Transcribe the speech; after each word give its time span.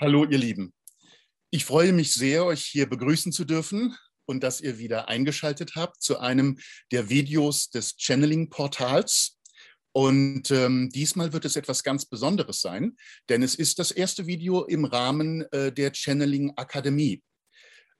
Hallo, 0.00 0.24
ihr 0.24 0.38
Lieben. 0.38 0.72
Ich 1.50 1.66
freue 1.66 1.92
mich 1.92 2.14
sehr, 2.14 2.46
euch 2.46 2.64
hier 2.64 2.88
begrüßen 2.88 3.32
zu 3.32 3.44
dürfen 3.44 3.94
und 4.24 4.42
dass 4.42 4.62
ihr 4.62 4.78
wieder 4.78 5.08
eingeschaltet 5.08 5.72
habt 5.76 6.02
zu 6.02 6.18
einem 6.18 6.58
der 6.90 7.10
Videos 7.10 7.68
des 7.68 7.98
Channeling-Portals. 7.98 9.38
Und 9.92 10.50
ähm, 10.52 10.88
diesmal 10.88 11.34
wird 11.34 11.44
es 11.44 11.54
etwas 11.54 11.82
ganz 11.82 12.06
Besonderes 12.06 12.62
sein, 12.62 12.96
denn 13.28 13.42
es 13.42 13.54
ist 13.54 13.78
das 13.78 13.90
erste 13.90 14.26
Video 14.26 14.64
im 14.64 14.86
Rahmen 14.86 15.42
äh, 15.52 15.70
der 15.70 15.92
Channeling 15.92 16.54
Akademie. 16.56 17.22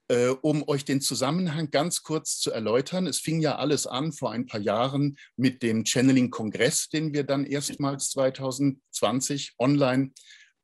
Äh, 0.07 0.29
um 0.41 0.67
euch 0.67 0.83
den 0.85 1.01
Zusammenhang 1.01 1.69
ganz 1.69 2.01
kurz 2.01 2.39
zu 2.39 2.49
erläutern, 2.49 3.05
es 3.05 3.19
fing 3.19 3.41
ja 3.41 3.57
alles 3.57 3.85
an 3.85 4.11
vor 4.11 4.31
ein 4.31 4.47
paar 4.47 4.59
Jahren 4.59 5.17
mit 5.35 5.61
dem 5.61 5.85
Channeling-Kongress, 5.85 6.89
den 6.89 7.13
wir 7.13 7.25
dann 7.25 7.45
erstmals 7.45 8.09
2020 8.09 9.53
online 9.59 10.13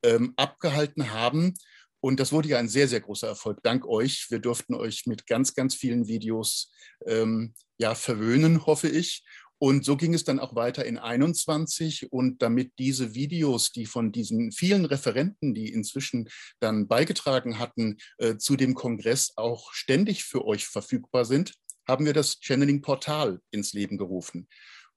ähm, 0.04 0.34
abgehalten 0.36 1.12
haben. 1.12 1.54
Und 2.00 2.20
das 2.20 2.32
wurde 2.32 2.50
ja 2.50 2.60
ein 2.60 2.70
sehr, 2.70 2.88
sehr 2.88 3.02
großer 3.02 3.28
Erfolg. 3.28 3.60
Dank 3.64 3.86
euch. 3.86 4.28
Wir 4.30 4.40
durften 4.40 4.76
euch 4.76 5.06
mit 5.08 5.26
ganz, 5.28 5.56
ganz 5.56 5.76
vielen 5.76 6.08
Videos 6.08 6.72
ähm, 7.06 7.54
ja, 7.78 7.96
verwöhnen, 7.96 8.66
hoffe 8.66 8.88
ich. 8.88 9.24
Und 9.60 9.84
so 9.84 9.98
ging 9.98 10.14
es 10.14 10.24
dann 10.24 10.40
auch 10.40 10.56
weiter 10.56 10.86
in 10.86 11.00
21. 11.00 12.12
Und 12.12 12.42
damit 12.42 12.74
diese 12.78 13.16
Videos, 13.16 13.72
die 13.72 13.88
von 13.88 14.12
diesen 14.12 14.52
vielen 14.52 14.86
Referenten, 14.86 15.54
die 15.56 15.74
inzwischen 15.74 16.30
dann 16.60 16.88
beigetragen 16.88 17.58
hatten, 17.58 17.98
äh, 18.20 18.38
zu 18.38 18.56
dem 18.56 18.76
Kongress 18.76 19.34
auch 19.36 19.74
ständig 19.74 20.24
für 20.24 20.46
euch 20.46 20.68
verfügbar 20.68 21.26
sind, 21.26 21.56
haben 21.88 22.06
wir 22.06 22.14
das 22.14 22.40
Channeling-Portal 22.42 23.40
ins 23.52 23.74
Leben 23.74 23.98
gerufen. 23.98 24.48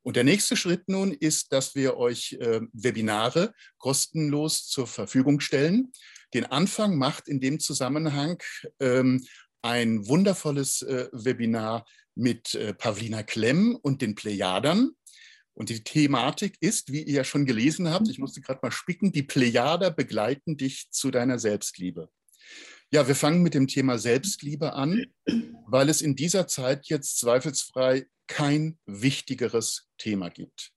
Und 0.02 0.16
der 0.16 0.24
nächste 0.24 0.56
Schritt 0.56 0.88
nun 0.88 1.12
ist, 1.12 1.52
dass 1.52 1.74
wir 1.74 1.96
euch 1.96 2.32
äh, 2.40 2.60
Webinare 2.72 3.52
kostenlos 3.78 4.66
zur 4.66 4.86
Verfügung 4.86 5.40
stellen. 5.40 5.92
Den 6.32 6.46
Anfang 6.46 6.96
macht 6.96 7.28
in 7.28 7.40
dem 7.40 7.60
Zusammenhang 7.60 8.42
ähm, 8.78 9.24
ein 9.62 10.06
wundervolles 10.08 10.82
äh, 10.82 11.08
Webinar 11.12 11.84
mit 12.14 12.54
äh, 12.54 12.72
Pavlina 12.72 13.22
Klemm 13.22 13.76
und 13.76 14.00
den 14.00 14.14
Plejadern. 14.14 14.92
Und 15.52 15.68
die 15.68 15.84
Thematik 15.84 16.56
ist, 16.60 16.90
wie 16.92 17.02
ihr 17.02 17.16
ja 17.16 17.24
schon 17.24 17.44
gelesen 17.44 17.90
habt, 17.90 18.08
ich 18.08 18.18
musste 18.18 18.40
gerade 18.40 18.60
mal 18.62 18.70
spicken, 18.70 19.12
die 19.12 19.22
Plejader 19.22 19.90
begleiten 19.90 20.56
dich 20.56 20.90
zu 20.90 21.10
deiner 21.10 21.38
Selbstliebe. 21.38 22.08
Ja, 22.92 23.06
wir 23.06 23.14
fangen 23.14 23.42
mit 23.42 23.54
dem 23.54 23.68
Thema 23.68 23.98
Selbstliebe 23.98 24.72
an, 24.72 25.04
weil 25.66 25.88
es 25.88 26.02
in 26.02 26.16
dieser 26.16 26.48
Zeit 26.48 26.86
jetzt 26.88 27.20
zweifelsfrei 27.20 28.06
kein 28.26 28.78
wichtigeres 28.84 29.88
Thema 29.96 30.28
gibt. 30.28 30.72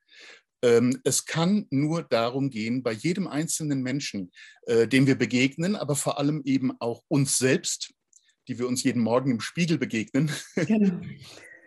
Ähm, 0.62 1.02
es 1.04 1.26
kann 1.26 1.66
nur 1.72 2.04
darum 2.04 2.52
gehen, 2.52 2.84
bei 2.84 2.92
jedem 2.92 3.28
einzelnen 3.28 3.82
Menschen, 3.82 4.32
äh, 4.68 4.88
dem 4.88 5.08
wir 5.08 5.16
begegnen, 5.16 5.76
aber 5.76 5.96
vor 5.96 6.20
allem 6.20 6.44
eben 6.46 6.72
auch 6.80 7.04
uns 7.08 7.40
selbst, 7.40 7.92
die 8.48 8.60
wir 8.60 8.68
uns 8.68 8.84
jeden 8.84 9.02
Morgen 9.02 9.32
im 9.32 9.42
Spiegel 9.42 9.80
begegnen, 9.80 10.32
genau. 10.56 11.02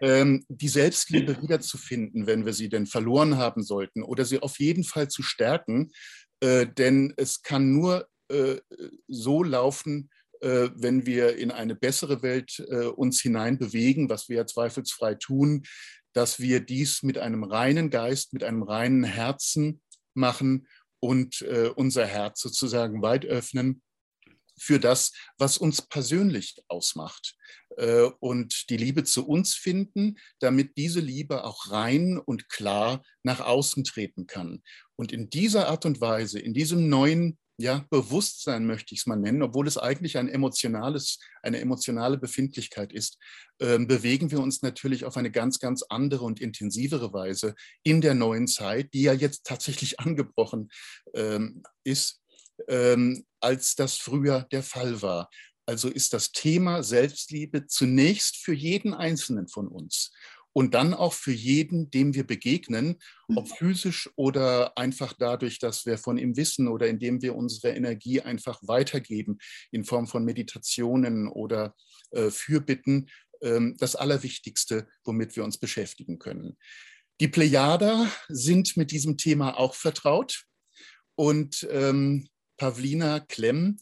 Ähm, 0.02 0.44
die 0.48 0.68
Selbstliebe 0.68 1.40
wiederzufinden, 1.40 2.26
wenn 2.26 2.44
wir 2.44 2.52
sie 2.52 2.68
denn 2.68 2.86
verloren 2.86 3.38
haben 3.38 3.62
sollten, 3.62 4.02
oder 4.02 4.26
sie 4.26 4.40
auf 4.40 4.60
jeden 4.60 4.84
Fall 4.84 5.08
zu 5.08 5.22
stärken. 5.22 5.90
Äh, 6.40 6.66
denn 6.66 7.14
es 7.16 7.42
kann 7.42 7.72
nur 7.72 8.06
äh, 8.28 8.58
so 9.08 9.42
laufen, 9.42 10.10
wenn 10.40 11.06
wir 11.06 11.36
in 11.36 11.50
eine 11.50 11.74
bessere 11.74 12.22
Welt 12.22 12.64
äh, 12.68 12.86
uns 12.86 13.20
hinein 13.20 13.58
bewegen, 13.58 14.08
was 14.08 14.28
wir 14.28 14.36
ja 14.36 14.46
zweifelsfrei 14.46 15.14
tun, 15.14 15.64
dass 16.12 16.40
wir 16.40 16.60
dies 16.60 17.02
mit 17.02 17.18
einem 17.18 17.44
reinen 17.44 17.90
Geist, 17.90 18.32
mit 18.32 18.42
einem 18.42 18.62
reinen 18.62 19.04
Herzen 19.04 19.82
machen 20.14 20.66
und 21.00 21.42
äh, 21.42 21.68
unser 21.74 22.06
Herz 22.06 22.40
sozusagen 22.40 23.02
weit 23.02 23.24
öffnen 23.24 23.82
für 24.58 24.80
das, 24.80 25.12
was 25.36 25.58
uns 25.58 25.82
persönlich 25.82 26.56
ausmacht 26.68 27.36
und 28.20 28.70
die 28.70 28.78
Liebe 28.78 29.04
zu 29.04 29.28
uns 29.28 29.52
finden, 29.52 30.16
damit 30.40 30.78
diese 30.78 31.00
Liebe 31.00 31.44
auch 31.44 31.70
rein 31.70 32.16
und 32.16 32.48
klar 32.48 33.02
nach 33.22 33.40
außen 33.40 33.84
treten 33.84 34.26
kann. 34.26 34.62
Und 34.96 35.12
in 35.12 35.28
dieser 35.28 35.68
Art 35.68 35.84
und 35.84 36.00
Weise, 36.00 36.40
in 36.40 36.54
diesem 36.54 36.88
neuen 36.88 37.36
ja, 37.58 37.86
Bewusstsein 37.88 38.66
möchte 38.66 38.94
ich 38.94 39.00
es 39.00 39.06
mal 39.06 39.16
nennen, 39.16 39.42
obwohl 39.42 39.66
es 39.66 39.78
eigentlich 39.78 40.18
ein 40.18 40.28
emotionales, 40.28 41.18
eine 41.42 41.58
emotionale 41.58 42.18
Befindlichkeit 42.18 42.92
ist, 42.92 43.18
äh, 43.58 43.78
bewegen 43.78 44.30
wir 44.30 44.40
uns 44.40 44.60
natürlich 44.62 45.04
auf 45.06 45.16
eine 45.16 45.30
ganz, 45.30 45.58
ganz 45.58 45.82
andere 45.88 46.24
und 46.24 46.40
intensivere 46.40 47.12
Weise 47.14 47.54
in 47.82 48.02
der 48.02 48.14
neuen 48.14 48.46
Zeit, 48.46 48.92
die 48.92 49.02
ja 49.02 49.14
jetzt 49.14 49.44
tatsächlich 49.44 50.00
angebrochen 50.00 50.68
ähm, 51.14 51.62
ist, 51.82 52.20
ähm, 52.68 53.24
als 53.40 53.74
das 53.74 53.96
früher 53.96 54.46
der 54.52 54.62
Fall 54.62 55.00
war. 55.00 55.30
Also 55.64 55.88
ist 55.88 56.12
das 56.12 56.30
Thema 56.32 56.82
Selbstliebe 56.82 57.66
zunächst 57.66 58.36
für 58.36 58.54
jeden 58.54 58.94
Einzelnen 58.94 59.48
von 59.48 59.66
uns 59.66 60.12
und 60.56 60.72
dann 60.72 60.94
auch 60.94 61.12
für 61.12 61.32
jeden, 61.32 61.90
dem 61.90 62.14
wir 62.14 62.26
begegnen, 62.26 62.96
ob 63.28 63.44
mhm. 63.44 63.54
physisch 63.56 64.08
oder 64.16 64.78
einfach 64.78 65.12
dadurch, 65.12 65.58
dass 65.58 65.84
wir 65.84 65.98
von 65.98 66.16
ihm 66.16 66.38
wissen 66.38 66.66
oder 66.66 66.88
indem 66.88 67.20
wir 67.20 67.36
unsere 67.36 67.76
Energie 67.76 68.22
einfach 68.22 68.58
weitergeben 68.62 69.36
in 69.70 69.84
Form 69.84 70.06
von 70.06 70.24
Meditationen 70.24 71.28
oder 71.28 71.74
äh, 72.12 72.30
Fürbitten, 72.30 73.10
äh, 73.42 73.60
das 73.76 73.96
Allerwichtigste, 73.96 74.88
womit 75.04 75.36
wir 75.36 75.44
uns 75.44 75.58
beschäftigen 75.58 76.18
können. 76.18 76.56
Die 77.20 77.28
Plejader 77.28 78.10
sind 78.30 78.78
mit 78.78 78.92
diesem 78.92 79.18
Thema 79.18 79.58
auch 79.58 79.74
vertraut 79.74 80.46
und 81.16 81.68
ähm, 81.70 82.30
Pavlina 82.56 83.20
Klemm, 83.20 83.76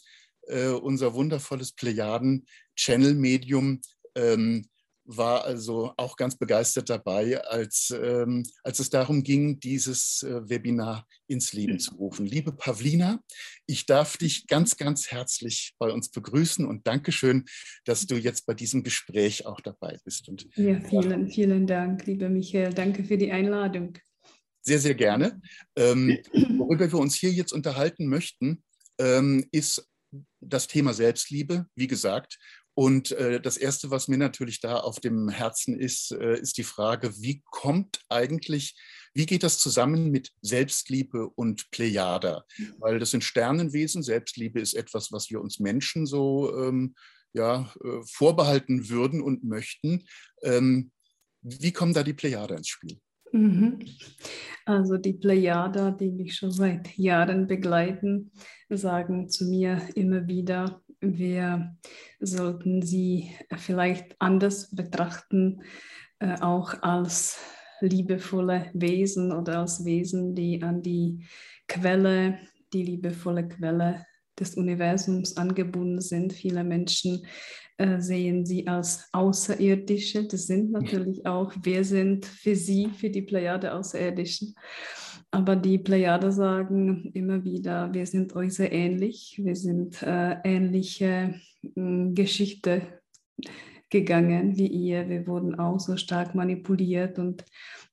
äh, 0.49 0.71
unser 0.71 1.15
wundervolles 1.15 1.71
Plejaden-Channel-Medium, 1.71 3.81
ähm, 4.17 4.67
war 5.05 5.45
also 5.45 5.93
auch 5.97 6.17
ganz 6.17 6.37
begeistert 6.37 6.89
dabei, 6.89 7.43
als, 7.45 7.95
ähm, 7.97 8.45
als 8.63 8.81
es 8.81 8.91
darum 8.91 9.23
ging, 9.23 9.61
dieses 9.61 10.23
äh, 10.23 10.49
Webinar 10.49 11.07
ins 11.27 11.53
Leben 11.53 11.79
zu 11.79 11.95
rufen. 11.95 12.27
Liebe 12.27 12.53
Pavlina, 12.53 13.21
ich 13.67 13.87
darf 13.87 14.17
dich 14.17 14.47
ganz, 14.47 14.77
ganz 14.77 15.11
herzlich 15.11 15.75
bei 15.79 15.91
uns 15.91 16.11
begrüßen 16.11 16.67
und 16.67 16.87
Dankeschön, 16.87 17.45
dass 17.85 18.07
du 18.07 18.17
jetzt 18.17 18.47
bei 18.47 18.55
diesem 18.55 18.83
Gespräch 18.83 19.47
auch 19.47 19.61
dabei 19.61 19.99
bist. 20.05 20.29
Und, 20.29 20.47
ja, 20.57 20.81
vielen, 20.81 21.29
vielen 21.29 21.67
Dank, 21.67 22.07
lieber 22.07 22.29
Michael. 22.29 22.73
Danke 22.73 23.05
für 23.05 23.19
die 23.19 23.31
Einladung. 23.31 23.99
Sehr, 24.63 24.79
sehr 24.79 24.95
gerne. 24.95 25.41
Ähm, 25.77 26.19
worüber 26.57 26.91
wir 26.91 26.99
uns 26.99 27.15
hier 27.15 27.31
jetzt 27.31 27.53
unterhalten 27.53 28.07
möchten, 28.07 28.63
ähm, 28.99 29.47
ist 29.53 29.87
das 30.41 30.67
Thema 30.67 30.95
Selbstliebe, 30.95 31.67
wie 31.75 31.87
gesagt. 31.87 32.39
Und 32.75 33.13
äh, 33.13 33.41
das 33.41 33.57
Erste, 33.57 33.91
was 33.91 34.09
mir 34.09 34.19
natürlich 34.19 34.61
da 34.61 34.79
auf 34.79 34.99
dem 34.99 35.29
Herzen 35.29 35.79
ist, 35.79 36.13
äh, 36.13 36.39
ist 36.39 36.59
die 36.59 36.65
Frage, 36.65 37.13
wie 37.21 37.43
kommt 37.51 38.01
eigentlich, 38.09 38.77
wie 39.15 39.27
geht 39.27 39.45
das 39.45 39.59
zusammen 39.59 40.11
mit 40.11 40.33
Selbstliebe 40.43 41.29
und 41.29 41.71
Plejada? 41.71 42.45
Mhm. 42.59 42.75
Weil 42.79 42.99
das 42.99 43.13
sind 43.13 43.23
Sternenwesen, 43.23 44.03
Selbstliebe 44.03 44.61
ist 44.61 44.75
etwas, 44.75 45.13
was 45.13 45.31
wir 45.31 45.41
uns 45.41 45.61
Menschen 45.61 46.05
so 46.07 46.53
ähm, 46.57 46.95
ja, 47.33 47.73
äh, 47.85 48.01
vorbehalten 48.07 48.89
würden 48.89 49.23
und 49.23 49.45
möchten. 49.45 50.05
Ähm, 50.43 50.91
wie 51.43 51.73
kommen 51.73 51.95
da 51.95 52.03
die 52.03 52.15
Plejada 52.15 52.57
ins 52.57 52.69
Spiel? 52.69 52.99
Mhm. 53.33 53.81
Also 54.65 54.97
die 54.97 55.13
Plejada, 55.13 55.91
die 55.91 56.11
mich 56.11 56.37
schon 56.37 56.53
seit 56.53 56.97
Jahren 56.97 57.49
begleiten, 57.49 58.31
sagen 58.71 59.29
zu 59.29 59.47
mir 59.47 59.83
immer 59.97 60.27
wieder, 60.29 60.84
wir 61.05 61.77
sollten 62.21 62.83
sie 62.83 63.31
vielleicht 63.57 64.17
anders 64.21 64.75
betrachten, 64.75 65.63
äh, 66.19 66.41
auch 66.41 66.83
als 66.83 67.39
liebevolle 67.81 68.71
Wesen 68.73 69.33
oder 69.33 69.61
als 69.61 69.85
Wesen, 69.85 70.35
die 70.35 70.63
an 70.63 70.83
die 70.83 71.27
Quelle, 71.69 72.39
die 72.73 72.83
liebevolle 72.83 73.49
Quelle 73.49 74.07
des 74.39 74.55
Universums 74.55 75.37
angebunden 75.37 76.01
sind. 76.01 76.33
Viele 76.33 76.65
Menschen 76.65 77.27
äh, 77.77 78.01
sehen 78.01 78.47
sie 78.47 78.67
als 78.67 79.09
Außerirdische. 79.13 80.27
Das 80.27 80.47
sind 80.47 80.73
natürlich 80.73 81.27
auch, 81.27 81.53
wir 81.63 81.85
sind 81.85 82.27
für 82.27 82.57
sie, 82.57 82.89
für 82.89 83.11
die 83.11 83.23
Plejade 83.23 83.75
Außerirdischen. 83.75 84.55
Aber 85.35 85.57
die 85.57 85.79
Plejade 85.79 86.31
sagen 86.31 87.11
immer 87.13 87.43
wieder, 87.43 87.93
wir 87.93 88.07
sind 88.07 88.37
euch 88.37 88.55
sehr 88.55 88.71
ähnlich, 88.71 89.41
wir 89.43 89.57
sind 89.57 90.01
äh, 90.01 90.37
ähnliche 90.45 91.35
äh, 91.75 92.13
Geschichte 92.13 92.83
gegangen 93.91 94.57
wie 94.57 94.69
ihr. 94.69 95.09
Wir 95.09 95.27
wurden 95.27 95.57
auch 95.57 95.81
so 95.81 95.97
stark 95.97 96.37
manipuliert 96.37 97.19
und 97.19 97.45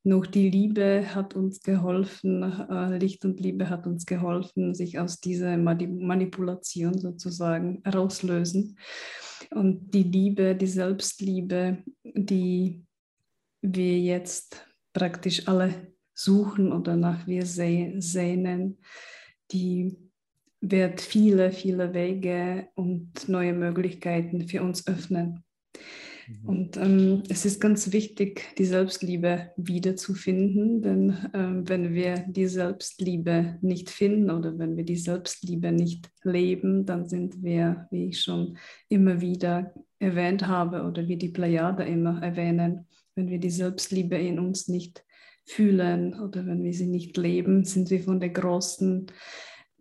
noch 0.03 0.27
die 0.27 0.51
Liebe 0.51 1.15
hat 1.15 1.35
uns 1.35 1.63
geholfen, 1.63 2.43
äh, 2.43 2.99
Licht 2.99 3.25
und 3.25 3.39
Liebe 3.39 3.71
hat 3.71 3.87
uns 3.87 4.05
geholfen, 4.05 4.75
sich 4.75 4.99
aus 4.99 5.19
dieser 5.19 5.57
Manipulation 5.57 6.99
sozusagen 6.99 7.81
rauslösen. 7.91 8.77
Und 9.49 9.95
die 9.95 10.03
Liebe, 10.03 10.55
die 10.55 10.67
Selbstliebe, 10.67 11.79
die 12.03 12.83
wir 13.63 13.99
jetzt 13.99 14.63
praktisch 14.93 15.47
alle 15.47 15.90
suchen 16.23 16.71
oder 16.71 16.95
nach 16.95 17.27
wir 17.27 17.45
sehnen, 17.45 18.77
die 19.51 19.97
wird 20.61 21.01
viele, 21.01 21.51
viele 21.51 21.93
Wege 21.93 22.67
und 22.75 23.27
neue 23.27 23.53
Möglichkeiten 23.53 24.47
für 24.47 24.61
uns 24.61 24.87
öffnen. 24.87 25.43
Mhm. 26.27 26.49
Und 26.49 26.77
ähm, 26.77 27.23
es 27.29 27.45
ist 27.45 27.59
ganz 27.59 27.91
wichtig, 27.91 28.55
die 28.57 28.65
Selbstliebe 28.65 29.51
wiederzufinden, 29.57 30.81
denn 30.81 31.17
ähm, 31.33 31.67
wenn 31.67 31.93
wir 31.93 32.25
die 32.27 32.47
Selbstliebe 32.47 33.57
nicht 33.61 33.89
finden 33.89 34.29
oder 34.29 34.57
wenn 34.57 34.77
wir 34.77 34.85
die 34.85 34.97
Selbstliebe 34.97 35.71
nicht 35.71 36.09
leben, 36.23 36.85
dann 36.85 37.07
sind 37.07 37.43
wir, 37.43 37.87
wie 37.89 38.09
ich 38.09 38.21
schon 38.21 38.57
immer 38.87 39.19
wieder 39.19 39.73
erwähnt 39.97 40.47
habe 40.47 40.83
oder 40.83 41.07
wie 41.07 41.17
die 41.17 41.29
Plejade 41.29 41.83
immer 41.83 42.21
erwähnen, 42.21 42.87
wenn 43.15 43.29
wir 43.29 43.39
die 43.39 43.49
Selbstliebe 43.49 44.17
in 44.17 44.39
uns 44.39 44.67
nicht 44.67 45.03
fühlen 45.45 46.19
oder 46.19 46.45
wenn 46.45 46.63
wir 46.63 46.73
sie 46.73 46.87
nicht 46.87 47.17
leben, 47.17 47.63
sind 47.63 47.89
wir 47.89 48.01
von 48.01 48.19
der 48.19 48.29
großen 48.29 49.07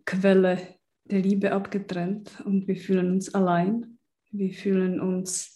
Quelle 0.05 0.57
der 1.05 1.19
Liebe 1.19 1.51
abgetrennt 1.51 2.41
und 2.45 2.67
wir 2.67 2.75
fühlen 2.75 3.11
uns 3.11 3.33
allein. 3.33 3.97
Wir 4.31 4.53
fühlen 4.53 4.99
uns 4.99 5.55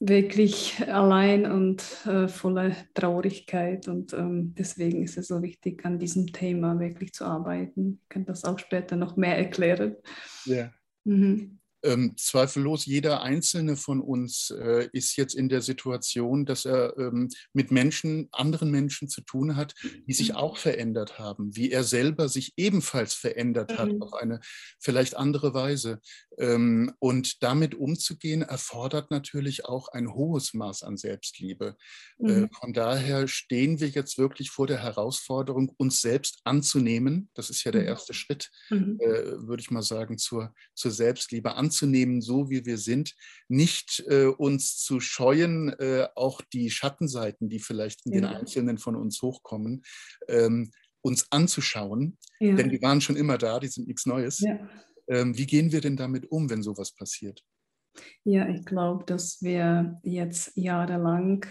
wirklich 0.00 0.82
allein 0.88 1.50
und 1.50 1.82
äh, 2.06 2.28
voller 2.28 2.74
Traurigkeit. 2.94 3.88
Und 3.88 4.12
ähm, 4.12 4.54
deswegen 4.56 5.02
ist 5.02 5.16
es 5.16 5.28
so 5.28 5.42
wichtig, 5.42 5.84
an 5.84 5.98
diesem 5.98 6.26
Thema 6.28 6.78
wirklich 6.78 7.12
zu 7.12 7.24
arbeiten. 7.24 8.00
Ich 8.02 8.08
kann 8.08 8.24
das 8.24 8.44
auch 8.44 8.58
später 8.58 8.96
noch 8.96 9.16
mehr 9.16 9.38
erklären. 9.38 9.96
Ja. 10.44 10.70
Mhm. 11.04 11.58
Ähm, 11.84 12.14
zweifellos, 12.16 12.86
jeder 12.86 13.22
einzelne 13.22 13.76
von 13.76 14.00
uns 14.00 14.50
äh, 14.50 14.88
ist 14.92 15.16
jetzt 15.16 15.34
in 15.34 15.48
der 15.48 15.60
Situation, 15.60 16.46
dass 16.46 16.64
er 16.64 16.96
ähm, 16.98 17.28
mit 17.52 17.70
Menschen, 17.70 18.28
anderen 18.32 18.70
Menschen 18.70 19.08
zu 19.08 19.20
tun 19.20 19.54
hat, 19.56 19.74
die 20.06 20.14
sich 20.14 20.30
mhm. 20.30 20.36
auch 20.36 20.56
verändert 20.56 21.18
haben, 21.18 21.54
wie 21.54 21.70
er 21.70 21.84
selber 21.84 22.28
sich 22.28 22.54
ebenfalls 22.56 23.14
verändert 23.14 23.78
hat, 23.78 23.92
mhm. 23.92 24.02
auf 24.02 24.14
eine 24.14 24.40
vielleicht 24.80 25.16
andere 25.16 25.54
Weise. 25.54 26.00
Ähm, 26.38 26.92
und 26.98 27.42
damit 27.42 27.74
umzugehen, 27.74 28.42
erfordert 28.42 29.10
natürlich 29.10 29.64
auch 29.64 29.88
ein 29.88 30.12
hohes 30.14 30.54
Maß 30.54 30.82
an 30.82 30.96
Selbstliebe. 30.96 31.76
Äh, 32.18 32.22
mhm. 32.22 32.50
Von 32.50 32.72
daher 32.72 33.28
stehen 33.28 33.80
wir 33.80 33.88
jetzt 33.88 34.18
wirklich 34.18 34.50
vor 34.50 34.66
der 34.66 34.82
Herausforderung, 34.82 35.72
uns 35.76 36.00
selbst 36.00 36.40
anzunehmen. 36.44 37.30
Das 37.34 37.50
ist 37.50 37.64
ja 37.64 37.72
der 37.72 37.82
mhm. 37.82 37.88
erste 37.88 38.14
Schritt, 38.14 38.50
mhm. 38.70 38.98
äh, 39.00 39.46
würde 39.46 39.60
ich 39.60 39.70
mal 39.70 39.82
sagen, 39.82 40.18
zur, 40.18 40.54
zur 40.74 40.90
Selbstliebe 40.90 41.54
anzunehmen 41.54 41.74
anzunehmen, 41.74 42.20
so 42.20 42.50
wie 42.50 42.64
wir 42.64 42.78
sind, 42.78 43.14
nicht 43.48 44.04
äh, 44.08 44.26
uns 44.26 44.76
zu 44.76 45.00
scheuen, 45.00 45.70
äh, 45.78 46.06
auch 46.14 46.40
die 46.52 46.70
Schattenseiten, 46.70 47.48
die 47.48 47.58
vielleicht 47.58 48.06
in 48.06 48.12
ja. 48.12 48.20
den 48.20 48.26
Einzelnen 48.26 48.78
von 48.78 48.96
uns 48.96 49.20
hochkommen, 49.22 49.82
ähm, 50.28 50.70
uns 51.02 51.30
anzuschauen. 51.30 52.18
Ja. 52.40 52.54
Denn 52.54 52.70
die 52.70 52.80
waren 52.80 53.00
schon 53.00 53.16
immer 53.16 53.38
da, 53.38 53.60
die 53.60 53.68
sind 53.68 53.86
nichts 53.86 54.06
Neues. 54.06 54.40
Ja. 54.40 54.58
Ähm, 55.08 55.36
wie 55.36 55.46
gehen 55.46 55.72
wir 55.72 55.80
denn 55.80 55.96
damit 55.96 56.30
um, 56.30 56.50
wenn 56.50 56.62
sowas 56.62 56.92
passiert? 56.92 57.44
Ja, 58.24 58.48
ich 58.48 58.64
glaube, 58.64 59.04
dass 59.04 59.42
wir 59.42 60.00
jetzt 60.02 60.52
jahrelang 60.56 61.46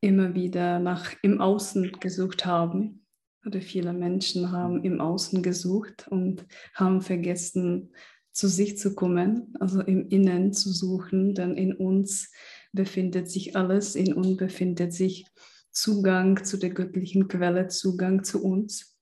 immer 0.00 0.34
wieder 0.34 0.78
nach 0.78 1.14
im 1.22 1.40
Außen 1.40 1.92
gesucht 2.00 2.46
haben. 2.46 3.06
Oder 3.44 3.60
viele 3.60 3.92
Menschen 3.92 4.52
haben 4.52 4.84
im 4.84 5.00
Außen 5.00 5.42
gesucht 5.42 6.06
und 6.08 6.46
haben 6.74 7.00
vergessen, 7.00 7.92
zu 8.32 8.48
sich 8.48 8.78
zu 8.78 8.94
kommen, 8.94 9.54
also 9.58 9.80
im 9.80 10.08
Innen 10.08 10.52
zu 10.52 10.70
suchen, 10.70 11.34
denn 11.34 11.56
in 11.56 11.74
uns 11.74 12.30
befindet 12.72 13.28
sich 13.28 13.56
alles, 13.56 13.96
in 13.96 14.14
uns 14.14 14.36
befindet 14.36 14.92
sich 14.92 15.26
Zugang 15.70 16.44
zu 16.44 16.56
der 16.56 16.70
göttlichen 16.70 17.28
Quelle, 17.28 17.68
Zugang 17.68 18.22
zu 18.22 18.42
uns. 18.42 18.99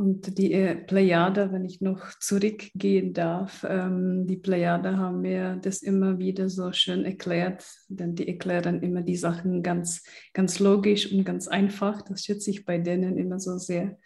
Und 0.00 0.38
die 0.38 0.54
äh, 0.54 0.76
Plejade, 0.76 1.52
wenn 1.52 1.66
ich 1.66 1.82
noch 1.82 2.18
zurückgehen 2.20 3.12
darf, 3.12 3.66
ähm, 3.68 4.26
die 4.26 4.38
Plejade 4.38 4.96
haben 4.96 5.20
mir 5.20 5.56
das 5.60 5.82
immer 5.82 6.18
wieder 6.18 6.48
so 6.48 6.72
schön 6.72 7.04
erklärt, 7.04 7.66
denn 7.88 8.14
die 8.14 8.26
erklären 8.26 8.82
immer 8.82 9.02
die 9.02 9.16
Sachen 9.16 9.62
ganz, 9.62 10.02
ganz 10.32 10.58
logisch 10.58 11.12
und 11.12 11.24
ganz 11.24 11.48
einfach. 11.48 12.00
Das 12.00 12.24
schätze 12.24 12.50
ich 12.50 12.64
bei 12.64 12.78
denen 12.78 13.18
immer 13.18 13.38
so 13.38 13.58
sehr. 13.58 13.98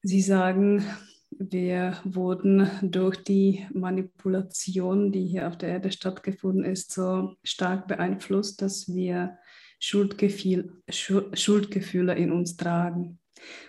Sie 0.00 0.22
sagen, 0.22 0.82
wir 1.30 1.98
wurden 2.04 2.70
durch 2.80 3.22
die 3.22 3.66
Manipulation, 3.74 5.12
die 5.12 5.26
hier 5.26 5.46
auf 5.46 5.58
der 5.58 5.68
Erde 5.68 5.92
stattgefunden 5.92 6.64
ist, 6.64 6.90
so 6.90 7.34
stark 7.42 7.86
beeinflusst, 7.86 8.62
dass 8.62 8.88
wir 8.88 9.36
Schuldgefühl, 9.78 10.80
Schuldgefühle 10.88 12.14
in 12.14 12.32
uns 12.32 12.56
tragen. 12.56 13.18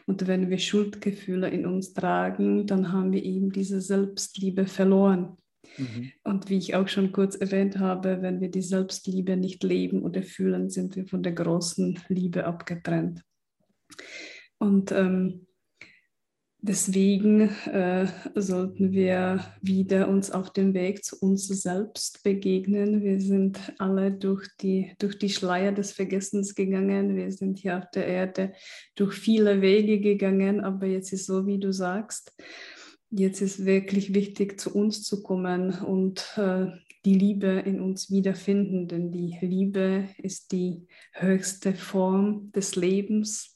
Und 0.05 0.27
wenn 0.27 0.49
wir 0.49 0.59
Schuldgefühle 0.59 1.49
in 1.49 1.65
uns 1.65 1.93
tragen, 1.93 2.65
dann 2.67 2.91
haben 2.91 3.11
wir 3.11 3.23
eben 3.23 3.51
diese 3.51 3.81
Selbstliebe 3.81 4.65
verloren. 4.65 5.37
Mhm. 5.77 6.11
Und 6.23 6.49
wie 6.49 6.57
ich 6.57 6.75
auch 6.75 6.87
schon 6.87 7.11
kurz 7.11 7.35
erwähnt 7.35 7.79
habe, 7.79 8.21
wenn 8.21 8.39
wir 8.39 8.49
die 8.49 8.61
Selbstliebe 8.61 9.35
nicht 9.35 9.63
leben 9.63 10.03
oder 10.03 10.23
fühlen, 10.23 10.69
sind 10.69 10.95
wir 10.95 11.05
von 11.07 11.23
der 11.23 11.33
großen 11.33 11.99
Liebe 12.07 12.45
abgetrennt. 12.45 13.23
Und 14.57 14.91
ähm, 14.91 15.46
Deswegen 16.61 17.49
äh, 17.67 18.07
sollten 18.33 18.91
wir 18.91 19.45
wieder 19.61 20.07
uns 20.07 20.31
auf 20.31 20.51
dem 20.51 20.73
Weg 20.73 21.05
zu 21.05 21.15
uns 21.19 21.47
selbst 21.47 22.23
begegnen. 22.23 23.03
Wir 23.03 23.21
sind 23.21 23.59
alle 23.77 24.11
durch 24.11 24.47
die, 24.59 24.93
durch 24.97 25.19
die 25.19 25.29
Schleier 25.29 25.71
des 25.71 25.91
Vergessens 25.91 26.55
gegangen. 26.55 27.15
Wir 27.15 27.31
sind 27.31 27.59
hier 27.59 27.77
auf 27.77 27.91
der 27.91 28.07
Erde 28.07 28.53
durch 28.95 29.13
viele 29.13 29.61
Wege 29.61 29.99
gegangen, 29.99 30.61
aber 30.61 30.87
jetzt 30.87 31.13
ist 31.13 31.27
so, 31.27 31.45
wie 31.45 31.59
du 31.59 31.71
sagst. 31.71 32.33
Jetzt 33.11 33.41
ist 33.41 33.65
wirklich 33.65 34.13
wichtig, 34.15 34.59
zu 34.59 34.73
uns 34.73 35.03
zu 35.03 35.21
kommen 35.21 35.71
und 35.79 36.25
äh, 36.37 36.65
die 37.05 37.13
Liebe 37.13 37.47
in 37.65 37.79
uns 37.79 38.11
wiederfinden, 38.11 38.87
denn 38.87 39.11
die 39.11 39.37
Liebe 39.41 40.09
ist 40.17 40.51
die 40.51 40.87
höchste 41.13 41.73
Form 41.73 42.51
des 42.51 42.75
Lebens 42.75 43.55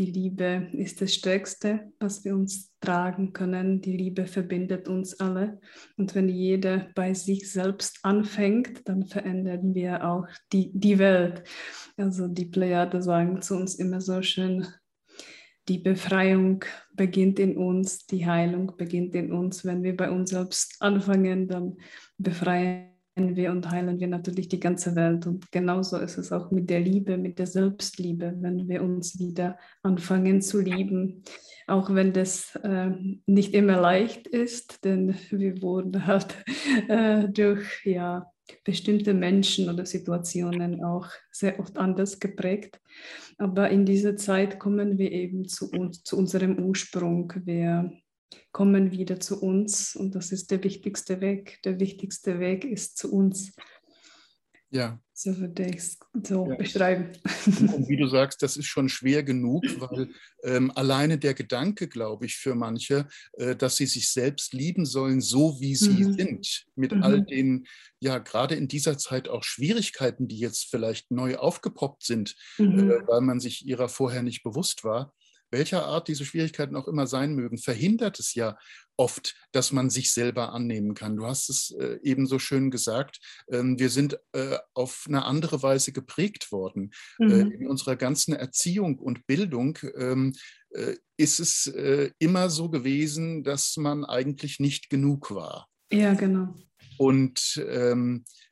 die 0.00 0.10
Liebe 0.10 0.68
ist 0.72 1.02
das 1.02 1.12
Stärkste, 1.12 1.92
was 2.00 2.24
wir 2.24 2.34
uns 2.34 2.72
tragen 2.80 3.34
können. 3.34 3.82
Die 3.82 3.94
Liebe 3.94 4.26
verbindet 4.26 4.88
uns 4.88 5.20
alle. 5.20 5.60
Und 5.98 6.14
wenn 6.14 6.30
jeder 6.30 6.88
bei 6.94 7.12
sich 7.12 7.52
selbst 7.52 7.98
anfängt, 8.02 8.88
dann 8.88 9.04
verändern 9.04 9.74
wir 9.74 10.08
auch 10.08 10.26
die, 10.54 10.72
die 10.72 10.98
Welt. 10.98 11.42
Also 11.98 12.28
die 12.28 12.46
Plejade 12.46 13.02
sagen 13.02 13.42
zu 13.42 13.56
uns 13.56 13.74
immer 13.74 14.00
so 14.00 14.22
schön, 14.22 14.66
die 15.68 15.78
Befreiung 15.78 16.64
beginnt 16.94 17.38
in 17.38 17.58
uns, 17.58 18.06
die 18.06 18.24
Heilung 18.24 18.72
beginnt 18.78 19.14
in 19.14 19.30
uns. 19.30 19.66
Wenn 19.66 19.82
wir 19.82 19.94
bei 19.94 20.10
uns 20.10 20.30
selbst 20.30 20.76
anfangen, 20.80 21.46
dann 21.46 21.76
befreien 22.16 22.89
wir 23.36 23.50
und 23.50 23.70
heilen 23.70 24.00
wir 24.00 24.08
natürlich 24.08 24.48
die 24.48 24.60
ganze 24.60 24.96
Welt. 24.96 25.26
Und 25.26 25.50
genauso 25.52 25.98
ist 25.98 26.18
es 26.18 26.32
auch 26.32 26.50
mit 26.50 26.70
der 26.70 26.80
Liebe, 26.80 27.16
mit 27.16 27.38
der 27.38 27.46
Selbstliebe, 27.46 28.34
wenn 28.40 28.68
wir 28.68 28.82
uns 28.82 29.18
wieder 29.18 29.58
anfangen 29.82 30.40
zu 30.42 30.60
lieben. 30.60 31.22
Auch 31.66 31.94
wenn 31.94 32.12
das 32.12 32.56
äh, 32.62 32.90
nicht 33.26 33.54
immer 33.54 33.80
leicht 33.80 34.26
ist, 34.26 34.84
denn 34.84 35.14
wir 35.30 35.62
wurden 35.62 36.06
halt 36.06 36.34
äh, 36.88 37.28
durch 37.28 37.84
ja, 37.84 38.26
bestimmte 38.64 39.14
Menschen 39.14 39.68
oder 39.70 39.86
Situationen 39.86 40.82
auch 40.84 41.06
sehr 41.30 41.60
oft 41.60 41.76
anders 41.76 42.18
geprägt. 42.18 42.80
Aber 43.38 43.70
in 43.70 43.86
dieser 43.86 44.16
Zeit 44.16 44.58
kommen 44.58 44.98
wir 44.98 45.12
eben 45.12 45.48
zu 45.48 45.70
uns, 45.70 46.02
zu 46.02 46.16
unserem 46.18 46.58
Ursprung. 46.58 47.32
Wir 47.44 47.90
kommen 48.52 48.92
wieder 48.92 49.20
zu 49.20 49.40
uns 49.40 49.94
und 49.96 50.14
das 50.14 50.32
ist 50.32 50.50
der 50.50 50.62
wichtigste 50.64 51.20
Weg. 51.20 51.60
Der 51.64 51.80
wichtigste 51.80 52.38
Weg 52.40 52.64
ist 52.64 52.98
zu 52.98 53.12
uns. 53.12 53.52
Ja. 54.70 55.00
So 55.12 55.36
würde 55.38 55.64
ich 55.66 55.76
es 55.76 55.98
so 56.22 56.48
ja. 56.48 56.56
beschreiben. 56.56 57.12
Und 57.46 57.88
wie 57.88 57.96
du 57.96 58.06
sagst, 58.06 58.40
das 58.42 58.56
ist 58.56 58.66
schon 58.66 58.88
schwer 58.88 59.22
genug, 59.22 59.64
weil 59.80 60.08
ähm, 60.44 60.70
alleine 60.74 61.18
der 61.18 61.34
Gedanke, 61.34 61.88
glaube 61.88 62.26
ich, 62.26 62.36
für 62.36 62.54
manche, 62.54 63.06
äh, 63.34 63.54
dass 63.54 63.76
sie 63.76 63.86
sich 63.86 64.10
selbst 64.10 64.54
lieben 64.54 64.86
sollen, 64.86 65.20
so 65.20 65.60
wie 65.60 65.74
sie 65.74 66.04
mhm. 66.04 66.12
sind, 66.14 66.66
mit 66.74 66.92
mhm. 66.92 67.02
all 67.02 67.22
den, 67.22 67.66
ja, 67.98 68.18
gerade 68.18 68.54
in 68.54 68.68
dieser 68.68 68.96
Zeit 68.96 69.28
auch 69.28 69.44
Schwierigkeiten, 69.44 70.28
die 70.28 70.38
jetzt 70.38 70.70
vielleicht 70.70 71.10
neu 71.10 71.36
aufgepoppt 71.36 72.04
sind, 72.04 72.36
mhm. 72.56 72.90
äh, 72.90 73.06
weil 73.08 73.20
man 73.20 73.40
sich 73.40 73.66
ihrer 73.66 73.88
vorher 73.88 74.22
nicht 74.22 74.42
bewusst 74.42 74.84
war, 74.84 75.12
welcher 75.50 75.86
Art 75.86 76.08
diese 76.08 76.24
Schwierigkeiten 76.24 76.76
auch 76.76 76.88
immer 76.88 77.06
sein 77.06 77.34
mögen, 77.34 77.58
verhindert 77.58 78.18
es 78.18 78.34
ja 78.34 78.58
oft, 78.96 79.34
dass 79.52 79.72
man 79.72 79.90
sich 79.90 80.12
selber 80.12 80.52
annehmen 80.52 80.94
kann. 80.94 81.16
Du 81.16 81.26
hast 81.26 81.48
es 81.48 81.70
äh, 81.78 81.98
eben 82.02 82.26
so 82.26 82.38
schön 82.38 82.70
gesagt, 82.70 83.18
ähm, 83.50 83.78
wir 83.78 83.88
sind 83.88 84.18
äh, 84.32 84.58
auf 84.74 85.06
eine 85.08 85.24
andere 85.24 85.62
Weise 85.62 85.92
geprägt 85.92 86.52
worden. 86.52 86.90
Äh, 87.18 87.24
mhm. 87.24 87.30
Äh, 87.30 87.54
in 87.54 87.68
unserer 87.68 87.96
ganzen 87.96 88.34
Erziehung 88.34 88.98
und 88.98 89.26
Bildung 89.26 89.78
ähm, 89.96 90.34
äh, 90.70 90.96
ist 91.16 91.40
es 91.40 91.66
immer 92.18 92.48
so 92.48 92.70
gewesen, 92.70 93.44
dass 93.44 93.76
man 93.76 94.06
eigentlich 94.06 94.58
nicht 94.58 94.88
genug 94.88 95.30
war. 95.34 95.68
Ja, 95.92 96.14
genau. 96.14 96.54
Und 96.96 97.62
ähm, 97.68 98.24
äh, 98.26 98.49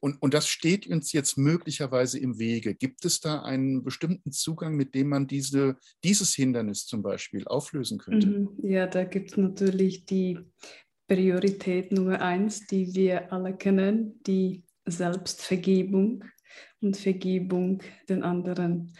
und, 0.00 0.20
und 0.20 0.34
das 0.34 0.48
steht 0.48 0.86
uns 0.86 1.12
jetzt 1.12 1.38
möglicherweise 1.38 2.18
im 2.18 2.38
Wege. 2.38 2.74
Gibt 2.74 3.04
es 3.04 3.20
da 3.20 3.42
einen 3.42 3.82
bestimmten 3.82 4.32
Zugang, 4.32 4.74
mit 4.76 4.94
dem 4.94 5.08
man 5.08 5.26
diese, 5.26 5.76
dieses 6.02 6.34
Hindernis 6.34 6.86
zum 6.86 7.02
Beispiel 7.02 7.46
auflösen 7.46 7.98
könnte? 7.98 8.26
Mhm. 8.26 8.48
Ja, 8.62 8.86
da 8.86 9.04
gibt 9.04 9.32
es 9.32 9.36
natürlich 9.36 10.04
die 10.04 10.38
Priorität 11.06 11.92
Nummer 11.92 12.20
eins, 12.20 12.66
die 12.66 12.94
wir 12.94 13.32
alle 13.32 13.56
kennen, 13.56 14.20
die 14.26 14.64
Selbstvergebung 14.86 16.24
und 16.80 16.96
Vergebung 16.96 17.82
den 18.08 18.22
anderen. 18.22 18.92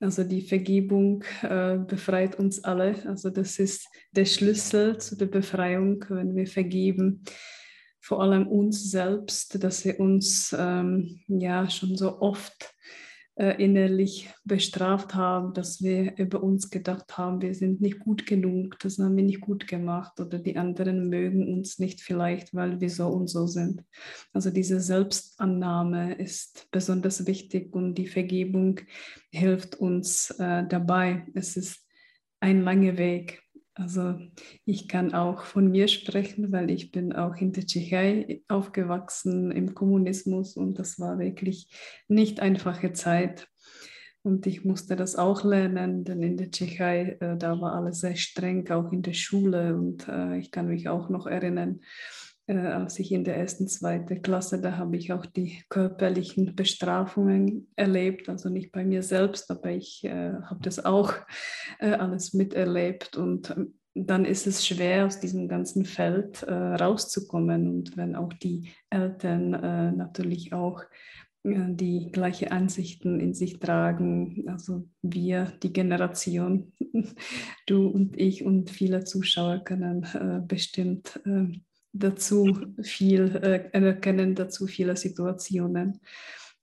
Also 0.00 0.24
die 0.24 0.42
Vergebung 0.42 1.24
äh, 1.42 1.78
befreit 1.78 2.38
uns 2.38 2.62
alle. 2.64 2.96
Also 3.06 3.30
das 3.30 3.58
ist 3.58 3.88
der 4.12 4.24
Schlüssel 4.24 4.98
zu 4.98 5.16
der 5.16 5.26
Befreiung, 5.26 6.04
wenn 6.08 6.34
wir 6.36 6.46
vergeben 6.46 7.24
vor 8.02 8.20
allem 8.20 8.46
uns 8.48 8.90
selbst, 8.90 9.62
dass 9.62 9.84
wir 9.84 9.98
uns 10.00 10.54
ähm, 10.58 11.20
ja 11.28 11.70
schon 11.70 11.96
so 11.96 12.20
oft 12.20 12.74
äh, 13.36 13.62
innerlich 13.62 14.28
bestraft 14.44 15.14
haben, 15.14 15.54
dass 15.54 15.82
wir 15.82 16.16
über 16.18 16.42
uns 16.42 16.68
gedacht 16.68 17.16
haben, 17.16 17.40
wir 17.40 17.54
sind 17.54 17.80
nicht 17.80 18.00
gut 18.00 18.26
genug, 18.26 18.78
das 18.80 18.98
haben 18.98 19.16
wir 19.16 19.24
nicht 19.24 19.40
gut 19.40 19.66
gemacht 19.66 20.18
oder 20.20 20.38
die 20.38 20.56
anderen 20.56 21.08
mögen 21.08 21.50
uns 21.54 21.78
nicht 21.78 22.00
vielleicht, 22.00 22.52
weil 22.54 22.80
wir 22.80 22.90
so 22.90 23.06
und 23.06 23.28
so 23.28 23.46
sind. 23.46 23.84
Also 24.32 24.50
diese 24.50 24.80
Selbstannahme 24.80 26.14
ist 26.14 26.68
besonders 26.72 27.26
wichtig 27.26 27.72
und 27.72 27.94
die 27.94 28.08
Vergebung 28.08 28.80
hilft 29.30 29.76
uns 29.76 30.30
äh, 30.38 30.66
dabei. 30.66 31.24
Es 31.34 31.56
ist 31.56 31.86
ein 32.40 32.62
langer 32.62 32.98
Weg, 32.98 33.41
also 33.74 34.18
ich 34.64 34.88
kann 34.88 35.14
auch 35.14 35.44
von 35.44 35.70
mir 35.70 35.88
sprechen, 35.88 36.52
weil 36.52 36.70
ich 36.70 36.90
bin 36.90 37.12
auch 37.12 37.36
in 37.36 37.52
der 37.52 37.66
Tschechei 37.66 38.42
aufgewachsen 38.48 39.50
im 39.50 39.74
Kommunismus 39.74 40.56
und 40.56 40.78
das 40.78 40.98
war 40.98 41.18
wirklich 41.18 41.68
nicht 42.08 42.40
einfache 42.40 42.92
Zeit. 42.92 43.48
Und 44.24 44.46
ich 44.46 44.64
musste 44.64 44.94
das 44.94 45.16
auch 45.16 45.42
lernen, 45.42 46.04
denn 46.04 46.22
in 46.22 46.36
der 46.36 46.50
Tschechei, 46.50 47.16
äh, 47.18 47.36
da 47.36 47.60
war 47.60 47.74
alles 47.74 48.00
sehr 48.00 48.14
streng, 48.14 48.70
auch 48.70 48.92
in 48.92 49.02
der 49.02 49.14
Schule. 49.14 49.74
Und 49.74 50.06
äh, 50.06 50.38
ich 50.38 50.52
kann 50.52 50.68
mich 50.68 50.88
auch 50.88 51.08
noch 51.08 51.26
erinnern, 51.26 51.80
als 52.58 52.98
ich 52.98 53.12
in 53.12 53.24
der 53.24 53.36
ersten, 53.36 53.68
zweiten 53.68 54.22
Klasse, 54.22 54.60
da 54.60 54.76
habe 54.76 54.96
ich 54.96 55.12
auch 55.12 55.26
die 55.26 55.62
körperlichen 55.68 56.54
Bestrafungen 56.54 57.68
erlebt, 57.76 58.28
also 58.28 58.48
nicht 58.48 58.72
bei 58.72 58.84
mir 58.84 59.02
selbst, 59.02 59.50
aber 59.50 59.70
ich 59.70 60.04
äh, 60.04 60.32
habe 60.44 60.60
das 60.62 60.84
auch 60.84 61.12
äh, 61.78 61.92
alles 61.92 62.34
miterlebt 62.34 63.16
und 63.16 63.50
ähm, 63.50 63.74
dann 63.94 64.24
ist 64.24 64.46
es 64.46 64.66
schwer, 64.66 65.06
aus 65.06 65.20
diesem 65.20 65.48
ganzen 65.48 65.84
Feld 65.84 66.42
äh, 66.44 66.52
rauszukommen. 66.52 67.68
Und 67.68 67.96
wenn 67.96 68.16
auch 68.16 68.32
die 68.32 68.72
Eltern 68.88 69.52
äh, 69.52 69.92
natürlich 69.92 70.54
auch 70.54 70.82
die 71.44 72.08
gleiche 72.12 72.52
Ansichten 72.52 73.18
in 73.18 73.34
sich 73.34 73.58
tragen, 73.58 74.44
also 74.46 74.88
wir, 75.02 75.52
die 75.62 75.72
Generation, 75.72 76.72
du 77.66 77.88
und 77.88 78.18
ich 78.18 78.44
und 78.44 78.70
viele 78.70 79.02
Zuschauer 79.04 79.58
können 79.58 80.04
äh, 80.14 80.40
bestimmt 80.46 81.20
dazu 81.92 82.74
viel, 82.82 83.36
äh, 83.36 83.70
erkennen 83.72 84.34
dazu 84.34 84.66
viele 84.66 84.96
Situationen. 84.96 86.00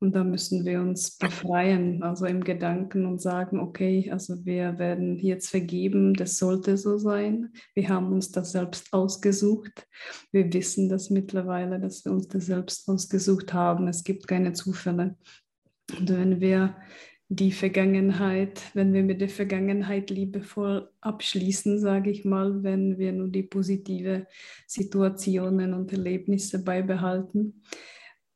Und 0.01 0.15
da 0.15 0.23
müssen 0.23 0.63
wir 0.65 0.79
uns 0.79 1.17
befreien, 1.17 2.03
also 2.03 2.25
im 2.25 2.41
Gedanken 2.41 3.05
und 3.05 3.21
sagen, 3.21 3.59
okay, 3.59 4.09
also 4.11 4.45
wir 4.45 4.79
werden 4.79 5.17
jetzt 5.17 5.49
vergeben, 5.49 6.13
das 6.13 6.37
sollte 6.37 6.77
so 6.77 6.97
sein. 6.97 7.51
Wir 7.75 7.89
haben 7.89 8.13
uns 8.13 8.31
das 8.31 8.53
selbst 8.53 8.93
ausgesucht. 8.93 9.87
Wir 10.31 10.51
wissen 10.53 10.87
das 10.87 11.09
mittlerweile, 11.09 11.81
dass 11.81 12.05
wir 12.05 12.13
uns 12.13 12.29
das 12.29 12.45
selbst 12.45 12.87
ausgesucht 12.87 13.53
haben. 13.53 13.89
Es 13.89 14.05
gibt 14.05 14.25
keine 14.25 14.53
Zufälle. 14.53 15.17
Und 15.97 16.09
wenn 16.09 16.39
wir 16.39 16.77
die 17.31 17.51
Vergangenheit, 17.51 18.63
wenn 18.73 18.91
wir 18.91 19.03
mit 19.03 19.21
der 19.21 19.29
Vergangenheit 19.29 20.09
liebevoll 20.09 20.89
abschließen, 20.99 21.79
sage 21.79 22.09
ich 22.09 22.25
mal, 22.25 22.63
wenn 22.63 22.97
wir 22.97 23.13
nur 23.13 23.29
die 23.29 23.43
positive 23.43 24.25
Situationen 24.65 25.75
und 25.75 25.93
Erlebnisse 25.93 26.63
beibehalten 26.63 27.61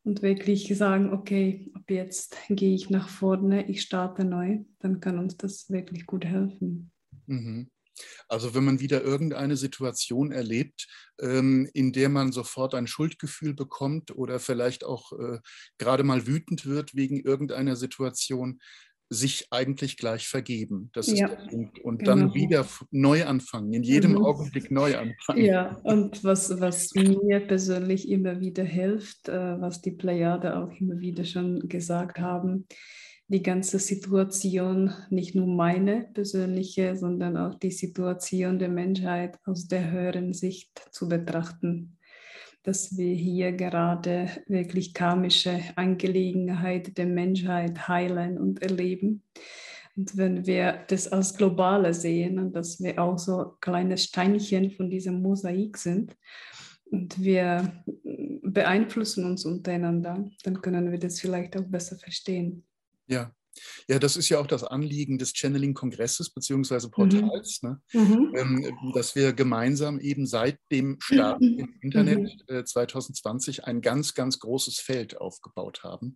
und 0.04 0.22
wirklich 0.22 0.68
sagen, 0.78 1.12
okay, 1.12 1.72
ab 1.74 1.90
jetzt 1.90 2.38
gehe 2.50 2.76
ich 2.76 2.92
nach 2.92 3.10
vorne, 3.10 3.68
ich 3.68 3.82
starte 3.82 4.26
neu, 4.26 4.60
dann 4.78 5.00
kann 5.00 5.18
uns 5.18 5.38
das 5.38 5.72
wirklich 5.72 6.06
gut 6.06 6.26
helfen. 6.26 6.92
Mhm. 7.26 7.73
Also 8.28 8.56
wenn 8.56 8.64
man 8.64 8.80
wieder 8.80 9.04
irgendeine 9.04 9.58
Situation 9.58 10.32
erlebt, 10.32 10.88
ähm, 11.22 11.70
in 11.74 11.92
der 11.92 12.10
man 12.10 12.32
sofort 12.32 12.76
ein 12.76 12.88
Schuldgefühl 12.88 13.54
bekommt 13.54 14.16
oder 14.16 14.40
vielleicht 14.40 14.84
auch 14.84 15.12
äh, 15.14 15.40
gerade 15.78 16.04
mal 16.04 16.28
wütend 16.28 16.66
wird 16.66 16.96
wegen 16.96 17.20
irgendeiner 17.20 17.76
Situation, 17.76 18.60
sich 19.14 19.48
eigentlich 19.52 19.98
gleich 19.98 20.28
vergeben. 20.28 20.90
Das 20.94 21.08
ist 21.08 21.20
ja, 21.20 21.28
der 21.28 21.48
Punkt. 21.48 21.80
Und 21.80 22.00
genau. 22.00 22.16
dann 22.16 22.34
wieder 22.34 22.66
neu 22.92 23.26
anfangen, 23.26 23.72
in 23.74 23.84
jedem 23.84 24.14
mhm. 24.14 24.26
Augenblick 24.26 24.72
neu 24.72 24.98
anfangen. 24.98 25.46
Ja, 25.46 25.78
und 25.84 26.24
was, 26.24 26.60
was 26.60 26.94
mir 26.96 27.40
persönlich 27.42 28.10
immer 28.10 28.40
wieder 28.40 28.64
hilft, 28.64 29.30
äh, 29.30 29.62
was 29.62 29.82
die 29.82 29.92
Plejade 29.92 30.58
auch 30.58 30.72
immer 30.80 31.00
wieder 31.00 31.26
schon 31.26 31.68
gesagt 31.70 32.20
haben, 32.20 32.68
die 33.28 33.42
ganze 33.42 33.80
Situation, 33.80 34.94
nicht 35.10 35.34
nur 35.34 35.48
meine 35.48 36.10
persönliche, 36.14 36.96
sondern 36.96 37.38
auch 37.38 37.56
die 37.56 37.72
Situation 37.72 38.60
der 38.60 38.70
Menschheit 38.70 39.40
aus 39.46 39.68
der 39.68 39.92
höheren 39.92 40.34
Sicht 40.34 40.88
zu 40.92 41.08
betrachten. 41.08 41.98
Dass 42.64 42.98
wir 42.98 43.14
hier 43.14 43.52
gerade 43.54 44.30
wirklich 44.48 44.94
karmische 44.94 45.60
Angelegenheit 45.76 46.98
der 46.98 47.08
Menschheit 47.08 47.88
heilen 47.88 48.38
und 48.38 48.62
erleben. 48.62 49.24
Und 49.96 50.18
wenn 50.18 50.46
wir 50.46 50.84
das 50.88 51.08
als 51.08 51.36
Globale 51.36 51.94
sehen 51.94 52.40
und 52.40 52.56
dass 52.56 52.82
wir 52.82 53.02
auch 53.02 53.18
so 53.18 53.58
kleine 53.60 53.98
Steinchen 53.98 54.72
von 54.72 54.90
diesem 54.90 55.22
Mosaik 55.22 55.78
sind 55.78 56.18
und 56.86 57.22
wir 57.22 57.84
beeinflussen 58.42 59.26
uns 59.26 59.46
untereinander, 59.46 60.30
dann 60.44 60.62
können 60.62 60.92
wir 60.92 61.00
das 61.00 61.20
vielleicht 61.20 61.58
auch 61.58 61.66
besser 61.66 61.98
verstehen. 61.98 62.64
Ja. 63.08 63.34
Ja, 63.88 64.00
das 64.00 64.18
ist 64.18 64.30
ja 64.30 64.40
auch 64.40 64.48
das 64.48 64.64
Anliegen 64.64 65.18
des 65.18 65.34
Channeling-Kongresses 65.34 66.32
bzw. 66.32 66.90
Portals, 66.90 67.62
mhm. 67.62 67.70
Ne? 67.70 67.82
Mhm. 67.94 68.36
Ähm, 68.36 68.92
dass 68.94 69.16
wir 69.16 69.34
gemeinsam 69.34 70.00
eben 70.00 70.26
seit 70.26 70.58
dem 70.72 70.98
Start 71.00 71.42
mhm. 71.42 71.60
im 71.60 71.76
Internet 71.82 72.32
äh, 72.48 72.64
2020 72.64 73.66
ein 73.66 73.82
ganz, 73.82 74.14
ganz 74.14 74.40
großes 74.40 74.80
Feld 74.80 75.22
aufgebaut 75.22 75.84
haben 75.84 76.16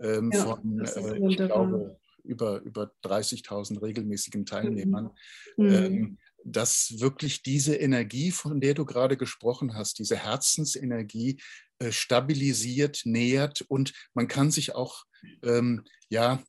ähm, 0.00 0.30
ja, 0.32 0.44
von, 0.44 0.80
äh, 0.80 1.28
ich 1.28 1.36
glaube, 1.36 1.98
über, 2.22 2.60
über 2.62 2.92
30.000 3.04 3.82
regelmäßigen 3.82 4.42
mhm. 4.42 4.46
Teilnehmern. 4.46 5.10
Mhm. 5.56 5.68
Ähm, 5.68 6.18
dass 6.48 7.00
wirklich 7.00 7.42
diese 7.42 7.74
Energie, 7.74 8.30
von 8.30 8.60
der 8.60 8.74
du 8.74 8.84
gerade 8.84 9.16
gesprochen 9.16 9.74
hast, 9.74 9.98
diese 9.98 10.16
Herzensenergie 10.16 11.40
äh, 11.80 11.90
stabilisiert, 11.90 13.02
nähert 13.04 13.62
und 13.62 13.92
man 14.14 14.28
kann 14.28 14.52
sich 14.52 14.74
auch 14.74 15.04
ähm, 15.42 15.84
ja, 16.08 16.42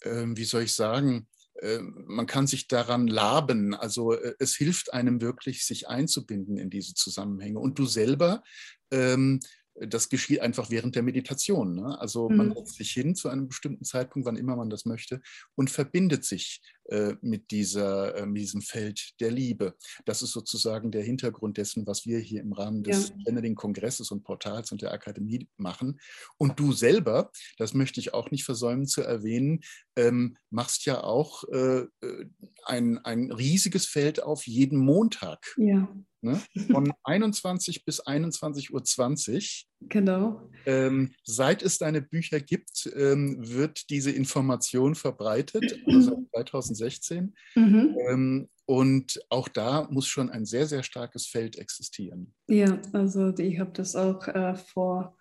äh, 0.00 0.24
wie 0.28 0.44
soll 0.44 0.62
ich 0.62 0.74
sagen, 0.74 1.28
äh, 1.60 1.78
man 1.80 2.26
kann 2.26 2.46
sich 2.46 2.68
daran 2.68 3.06
laben. 3.06 3.74
Also 3.74 4.12
äh, 4.12 4.34
es 4.38 4.54
hilft 4.54 4.92
einem 4.92 5.20
wirklich, 5.20 5.64
sich 5.64 5.88
einzubinden 5.88 6.56
in 6.56 6.70
diese 6.70 6.94
Zusammenhänge. 6.94 7.58
Und 7.58 7.78
du 7.78 7.86
selber 7.86 8.42
ähm, 8.90 9.40
das 9.74 10.08
geschieht 10.08 10.40
einfach 10.40 10.70
während 10.70 10.94
der 10.94 11.02
Meditation. 11.02 11.74
Ne? 11.74 11.98
Also 12.00 12.28
mhm. 12.28 12.36
man 12.36 12.54
setzt 12.54 12.76
sich 12.76 12.92
hin 12.92 13.14
zu 13.14 13.28
einem 13.28 13.48
bestimmten 13.48 13.84
Zeitpunkt, 13.84 14.26
wann 14.26 14.36
immer 14.36 14.56
man 14.56 14.70
das 14.70 14.84
möchte, 14.84 15.20
und 15.56 15.70
verbindet 15.70 16.24
sich 16.24 16.62
äh, 16.90 17.14
mit, 17.22 17.50
dieser, 17.50 18.14
äh, 18.16 18.26
mit 18.26 18.42
diesem 18.42 18.62
Feld 18.62 19.14
der 19.20 19.30
Liebe. 19.30 19.74
Das 20.04 20.22
ist 20.22 20.32
sozusagen 20.32 20.90
der 20.90 21.02
Hintergrund 21.02 21.56
dessen, 21.56 21.86
was 21.86 22.06
wir 22.06 22.18
hier 22.18 22.40
im 22.40 22.52
Rahmen 22.52 22.82
des 22.82 23.08
ja. 23.08 23.14
Channeling-Kongresses 23.24 24.10
und 24.10 24.22
Portals 24.22 24.70
und 24.70 24.82
der 24.82 24.92
Akademie 24.92 25.48
machen. 25.56 26.00
Und 26.38 26.60
du 26.60 26.72
selber, 26.72 27.30
das 27.58 27.74
möchte 27.74 28.00
ich 28.00 28.14
auch 28.14 28.30
nicht 28.30 28.44
versäumen 28.44 28.86
zu 28.86 29.02
erwähnen, 29.02 29.60
ähm, 29.96 30.36
machst 30.50 30.86
ja 30.86 31.02
auch 31.02 31.44
äh, 31.52 31.86
äh 32.00 32.26
ein, 32.66 32.98
ein 32.98 33.30
riesiges 33.30 33.86
Feld 33.86 34.22
auf 34.22 34.46
jeden 34.46 34.78
Montag. 34.78 35.54
Ja 35.56 35.88
ne? 36.24 36.40
von 36.70 36.92
21 37.04 37.84
bis 37.84 38.04
21.20 38.04 38.72
Uhr. 38.72 39.88
Genau. 39.88 40.50
Ähm, 40.66 41.12
seit 41.24 41.62
es 41.62 41.78
deine 41.78 42.02
Bücher 42.02 42.40
gibt, 42.40 42.90
ähm, 42.96 43.36
wird 43.38 43.90
diese 43.90 44.10
Information 44.10 44.94
verbreitet, 44.94 45.78
also 45.86 46.26
2016. 46.34 47.34
Mhm. 47.54 47.96
Ähm, 48.08 48.48
und 48.66 49.20
auch 49.28 49.48
da 49.48 49.86
muss 49.90 50.06
schon 50.06 50.30
ein 50.30 50.46
sehr, 50.46 50.66
sehr 50.66 50.82
starkes 50.82 51.26
Feld 51.26 51.58
existieren. 51.58 52.32
Ja, 52.48 52.78
also 52.92 53.36
ich 53.36 53.60
habe 53.60 53.72
das 53.72 53.94
auch 53.94 54.26
äh, 54.26 54.54
vor 54.54 55.18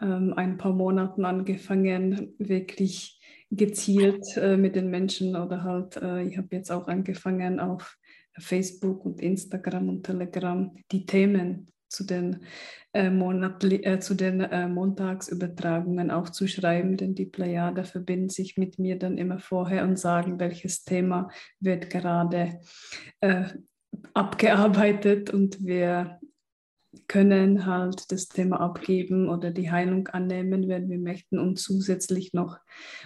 ähm, 0.00 0.32
ein 0.34 0.56
paar 0.56 0.72
Monaten 0.72 1.24
angefangen, 1.24 2.34
wirklich 2.38 3.20
gezielt 3.50 4.36
äh, 4.36 4.56
mit 4.56 4.76
den 4.76 4.90
Menschen 4.90 5.36
oder 5.36 5.64
halt, 5.64 5.96
äh, 5.96 6.22
ich 6.24 6.36
habe 6.36 6.48
jetzt 6.52 6.70
auch 6.70 6.86
angefangen 6.86 7.60
auf 7.60 7.96
Facebook 8.38 9.04
und 9.04 9.20
Instagram 9.20 9.88
und 9.88 10.04
Telegram 10.04 10.74
die 10.90 11.06
Themen 11.06 11.68
zu 11.88 12.04
den, 12.04 12.44
äh, 12.92 13.10
Monatli 13.10 13.82
äh, 13.82 13.98
zu 13.98 14.14
den 14.14 14.40
äh, 14.40 14.68
Montagsübertragungen 14.68 16.10
aufzuschreiben, 16.10 16.96
denn 16.96 17.14
die 17.14 17.26
Plejade 17.26 17.84
verbinden 17.84 18.28
sich 18.28 18.56
mit 18.56 18.78
mir 18.78 18.98
dann 18.98 19.18
immer 19.18 19.38
vorher 19.38 19.84
und 19.84 19.98
sagen, 19.98 20.38
welches 20.38 20.84
Thema 20.84 21.30
wird 21.60 21.90
gerade 21.90 22.60
äh, 23.20 23.44
abgearbeitet 24.14 25.30
und 25.30 25.64
wir 25.64 26.18
können 27.06 27.66
halt 27.66 28.10
das 28.12 28.28
Thema 28.28 28.60
abgeben 28.60 29.28
oder 29.28 29.50
die 29.50 29.70
Heilung 29.70 30.08
annehmen, 30.08 30.68
wenn 30.68 30.88
wir 30.88 30.98
möchten 30.98 31.38
und 31.38 31.58
zusätzlich 31.58 32.32
noch 32.32 32.58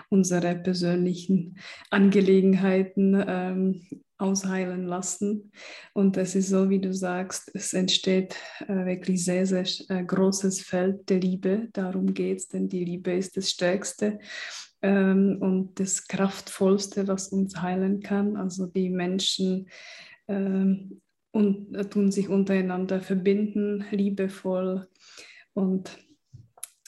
unsere 0.09 0.55
persönlichen 0.57 1.59
Angelegenheiten 1.91 3.23
ähm, 3.27 3.87
ausheilen 4.23 4.87
lassen. 4.87 5.53
Und 5.93 6.17
es 6.17 6.35
ist 6.35 6.49
so, 6.49 6.71
wie 6.71 6.81
du 6.81 6.95
sagst, 6.95 7.51
es 7.55 7.73
entsteht 7.75 8.37
äh, 8.69 8.87
wirklich 8.87 9.25
sehr, 9.25 9.45
sehr 9.47 9.67
äh, 9.89 10.05
großes 10.05 10.63
Feld 10.63 11.09
der 11.11 11.21
Liebe. 11.21 11.69
Darum 11.73 12.15
geht 12.15 12.39
es, 12.39 12.49
denn 12.49 12.69
die 12.69 12.85
Liebe 12.85 13.13
ist 13.13 13.37
das 13.37 13.51
Stärkste 13.51 14.21
ähm, 14.81 15.39
und 15.41 15.79
das 15.81 16.07
Kraftvollste, 16.07 17.09
was 17.09 17.29
uns 17.29 17.61
heilen 17.61 18.01
kann. 18.01 18.37
Also 18.37 18.67
die 18.67 18.91
Menschen 18.91 19.69
ähm, 20.29 21.01
und 21.33 21.75
äh, 21.75 21.85
tun 21.85 22.13
sich 22.13 22.29
untereinander 22.29 23.01
verbinden, 23.01 23.85
liebevoll. 23.91 24.89
Und 25.55 25.99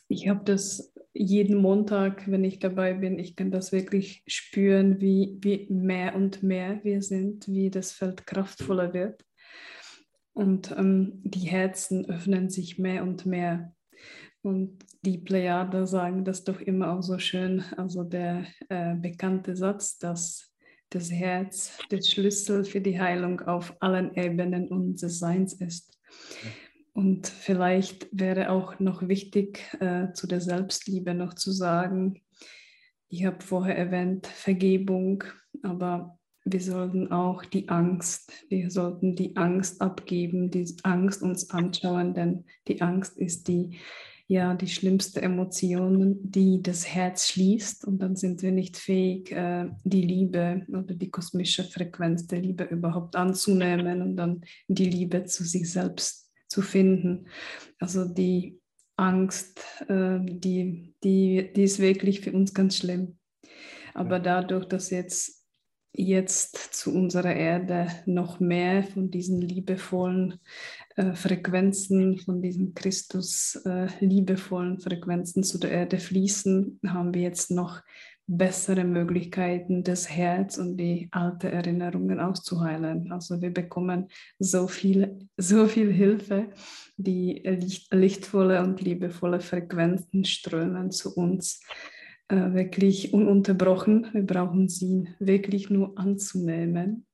ich 0.08 0.28
habe 0.28 0.44
das 0.44 0.93
jeden 1.14 1.56
Montag, 1.56 2.28
wenn 2.28 2.44
ich 2.44 2.58
dabei 2.58 2.92
bin, 2.92 3.18
ich 3.18 3.36
kann 3.36 3.52
das 3.52 3.70
wirklich 3.70 4.24
spüren, 4.26 5.00
wie, 5.00 5.38
wie 5.40 5.66
mehr 5.70 6.16
und 6.16 6.42
mehr 6.42 6.80
wir 6.82 7.02
sind, 7.02 7.46
wie 7.48 7.70
das 7.70 7.92
Feld 7.92 8.26
kraftvoller 8.26 8.92
wird. 8.92 9.24
Und 10.32 10.72
ähm, 10.76 11.20
die 11.22 11.46
Herzen 11.48 12.04
öffnen 12.06 12.50
sich 12.50 12.78
mehr 12.78 13.04
und 13.04 13.24
mehr. 13.24 13.72
Und 14.42 14.84
die 15.02 15.18
Plejader 15.18 15.86
sagen 15.86 16.24
das 16.24 16.42
doch 16.42 16.60
immer 16.60 16.92
auch 16.92 17.02
so 17.02 17.18
schön, 17.18 17.64
also 17.76 18.02
der 18.02 18.44
äh, 18.68 18.96
bekannte 18.96 19.54
Satz, 19.54 19.98
dass 19.98 20.52
das 20.90 21.10
Herz 21.10 21.78
der 21.90 22.02
Schlüssel 22.02 22.64
für 22.64 22.80
die 22.80 23.00
Heilung 23.00 23.40
auf 23.40 23.74
allen 23.80 24.14
Ebenen 24.14 24.68
unseres 24.68 25.20
Seins 25.20 25.54
ist. 25.54 25.98
Und 26.94 27.26
vielleicht 27.26 28.08
wäre 28.12 28.50
auch 28.50 28.78
noch 28.78 29.08
wichtig, 29.08 29.60
äh, 29.80 30.12
zu 30.12 30.26
der 30.26 30.40
Selbstliebe 30.40 31.12
noch 31.12 31.34
zu 31.34 31.50
sagen, 31.50 32.22
ich 33.08 33.24
habe 33.24 33.44
vorher 33.44 33.76
erwähnt, 33.76 34.26
Vergebung, 34.26 35.24
aber 35.62 36.18
wir 36.44 36.60
sollten 36.60 37.10
auch 37.10 37.44
die 37.44 37.68
Angst, 37.68 38.32
wir 38.48 38.70
sollten 38.70 39.16
die 39.16 39.36
Angst 39.36 39.80
abgeben, 39.80 40.50
die 40.50 40.66
Angst 40.82 41.22
uns 41.22 41.50
anschauen, 41.50 42.14
denn 42.14 42.44
die 42.68 42.80
Angst 42.80 43.18
ist 43.18 43.48
die 43.48 43.76
ja 44.26 44.54
die 44.54 44.68
schlimmste 44.68 45.20
Emotion, 45.20 46.16
die 46.22 46.62
das 46.62 46.86
Herz 46.86 47.28
schließt. 47.28 47.84
Und 47.84 47.98
dann 47.98 48.16
sind 48.16 48.42
wir 48.42 48.52
nicht 48.52 48.76
fähig, 48.76 49.32
äh, 49.32 49.68
die 49.84 50.02
Liebe 50.02 50.64
oder 50.68 50.94
die 50.94 51.10
kosmische 51.10 51.64
Frequenz 51.64 52.26
der 52.26 52.40
Liebe 52.40 52.64
überhaupt 52.64 53.16
anzunehmen 53.16 54.00
und 54.00 54.16
dann 54.16 54.40
die 54.68 54.88
Liebe 54.88 55.24
zu 55.24 55.44
sich 55.44 55.70
selbst 55.70 56.23
zu 56.54 56.62
finden. 56.62 57.26
Also 57.80 58.04
die 58.04 58.60
Angst, 58.96 59.60
äh, 59.88 60.20
die, 60.22 60.94
die, 61.02 61.52
die 61.54 61.62
ist 61.64 61.80
wirklich 61.80 62.20
für 62.20 62.32
uns 62.32 62.54
ganz 62.54 62.76
schlimm. 62.76 63.18
Aber 63.92 64.20
dadurch, 64.20 64.66
dass 64.66 64.90
jetzt 64.90 65.44
jetzt 65.96 66.74
zu 66.74 66.92
unserer 66.92 67.34
Erde 67.34 67.86
noch 68.04 68.40
mehr 68.40 68.82
von 68.82 69.12
diesen 69.12 69.40
liebevollen 69.40 70.40
äh, 70.96 71.12
Frequenzen, 71.12 72.18
von 72.18 72.42
diesen 72.42 72.74
Christus 72.74 73.54
äh, 73.64 73.86
liebevollen 74.00 74.80
Frequenzen 74.80 75.44
zu 75.44 75.58
der 75.58 75.70
Erde 75.70 75.98
fließen, 75.98 76.80
haben 76.84 77.14
wir 77.14 77.22
jetzt 77.22 77.52
noch 77.52 77.80
bessere 78.26 78.84
Möglichkeiten, 78.84 79.82
das 79.82 80.08
Herz 80.08 80.56
und 80.56 80.76
die 80.78 81.08
alten 81.10 81.48
Erinnerungen 81.48 82.20
auszuheilen. 82.20 83.12
Also 83.12 83.40
wir 83.42 83.52
bekommen 83.52 84.08
so 84.38 84.66
viel, 84.66 85.18
so 85.36 85.66
viel 85.66 85.92
Hilfe, 85.92 86.48
die 86.96 87.42
licht, 87.44 87.92
lichtvolle 87.92 88.62
und 88.62 88.80
liebevolle 88.80 89.40
Frequenzen 89.40 90.24
strömen 90.24 90.90
zu 90.90 91.14
uns 91.14 91.60
äh, 92.28 92.54
wirklich 92.54 93.12
ununterbrochen. 93.12 94.08
Wir 94.12 94.24
brauchen 94.24 94.68
sie 94.68 95.08
wirklich 95.18 95.68
nur 95.68 95.98
anzunehmen. 95.98 97.06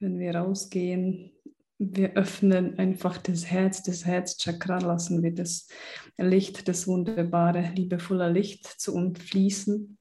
Wenn 0.00 0.18
wir 0.18 0.34
rausgehen, 0.34 1.32
wir 1.78 2.14
öffnen 2.14 2.78
einfach 2.78 3.18
das 3.18 3.46
Herz, 3.46 3.82
das 3.82 4.06
Herzchakra, 4.06 4.78
lassen 4.78 5.22
wir 5.22 5.34
das 5.34 5.68
Licht, 6.16 6.68
das 6.68 6.86
wunderbare, 6.88 7.70
liebevolle 7.74 8.30
Licht 8.32 8.66
zu 8.66 8.94
uns 8.94 9.18
fließen. 9.20 9.98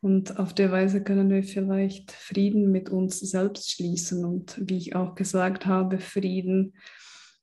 Und 0.00 0.38
auf 0.38 0.54
der 0.54 0.70
Weise 0.70 1.02
können 1.02 1.28
wir 1.30 1.42
vielleicht 1.42 2.12
Frieden 2.12 2.70
mit 2.70 2.88
uns 2.88 3.18
selbst 3.18 3.72
schließen 3.72 4.24
und 4.24 4.60
wie 4.62 4.76
ich 4.76 4.94
auch 4.94 5.16
gesagt 5.16 5.66
habe, 5.66 5.98
Frieden 5.98 6.74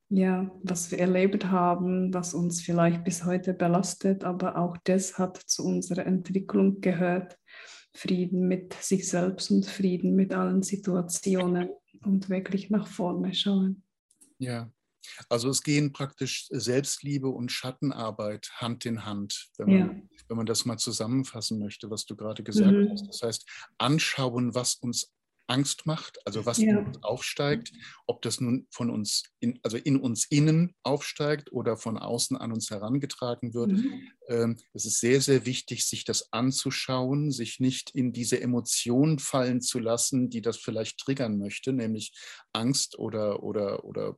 ja, 0.10 0.52
was 0.64 0.92
wir 0.92 1.00
erlebt 1.00 1.46
haben, 1.46 2.14
was 2.14 2.34
uns 2.34 2.62
vielleicht 2.62 3.04
bis 3.04 3.26
heute 3.26 3.54
belastet, 3.54 4.24
aber 4.24 4.58
auch 4.58 4.78
das 4.84 5.18
hat 5.18 5.38
zu 5.38 5.66
unserer 5.66 6.06
Entwicklung 6.06 6.82
gehört. 6.82 7.38
Frieden 7.94 8.48
mit 8.48 8.74
sich 8.74 9.08
selbst 9.08 9.52
und 9.52 9.66
Frieden 9.66 10.16
mit 10.16 10.34
allen 10.34 10.62
Situationen 10.62 11.70
und 12.04 12.30
wirklich 12.30 12.70
nach 12.70 12.88
vorne 12.88 13.34
schauen. 13.34 13.84
Ja, 14.38 14.70
also 15.30 15.50
es 15.50 15.64
gehen 15.64 15.94
praktisch 15.94 16.48
Selbstliebe 16.50 17.28
und 17.28 17.52
Schattenarbeit 17.52 18.50
Hand 18.56 18.86
in 18.86 19.06
Hand, 19.06 19.50
wenn 19.58 19.68
man, 19.68 19.78
ja. 19.78 20.02
wenn 20.28 20.38
man 20.38 20.46
das 20.46 20.66
mal 20.66 20.78
zusammenfassen 20.78 21.60
möchte, 21.60 21.90
was 21.90 22.06
du 22.06 22.16
gerade 22.16 22.44
gesagt 22.44 22.72
mhm. 22.72 22.90
hast. 22.92 23.08
Das 23.08 23.22
heißt, 23.22 23.50
anschauen, 23.78 24.56
was 24.56 24.76
uns 24.76 25.12
Angst 25.48 25.86
macht, 25.86 26.18
also 26.26 26.46
was 26.46 26.58
ja. 26.58 26.70
in 26.70 26.88
uns 26.88 27.04
aufsteigt, 27.04 27.72
ob 28.08 28.22
das 28.22 28.42
nun 28.42 28.68
von 28.72 28.90
uns, 28.90 29.24
in, 29.40 29.60
also 29.64 29.78
in 29.78 29.98
uns 29.98 30.26
innen 30.30 30.74
aufsteigt 30.84 31.52
oder 31.52 31.78
von 31.78 31.98
außen 31.98 32.38
an 32.38 32.52
uns 32.52 32.70
herangetragen 32.70 33.54
wird. 33.54 33.72
Mhm. 33.72 34.02
Ähm, 34.28 34.58
es 34.74 34.86
ist 34.86 35.00
sehr, 35.00 35.22
sehr 35.22 35.46
wichtig, 35.46 35.86
sich 35.86 36.04
das 36.04 36.32
anzuschauen, 36.34 37.32
sich 37.32 37.60
nicht 37.60 37.92
in 37.92 38.14
diese 38.14 38.40
Emotion 38.42 39.20
fallen 39.20 39.62
zu 39.62 39.80
lassen, 39.80 40.30
die 40.30 40.42
das 40.42 40.58
vielleicht 40.58 41.00
triggern 41.00 41.38
möchte, 41.38 41.74
nämlich 41.74 42.14
Angst 42.54 42.98
oder, 42.98 43.44
oder, 43.44 43.84
oder 43.84 44.16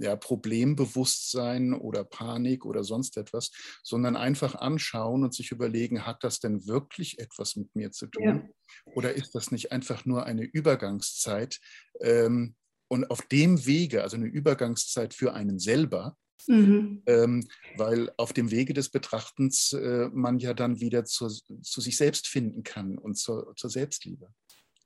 ja, 0.00 0.16
Problembewusstsein 0.16 1.72
oder 1.74 2.04
Panik 2.04 2.64
oder 2.64 2.84
sonst 2.84 3.16
etwas, 3.16 3.50
sondern 3.82 4.16
einfach 4.16 4.54
anschauen 4.54 5.24
und 5.24 5.34
sich 5.34 5.50
überlegen, 5.50 6.06
hat 6.06 6.24
das 6.24 6.40
denn 6.40 6.66
wirklich 6.66 7.18
etwas 7.18 7.56
mit 7.56 7.74
mir 7.74 7.92
zu 7.92 8.06
tun? 8.06 8.24
Ja. 8.24 8.92
Oder 8.94 9.14
ist 9.14 9.34
das 9.34 9.50
nicht 9.50 9.72
einfach 9.72 10.04
nur 10.04 10.26
eine 10.26 10.44
Übergangszeit? 10.44 11.60
Ähm, 12.00 12.54
und 12.88 13.10
auf 13.10 13.22
dem 13.22 13.66
Wege, 13.66 14.02
also 14.02 14.16
eine 14.16 14.26
Übergangszeit 14.26 15.12
für 15.12 15.34
einen 15.34 15.58
selber, 15.58 16.16
Mhm. 16.46 17.02
Ähm, 17.06 17.48
weil 17.76 18.10
auf 18.16 18.32
dem 18.32 18.50
Wege 18.50 18.74
des 18.74 18.88
Betrachtens 18.88 19.72
äh, 19.72 20.08
man 20.12 20.38
ja 20.38 20.54
dann 20.54 20.80
wieder 20.80 21.04
zur, 21.04 21.30
zu 21.30 21.80
sich 21.80 21.96
selbst 21.96 22.28
finden 22.28 22.62
kann 22.62 22.98
und 22.98 23.16
zur, 23.16 23.54
zur 23.56 23.70
Selbstliebe. 23.70 24.28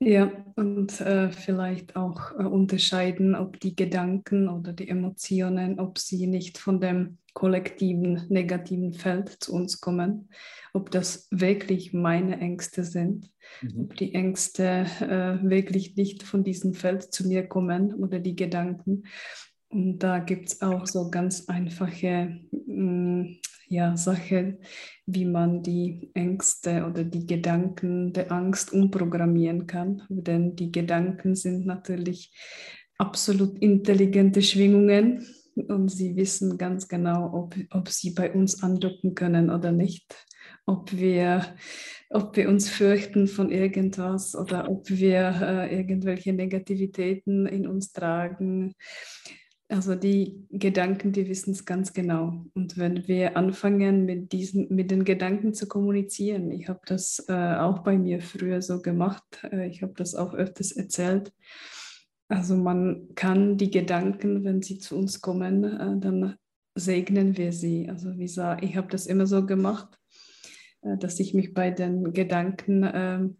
Ja, 0.03 0.31
und 0.55 0.99
äh, 0.99 1.29
vielleicht 1.29 1.95
auch 1.95 2.31
äh, 2.31 2.43
unterscheiden, 2.43 3.35
ob 3.35 3.59
die 3.59 3.75
Gedanken 3.75 4.49
oder 4.49 4.73
die 4.73 4.89
Emotionen, 4.89 5.79
ob 5.79 5.99
sie 5.99 6.25
nicht 6.25 6.57
von 6.57 6.81
dem 6.81 7.19
kollektiven 7.35 8.25
negativen 8.29 8.93
Feld 8.93 9.29
zu 9.29 9.53
uns 9.53 9.79
kommen, 9.79 10.29
ob 10.73 10.89
das 10.89 11.27
wirklich 11.29 11.93
meine 11.93 12.39
Ängste 12.39 12.83
sind, 12.83 13.29
mhm. 13.61 13.81
ob 13.81 13.95
die 13.95 14.15
Ängste 14.15 14.87
äh, 15.01 15.47
wirklich 15.47 15.95
nicht 15.95 16.23
von 16.23 16.43
diesem 16.43 16.73
Feld 16.73 17.13
zu 17.13 17.27
mir 17.27 17.47
kommen 17.47 17.93
oder 17.93 18.17
die 18.17 18.35
Gedanken 18.35 19.03
und 19.71 19.99
da 19.99 20.19
gibt 20.19 20.49
es 20.49 20.61
auch 20.61 20.85
so 20.85 21.09
ganz 21.09 21.47
einfache 21.47 22.39
mm, 22.51 23.37
ja, 23.67 23.95
Sache, 23.95 24.59
wie 25.05 25.25
man 25.25 25.63
die 25.63 26.11
Ängste 26.13 26.85
oder 26.85 27.05
die 27.05 27.25
Gedanken 27.25 28.11
der 28.11 28.31
Angst 28.31 28.73
umprogrammieren 28.73 29.67
kann. 29.67 30.03
Denn 30.09 30.57
die 30.57 30.71
Gedanken 30.71 31.35
sind 31.35 31.65
natürlich 31.65 32.33
absolut 32.97 33.57
intelligente 33.59 34.41
Schwingungen 34.41 35.25
und 35.55 35.89
sie 35.89 36.17
wissen 36.17 36.57
ganz 36.57 36.87
genau, 36.87 37.33
ob, 37.33 37.55
ob 37.71 37.87
sie 37.87 38.11
bei 38.11 38.31
uns 38.33 38.61
andocken 38.61 39.15
können 39.15 39.49
oder 39.49 39.71
nicht. 39.71 40.27
Ob 40.65 40.91
wir, 40.91 41.55
ob 42.09 42.35
wir 42.35 42.49
uns 42.49 42.69
fürchten 42.69 43.27
von 43.27 43.51
irgendwas 43.51 44.35
oder 44.35 44.69
ob 44.69 44.89
wir 44.89 45.39
äh, 45.41 45.77
irgendwelche 45.77 46.33
Negativitäten 46.33 47.45
in 47.45 47.67
uns 47.67 47.93
tragen. 47.93 48.75
Also 49.71 49.95
die 49.95 50.45
Gedanken, 50.49 51.13
die 51.13 51.29
wissen 51.29 51.51
es 51.51 51.65
ganz 51.65 51.93
genau. 51.93 52.45
Und 52.53 52.77
wenn 52.77 53.07
wir 53.07 53.37
anfangen, 53.37 54.05
mit, 54.05 54.33
diesen, 54.33 54.67
mit 54.69 54.91
den 54.91 55.05
Gedanken 55.05 55.53
zu 55.53 55.65
kommunizieren, 55.65 56.51
ich 56.51 56.67
habe 56.67 56.81
das 56.85 57.23
äh, 57.29 57.55
auch 57.55 57.79
bei 57.79 57.97
mir 57.97 58.21
früher 58.21 58.61
so 58.61 58.81
gemacht, 58.81 59.23
äh, 59.49 59.69
ich 59.69 59.81
habe 59.81 59.93
das 59.95 60.13
auch 60.13 60.33
öfters 60.33 60.73
erzählt. 60.73 61.31
Also 62.27 62.57
man 62.57 63.15
kann 63.15 63.57
die 63.57 63.71
Gedanken, 63.71 64.43
wenn 64.43 64.61
sie 64.61 64.77
zu 64.77 64.97
uns 64.97 65.21
kommen, 65.21 65.63
äh, 65.63 65.99
dann 66.01 66.35
segnen 66.75 67.37
wir 67.37 67.53
sie. 67.53 67.87
Also 67.87 68.17
wie 68.17 68.25
gesagt, 68.25 68.65
ich 68.65 68.75
habe 68.75 68.89
das 68.89 69.07
immer 69.07 69.25
so 69.25 69.45
gemacht, 69.45 69.97
äh, 70.81 70.97
dass 70.97 71.17
ich 71.21 71.33
mich 71.33 71.53
bei 71.53 71.71
den 71.71 72.11
Gedanken 72.11 72.89
ähm, 72.93 73.37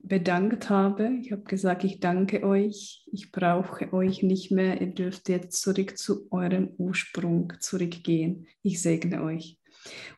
bedankt 0.00 0.70
habe. 0.70 1.10
Ich 1.20 1.32
habe 1.32 1.42
gesagt, 1.42 1.84
ich 1.84 2.00
danke 2.00 2.44
euch, 2.44 3.04
ich 3.12 3.32
brauche 3.32 3.92
euch 3.92 4.22
nicht 4.22 4.50
mehr, 4.50 4.80
ihr 4.80 4.88
dürft 4.88 5.28
jetzt 5.28 5.60
zurück 5.60 5.98
zu 5.98 6.26
eurem 6.30 6.70
Ursprung 6.78 7.52
zurückgehen. 7.60 8.46
Ich 8.62 8.80
segne 8.80 9.22
euch. 9.22 9.58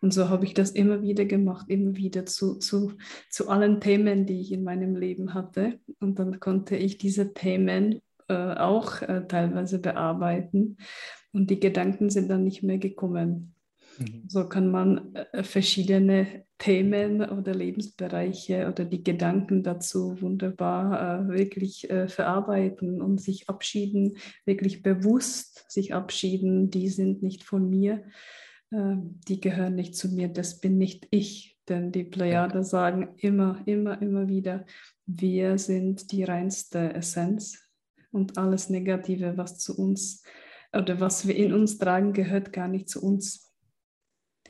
Und 0.00 0.12
so 0.12 0.28
habe 0.28 0.44
ich 0.44 0.54
das 0.54 0.70
immer 0.70 1.02
wieder 1.02 1.24
gemacht, 1.24 1.66
immer 1.68 1.94
wieder 1.96 2.26
zu, 2.26 2.56
zu, 2.56 2.92
zu 3.28 3.48
allen 3.48 3.80
Themen, 3.80 4.26
die 4.26 4.40
ich 4.40 4.52
in 4.52 4.64
meinem 4.64 4.96
Leben 4.96 5.34
hatte. 5.34 5.78
Und 6.00 6.18
dann 6.18 6.40
konnte 6.40 6.76
ich 6.76 6.98
diese 6.98 7.32
Themen 7.32 8.00
äh, 8.28 8.54
auch 8.54 9.02
äh, 9.02 9.26
teilweise 9.26 9.78
bearbeiten. 9.78 10.78
Und 11.32 11.50
die 11.50 11.60
Gedanken 11.60 12.10
sind 12.10 12.28
dann 12.28 12.44
nicht 12.44 12.62
mehr 12.62 12.78
gekommen. 12.78 13.54
Mhm. 14.00 14.24
So 14.28 14.48
kann 14.48 14.70
man 14.70 15.14
äh, 15.14 15.42
verschiedene 15.42 16.44
Themen 16.58 17.22
oder 17.22 17.54
Lebensbereiche 17.54 18.68
oder 18.68 18.84
die 18.84 19.02
Gedanken 19.02 19.62
dazu 19.62 20.20
wunderbar 20.20 21.28
äh, 21.28 21.28
wirklich 21.28 21.88
äh, 21.90 22.08
verarbeiten 22.08 23.00
und 23.00 23.20
sich 23.20 23.48
abschieden, 23.48 24.16
wirklich 24.44 24.82
bewusst 24.82 25.64
sich 25.70 25.94
abschieden. 25.94 26.70
Die 26.70 26.88
sind 26.88 27.22
nicht 27.22 27.44
von 27.44 27.68
mir, 27.68 28.04
äh, 28.70 28.96
die 29.28 29.40
gehören 29.40 29.74
nicht 29.74 29.96
zu 29.96 30.08
mir, 30.08 30.28
das 30.28 30.60
bin 30.60 30.78
nicht 30.78 31.06
ich. 31.10 31.58
Denn 31.68 31.92
die 31.92 32.04
Plejader 32.04 32.64
sagen 32.64 33.14
immer, 33.18 33.62
immer, 33.66 34.02
immer 34.02 34.28
wieder, 34.28 34.66
wir 35.06 35.56
sind 35.56 36.10
die 36.10 36.24
reinste 36.24 36.94
Essenz 36.94 37.62
und 38.10 38.38
alles 38.38 38.70
Negative, 38.70 39.36
was 39.36 39.58
zu 39.58 39.78
uns 39.78 40.24
oder 40.72 41.00
was 41.00 41.26
wir 41.26 41.36
in 41.36 41.52
uns 41.52 41.78
tragen, 41.78 42.12
gehört 42.12 42.52
gar 42.52 42.68
nicht 42.68 42.88
zu 42.88 43.02
uns. 43.02 43.49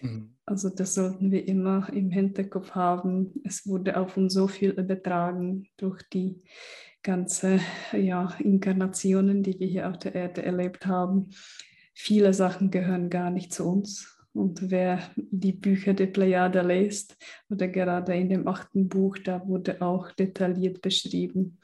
Mhm. 0.00 0.34
Also 0.46 0.68
das 0.68 0.94
sollten 0.94 1.30
wir 1.30 1.46
immer 1.46 1.88
im 1.92 2.10
Hinterkopf 2.10 2.72
haben. 2.72 3.32
Es 3.44 3.66
wurde 3.66 3.96
auf 3.96 4.16
uns 4.16 4.34
so 4.34 4.48
viel 4.48 4.70
übertragen 4.70 5.68
durch 5.76 6.02
die 6.12 6.42
ganze 7.02 7.60
ja, 7.92 8.34
Inkarnationen, 8.38 9.42
die 9.42 9.58
wir 9.58 9.66
hier 9.66 9.88
auf 9.88 9.98
der 9.98 10.14
Erde 10.14 10.42
erlebt 10.42 10.86
haben. 10.86 11.30
Viele 11.94 12.34
Sachen 12.34 12.70
gehören 12.70 13.10
gar 13.10 13.30
nicht 13.30 13.52
zu 13.52 13.64
uns. 13.68 14.16
Und 14.32 14.70
wer 14.70 15.00
die 15.16 15.52
Bücher 15.52 15.92
der 15.92 16.06
Plejade 16.06 16.62
liest, 16.62 17.16
oder 17.48 17.66
gerade 17.66 18.14
in 18.14 18.28
dem 18.28 18.46
achten 18.46 18.88
Buch, 18.88 19.18
da 19.18 19.46
wurde 19.46 19.82
auch 19.82 20.12
detailliert 20.12 20.82
beschrieben, 20.82 21.58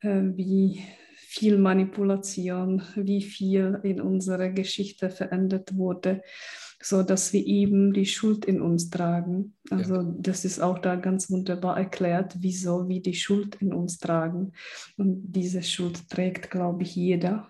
äh, 0.00 0.22
wie 0.34 0.82
viel 1.14 1.58
Manipulation, 1.58 2.82
wie 2.96 3.22
viel 3.22 3.80
in 3.84 4.00
unserer 4.00 4.50
Geschichte 4.50 5.10
verändert 5.10 5.76
wurde 5.76 6.22
so 6.82 7.04
dass 7.04 7.32
wir 7.32 7.46
eben 7.46 7.92
die 7.92 8.06
Schuld 8.06 8.44
in 8.44 8.60
uns 8.60 8.90
tragen. 8.90 9.54
Also 9.70 9.96
ja. 9.96 10.14
das 10.18 10.44
ist 10.44 10.60
auch 10.60 10.78
da 10.78 10.96
ganz 10.96 11.30
wunderbar 11.30 11.78
erklärt, 11.78 12.36
wieso 12.40 12.88
wir 12.88 13.00
die 13.00 13.14
Schuld 13.14 13.54
in 13.62 13.72
uns 13.72 13.98
tragen. 13.98 14.52
Und 14.96 15.32
diese 15.32 15.62
Schuld 15.62 16.10
trägt, 16.10 16.50
glaube 16.50 16.82
ich, 16.82 16.96
jeder. 16.96 17.48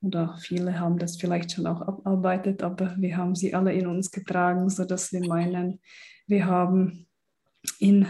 Oder 0.00 0.38
viele 0.40 0.78
haben 0.78 0.96
das 0.96 1.16
vielleicht 1.16 1.52
schon 1.52 1.66
auch 1.66 1.82
abarbeitet, 1.82 2.62
aber 2.62 2.94
wir 2.98 3.16
haben 3.16 3.34
sie 3.34 3.52
alle 3.52 3.72
in 3.72 3.86
uns 3.86 4.12
getragen, 4.12 4.70
sodass 4.70 5.12
wir 5.12 5.26
meinen, 5.26 5.80
wir 6.26 6.46
haben 6.46 7.06
in 7.80 8.06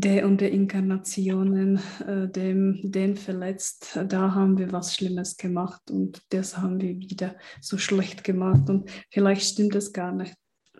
der 0.00 0.26
und 0.26 0.40
der 0.40 0.52
Inkarnationen 0.52 1.80
äh, 2.06 2.28
dem, 2.28 2.78
den 2.84 3.16
verletzt, 3.16 3.98
da 4.08 4.32
haben 4.32 4.56
wir 4.56 4.70
was 4.70 4.94
Schlimmes 4.94 5.36
gemacht 5.36 5.90
und 5.90 6.22
das 6.28 6.56
haben 6.56 6.80
wir 6.80 6.96
wieder 6.96 7.34
so 7.60 7.78
schlecht 7.78 8.22
gemacht. 8.22 8.70
Und 8.70 8.88
vielleicht 9.10 9.42
stimmt 9.42 9.74
es 9.74 9.92
gar 9.92 10.12
nicht, 10.12 10.34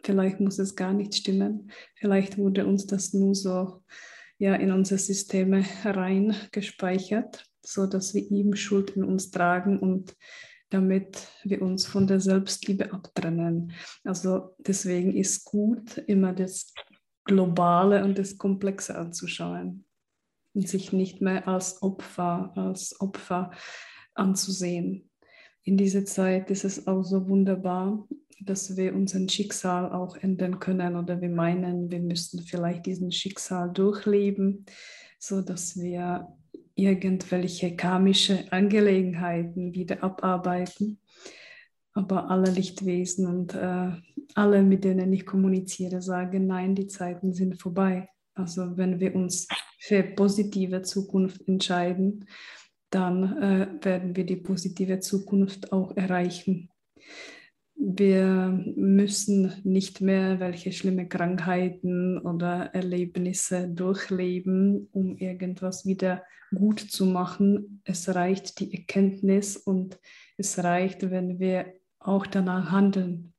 vielleicht 0.05 0.39
muss 0.39 0.61
es 0.61 0.77
gar 0.77 0.93
nicht 0.93 1.17
stimmen, 1.17 1.73
vielleicht 1.97 2.39
wurde 2.39 2.65
uns 2.65 2.87
das 2.87 3.13
nur 3.13 3.35
so 3.35 3.83
ja, 4.39 4.55
in 4.55 4.71
unsere 4.71 5.01
Systeme 5.01 5.65
reingespeichert, 5.85 7.45
so 7.61 7.87
dass 7.87 8.15
wir 8.15 8.31
eben 8.31 8.55
Schuld 8.55 8.91
in 8.91 9.03
uns 9.03 9.33
tragen 9.33 9.81
und 9.81 10.15
damit 10.71 11.27
wir 11.43 11.63
uns 11.63 11.87
von 11.87 12.07
der 12.07 12.21
Selbstliebe 12.21 12.93
abtrennen. 12.93 13.73
Also 14.05 14.55
deswegen 14.59 15.17
ist 15.17 15.45
gut, 15.45 15.99
immer 16.07 16.33
das 16.33 16.73
Globale 17.29 18.03
und 18.05 18.19
das 18.19 18.39
Komplexe 18.39 18.97
anzuschauen 18.97 19.85
und 20.55 20.67
sich 20.67 20.93
nicht 20.93 21.21
mehr 21.21 21.47
als 21.47 21.83
Opfer, 21.83 22.53
als 22.57 23.01
Opfer 23.01 23.53
anzusehen. 24.15 25.11
In 25.63 25.77
dieser 25.77 26.05
Zeit 26.05 26.51
ist 26.51 26.65
es 26.65 26.87
auch 26.89 27.03
so 27.03 27.29
wunderbar, 27.29 28.09
dass 28.41 28.77
wir 28.77 28.95
unseren 28.95 29.29
Schicksal 29.29 29.93
auch 29.93 30.17
ändern 30.17 30.59
können 30.59 30.97
oder 30.97 31.21
wir 31.21 31.29
meinen, 31.29 31.91
wir 31.91 32.01
müssen 32.01 32.41
vielleicht 32.43 32.87
diesen 32.87 33.13
Schicksal 33.13 33.71
durchleben, 33.73 34.65
so 35.19 35.43
dass 35.43 35.77
wir 35.77 36.29
irgendwelche 36.75 37.77
karmische 37.77 38.51
Angelegenheiten 38.51 39.75
wieder 39.75 40.03
abarbeiten 40.03 40.99
aber 41.99 42.31
alle 42.31 42.51
Lichtwesen 42.51 43.27
und 43.27 43.55
äh, 43.55 43.91
alle, 44.35 44.63
mit 44.63 44.85
denen 44.85 45.13
ich 45.13 45.27
kommuniziere, 45.27 46.01
sagen, 46.01 46.47
nein, 46.47 46.77
die 46.77 46.87
Zeiten 46.87 47.33
sind 47.33 47.61
vorbei. 47.61 48.09
Also 48.35 48.77
wenn 48.77 49.01
wir 49.01 49.17
uns 49.17 49.49
für 49.81 50.05
positive 50.05 50.83
Zukunft 50.83 51.49
entscheiden, 51.49 52.27
dann 52.91 53.37
äh, 53.43 53.85
werden 53.85 54.15
wir 54.15 54.25
die 54.25 54.37
positive 54.37 55.01
Zukunft 55.01 55.73
auch 55.73 55.97
erreichen. 55.97 56.71
Wir 57.75 58.65
müssen 58.77 59.55
nicht 59.65 60.01
mehr 60.01 60.39
welche 60.39 60.71
schlimme 60.71 61.09
Krankheiten 61.09 62.19
oder 62.19 62.75
Erlebnisse 62.75 63.69
durchleben, 63.69 64.89
um 64.93 65.17
irgendwas 65.17 65.85
wieder 65.85 66.23
gut 66.55 66.79
zu 66.79 67.07
machen. 67.07 67.83
Es 67.85 68.09
reicht 68.09 68.61
die 68.61 68.73
Erkenntnis 68.73 69.57
und 69.57 69.99
es 70.37 70.63
reicht, 70.63 71.11
wenn 71.11 71.41
wir 71.41 71.78
auch 72.01 72.27
danach 72.27 72.71
handeln. 72.71 73.33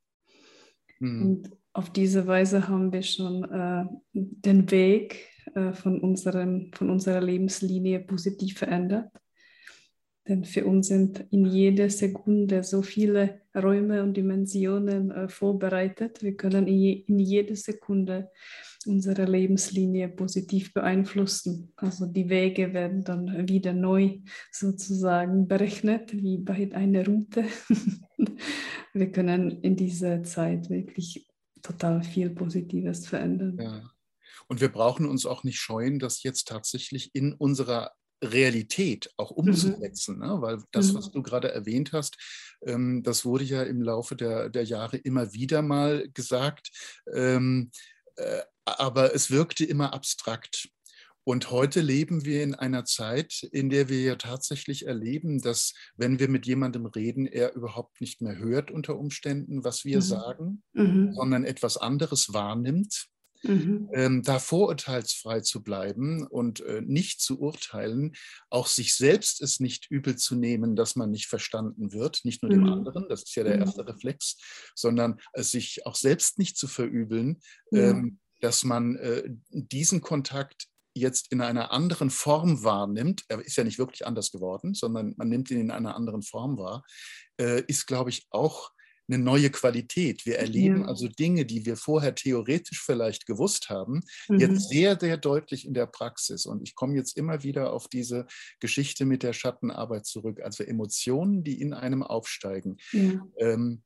Mhm. 1.00 1.22
Und 1.26 1.58
auf 1.74 1.90
diese 1.92 2.28
Weise 2.28 2.68
haben 2.68 2.92
wir 2.92 3.04
schon 3.04 3.44
äh, 3.44 3.86
den 4.14 4.70
Weg 4.72 5.28
äh, 5.56 5.74
von, 5.74 6.02
unserem, 6.02 6.72
von 6.74 6.90
unserer 6.90 7.22
Lebenslinie 7.22 8.00
positiv 8.02 8.58
verändert. 8.58 9.10
Denn 10.28 10.46
für 10.46 10.66
uns 10.66 10.90
sind 10.90 11.26
in 11.32 11.46
jeder 11.46 11.90
Sekunde 11.90 12.62
so 12.64 12.84
viele 12.84 13.42
Räume 13.56 14.04
und 14.04 14.16
Dimensionen 14.16 15.10
äh, 15.10 15.28
vorbereitet. 15.28 16.22
Wir 16.22 16.36
können 16.36 16.68
in, 16.68 16.78
je, 16.78 16.92
in 17.08 17.20
jeder 17.20 17.56
Sekunde 17.56 18.30
unsere 18.86 19.26
Lebenslinie 19.26 20.08
positiv 20.10 20.74
beeinflussen. 20.74 21.74
Also 21.76 22.06
die 22.06 22.30
Wege 22.30 22.74
werden 22.74 23.04
dann 23.04 23.50
wieder 23.50 23.74
neu 23.74 24.20
sozusagen 24.52 25.48
berechnet, 25.48 26.14
wie 26.14 26.38
bei 26.38 26.70
einer 26.74 27.06
Route. 27.06 27.46
Wir 28.94 29.12
können 29.12 29.62
in 29.62 29.76
dieser 29.76 30.24
Zeit 30.24 30.70
wirklich 30.70 31.28
total 31.62 32.04
viel 32.04 32.30
Positives 32.30 33.08
verändern. 33.08 33.58
Ja. 33.62 33.92
Und 34.48 34.62
wir 34.62 34.70
brauchen 34.70 35.06
uns 35.06 35.26
auch 35.26 35.44
nicht 35.44 35.60
scheuen, 35.60 36.00
das 36.00 36.24
jetzt 36.24 36.48
tatsächlich 36.48 37.14
in 37.14 37.34
unserer 37.34 37.92
Realität 38.24 39.12
auch 39.18 39.32
mhm. 39.32 39.38
umzusetzen, 39.38 40.16
mhm. 40.16 40.22
ne? 40.22 40.42
weil 40.42 40.64
das, 40.72 40.94
was 40.94 41.08
mhm. 41.08 41.12
du 41.14 41.24
gerade 41.24 41.52
erwähnt 41.52 41.94
hast, 41.94 42.18
ähm, 42.66 43.04
das 43.04 43.26
wurde 43.26 43.44
ja 43.44 43.64
im 43.64 43.82
Laufe 43.82 44.16
der, 44.16 44.50
der 44.50 44.64
Jahre 44.64 44.98
immer 44.98 45.34
wieder 45.34 45.62
mal 45.62 46.10
gesagt. 46.14 46.72
Ähm, 47.14 47.72
äh, 48.16 48.42
aber 48.66 49.16
es 49.16 49.32
wirkte 49.32 49.66
immer 49.66 49.94
abstrakt. 49.94 50.70
Und 51.24 51.52
heute 51.52 51.82
leben 51.82 52.26
wir 52.26 52.44
in 52.44 52.56
einer 52.56 52.86
Zeit, 52.86 53.48
in 53.52 53.70
der 53.70 53.90
wir 53.90 54.02
ja 54.02 54.16
tatsächlich 54.16 54.88
erleben, 54.88 55.42
dass 55.42 55.74
wenn 55.96 56.20
wir 56.20 56.30
mit 56.30 56.46
jemandem 56.46 56.86
reden, 56.86 57.28
er 57.28 57.54
überhaupt 57.56 58.02
nicht 58.02 58.22
mehr 58.22 58.38
hört 58.38 58.72
unter 58.72 58.98
Umständen, 58.98 59.64
was 59.64 59.86
wir 59.86 59.98
mhm. 59.98 60.02
sagen, 60.02 60.64
mhm. 60.74 61.14
sondern 61.14 61.46
etwas 61.46 61.78
anderes 61.78 62.34
wahrnimmt. 62.34 63.08
Mhm. 63.44 63.90
Ähm, 63.94 64.24
da 64.24 64.38
vorurteilsfrei 64.38 65.40
zu 65.40 65.64
bleiben 65.64 66.28
und 66.28 66.60
äh, 66.60 66.82
nicht 66.82 67.22
zu 67.22 67.40
urteilen, 67.40 68.14
auch 68.50 68.68
sich 68.68 68.96
selbst 68.96 69.42
es 69.42 69.62
nicht 69.62 69.90
übel 69.90 70.18
zu 70.18 70.36
nehmen, 70.36 70.76
dass 70.76 70.98
man 70.98 71.10
nicht 71.10 71.28
verstanden 71.28 71.94
wird, 71.94 72.20
nicht 72.26 72.44
nur 72.44 72.50
dem 72.50 72.64
mhm. 72.64 72.74
anderen, 72.74 73.08
das 73.08 73.24
ist 73.24 73.36
ja 73.36 73.44
der 73.44 73.56
mhm. 73.56 73.62
erste 73.62 73.88
Reflex, 73.88 74.38
sondern 74.76 75.22
es 75.32 75.52
sich 75.52 75.86
auch 75.86 75.96
selbst 75.96 76.38
nicht 76.38 76.58
zu 76.58 76.68
verübeln, 76.68 77.40
ähm, 77.72 78.20
dass 78.42 78.66
man 78.66 78.98
äh, 78.98 79.24
diesen 79.52 80.02
Kontakt 80.02 80.68
jetzt 80.94 81.32
in 81.32 81.42
einer 81.42 81.72
anderen 81.72 82.10
Form 82.10 82.64
wahrnimmt, 82.64 83.24
er 83.28 83.40
ist 83.40 83.56
ja 83.56 83.64
nicht 83.64 83.80
wirklich 83.80 84.06
anders 84.06 84.32
geworden, 84.32 84.74
sondern 84.74 85.14
man 85.18 85.30
nimmt 85.30 85.52
ihn 85.52 85.60
in 85.60 85.72
einer 85.72 85.96
anderen 85.96 86.22
Form 86.22 86.58
wahr, 86.58 86.84
äh, 87.40 87.64
ist, 87.68 87.88
glaube 87.88 88.10
ich, 88.10 88.28
auch 88.32 88.72
eine 89.10 89.22
neue 89.24 89.50
Qualität. 89.50 90.26
Wir 90.26 90.38
erleben 90.38 90.82
ja. 90.82 90.88
also 90.88 91.08
Dinge, 91.08 91.46
die 91.46 91.66
wir 91.66 91.76
vorher 91.76 92.14
theoretisch 92.16 92.82
vielleicht 92.82 93.26
gewusst 93.26 93.70
haben, 93.70 94.02
mhm. 94.28 94.40
jetzt 94.40 94.70
sehr, 94.70 94.98
sehr 95.00 95.18
deutlich 95.18 95.66
in 95.66 95.74
der 95.74 95.88
Praxis. 95.88 96.46
Und 96.46 96.62
ich 96.62 96.76
komme 96.76 96.96
jetzt 96.96 97.18
immer 97.18 97.44
wieder 97.44 97.74
auf 97.74 97.88
diese 97.88 98.28
Geschichte 98.60 99.06
mit 99.06 99.24
der 99.24 99.34
Schattenarbeit 99.34 100.06
zurück. 100.06 100.42
Also 100.44 100.64
Emotionen, 100.64 101.44
die 101.44 101.60
in 101.60 101.74
einem 101.74 102.04
aufsteigen. 102.04 102.78
Ja. 102.92 103.26
Ähm, 103.40 103.82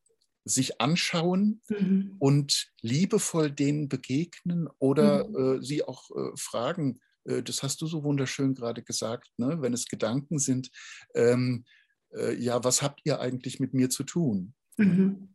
sich 0.45 0.81
anschauen 0.81 1.61
mhm. 1.69 2.15
und 2.19 2.71
liebevoll 2.81 3.51
denen 3.51 3.89
begegnen 3.89 4.67
oder 4.79 5.27
mhm. 5.27 5.59
äh, 5.59 5.61
sie 5.63 5.83
auch 5.83 6.09
äh, 6.11 6.31
fragen, 6.35 6.99
äh, 7.25 7.41
das 7.43 7.63
hast 7.63 7.81
du 7.81 7.87
so 7.87 8.03
wunderschön 8.03 8.53
gerade 8.53 8.83
gesagt, 8.83 9.31
ne? 9.37 9.61
wenn 9.61 9.73
es 9.73 9.87
Gedanken 9.87 10.39
sind, 10.39 10.69
ähm, 11.15 11.65
äh, 12.13 12.35
ja, 12.35 12.63
was 12.63 12.81
habt 12.81 13.01
ihr 13.05 13.19
eigentlich 13.19 13.59
mit 13.59 13.73
mir 13.73 13.89
zu 13.89 14.03
tun? 14.03 14.53
Mhm. 14.77 15.29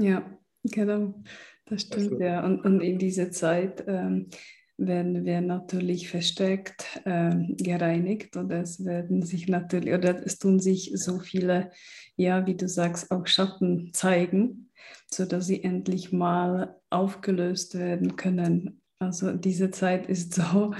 Ja, 0.00 0.38
genau, 0.62 1.22
das 1.66 1.82
stimmt, 1.82 2.12
also, 2.12 2.20
ja. 2.20 2.44
Und, 2.44 2.64
und, 2.64 2.80
in 2.80 2.98
dieser 2.98 3.30
Zeit 3.30 3.84
ähm, 3.86 4.30
werden 4.76 5.24
wir 5.24 5.40
natürlich 5.40 6.08
verstärkt 6.08 7.00
ähm, 7.04 7.56
gereinigt 7.56 8.36
oder 8.36 8.60
es 8.60 8.84
werden 8.84 9.22
sich 9.22 9.48
natürlich, 9.48 9.94
oder 9.94 10.24
es 10.24 10.38
tun 10.38 10.60
sich 10.60 10.92
so 10.94 11.18
viele, 11.18 11.70
ja, 12.16 12.46
wie 12.46 12.56
du 12.56 12.68
sagst, 12.68 13.10
auch 13.10 13.26
Schatten 13.26 13.92
zeigen, 13.92 14.70
sodass 15.10 15.46
sie 15.46 15.62
endlich 15.62 16.12
mal 16.12 16.80
aufgelöst 16.90 17.78
werden 17.78 18.16
können. 18.16 18.83
Also 19.04 19.32
diese 19.32 19.70
Zeit 19.70 20.08
ist 20.08 20.34
so 20.34 20.74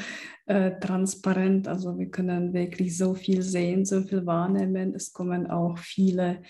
äh, 0.47 0.79
transparent, 0.79 1.69
also 1.69 1.99
wir 1.99 2.11
können 2.11 2.53
wirklich 2.53 2.97
so 2.99 3.15
viel 3.15 3.43
sehen, 3.43 3.85
so 3.85 4.03
viel 4.03 4.27
wahrnehmen. 4.27 4.95
Es 4.95 5.13
kommen 5.13 5.47
auch 5.51 5.79
viele 5.79 6.43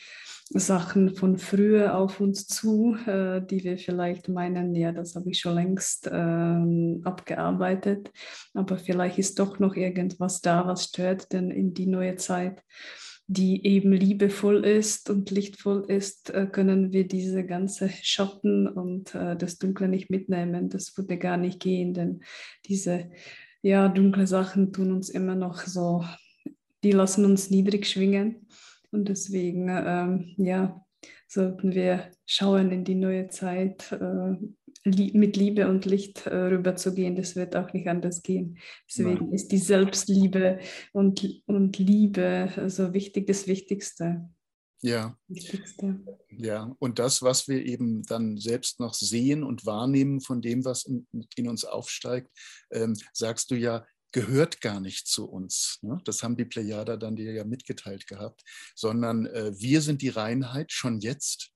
Sachen 0.50 1.14
von 1.14 1.38
früher 1.38 1.96
auf 1.96 2.20
uns 2.20 2.46
zu, 2.46 2.96
äh, 3.06 3.40
die 3.40 3.62
wir 3.64 3.78
vielleicht 3.78 4.28
meinen, 4.28 4.74
ja, 4.74 4.92
das 4.92 5.14
habe 5.14 5.30
ich 5.30 5.38
schon 5.38 5.54
längst 5.54 6.06
äh, 6.06 7.00
abgearbeitet, 7.04 8.10
aber 8.52 8.78
vielleicht 8.78 9.18
ist 9.18 9.38
doch 9.38 9.58
noch 9.58 9.74
irgendwas 9.74 10.40
da, 10.40 10.66
was 10.66 10.84
stört 10.84 11.32
denn 11.32 11.50
in 11.50 11.72
die 11.72 11.86
neue 11.86 12.16
Zeit 12.16 12.62
die 13.26 13.64
eben 13.64 13.92
liebevoll 13.92 14.64
ist 14.64 15.08
und 15.08 15.30
lichtvoll 15.30 15.84
ist, 15.88 16.30
äh, 16.30 16.46
können 16.46 16.92
wir 16.92 17.08
diese 17.08 17.44
ganze 17.44 17.88
Schatten 17.88 18.68
und 18.68 19.14
äh, 19.14 19.36
das 19.36 19.58
Dunkle 19.58 19.88
nicht 19.88 20.10
mitnehmen. 20.10 20.68
Das 20.68 20.96
würde 20.96 21.16
gar 21.16 21.36
nicht 21.36 21.60
gehen, 21.60 21.94
denn 21.94 22.20
diese 22.66 23.10
ja, 23.62 23.88
dunkle 23.88 24.26
Sachen 24.26 24.72
tun 24.72 24.92
uns 24.92 25.08
immer 25.08 25.34
noch 25.34 25.60
so, 25.60 26.04
die 26.82 26.92
lassen 26.92 27.24
uns 27.24 27.48
niedrig 27.48 27.86
schwingen. 27.86 28.46
Und 28.90 29.08
deswegen, 29.08 29.68
ähm, 29.70 30.34
ja, 30.36 30.84
sollten 31.26 31.74
wir 31.74 32.10
schauen 32.26 32.70
in 32.70 32.84
die 32.84 32.94
neue 32.94 33.28
Zeit, 33.28 33.90
äh, 33.92 34.36
mit 34.84 35.36
Liebe 35.36 35.68
und 35.68 35.86
Licht 35.86 36.26
äh, 36.26 36.34
rüberzugehen. 36.34 37.16
Das 37.16 37.36
wird 37.36 37.56
auch 37.56 37.72
nicht 37.72 37.88
anders 37.88 38.22
gehen. 38.22 38.58
Deswegen 38.88 39.26
Nein. 39.26 39.32
ist 39.32 39.50
die 39.50 39.58
Selbstliebe 39.58 40.60
und, 40.92 41.42
und 41.46 41.78
Liebe 41.78 42.50
so 42.54 42.60
also 42.60 42.94
wichtig, 42.94 43.26
das 43.26 43.46
Wichtigste. 43.46 44.28
Ja. 44.82 45.16
Wichtigste. 45.28 46.00
Ja, 46.28 46.76
und 46.78 46.98
das, 46.98 47.22
was 47.22 47.48
wir 47.48 47.64
eben 47.64 48.02
dann 48.02 48.36
selbst 48.36 48.80
noch 48.80 48.92
sehen 48.92 49.42
und 49.42 49.64
wahrnehmen 49.64 50.20
von 50.20 50.42
dem, 50.42 50.64
was 50.66 50.84
in, 50.84 51.06
in 51.36 51.48
uns 51.48 51.64
aufsteigt, 51.64 52.30
ähm, 52.70 52.94
sagst 53.14 53.50
du 53.50 53.54
ja, 53.54 53.86
gehört 54.12 54.60
gar 54.60 54.80
nicht 54.80 55.08
zu 55.08 55.28
uns. 55.28 55.78
Ne? 55.80 56.00
Das 56.04 56.22
haben 56.22 56.36
die 56.36 56.44
Plejader 56.44 56.98
dann 56.98 57.16
dir 57.16 57.32
ja 57.32 57.44
mitgeteilt 57.44 58.06
gehabt, 58.06 58.42
sondern 58.76 59.26
äh, 59.26 59.52
wir 59.56 59.80
sind 59.80 60.02
die 60.02 60.10
Reinheit 60.10 60.70
schon 60.70 61.00
jetzt 61.00 61.53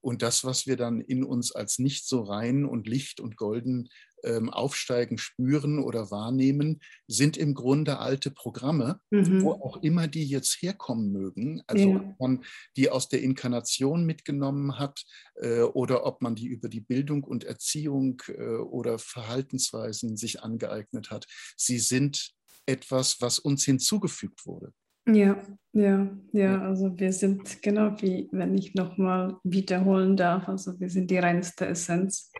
und 0.00 0.22
das, 0.22 0.44
was 0.44 0.66
wir 0.66 0.76
dann 0.76 1.00
in 1.00 1.24
uns 1.24 1.52
als 1.52 1.78
nicht 1.78 2.06
so 2.06 2.22
rein 2.22 2.64
und 2.64 2.86
licht 2.86 3.20
und 3.20 3.36
golden 3.36 3.88
ähm, 4.24 4.50
aufsteigen, 4.50 5.18
spüren 5.18 5.78
oder 5.78 6.10
wahrnehmen, 6.10 6.80
sind 7.06 7.36
im 7.36 7.54
Grunde 7.54 7.98
alte 7.98 8.30
Programme, 8.30 9.00
mhm. 9.10 9.42
wo 9.42 9.52
auch 9.52 9.78
immer 9.82 10.08
die 10.08 10.24
jetzt 10.24 10.60
herkommen 10.62 11.12
mögen. 11.12 11.62
Also 11.66 11.90
ja. 11.90 11.96
ob 11.96 12.20
man 12.20 12.44
die 12.76 12.90
aus 12.90 13.08
der 13.08 13.22
Inkarnation 13.22 14.04
mitgenommen 14.04 14.78
hat 14.78 15.04
äh, 15.36 15.60
oder 15.62 16.04
ob 16.06 16.22
man 16.22 16.34
die 16.34 16.46
über 16.46 16.68
die 16.68 16.80
Bildung 16.80 17.24
und 17.24 17.44
Erziehung 17.44 18.22
äh, 18.28 18.56
oder 18.56 18.98
Verhaltensweisen 18.98 20.16
sich 20.16 20.42
angeeignet 20.42 21.10
hat. 21.10 21.26
Sie 21.56 21.78
sind 21.78 22.32
etwas, 22.66 23.20
was 23.20 23.38
uns 23.38 23.64
hinzugefügt 23.64 24.46
wurde. 24.46 24.72
Ja, 25.12 25.36
ja, 25.72 26.08
ja, 26.32 26.62
also 26.62 26.98
wir 26.98 27.12
sind 27.12 27.62
genau 27.62 27.94
wie, 28.00 28.28
wenn 28.32 28.56
ich 28.56 28.74
nochmal 28.74 29.36
wiederholen 29.44 30.16
darf, 30.16 30.48
also 30.48 30.78
wir 30.78 30.88
sind 30.88 31.10
die 31.10 31.18
reinste 31.18 31.66
Essenz. 31.66 32.32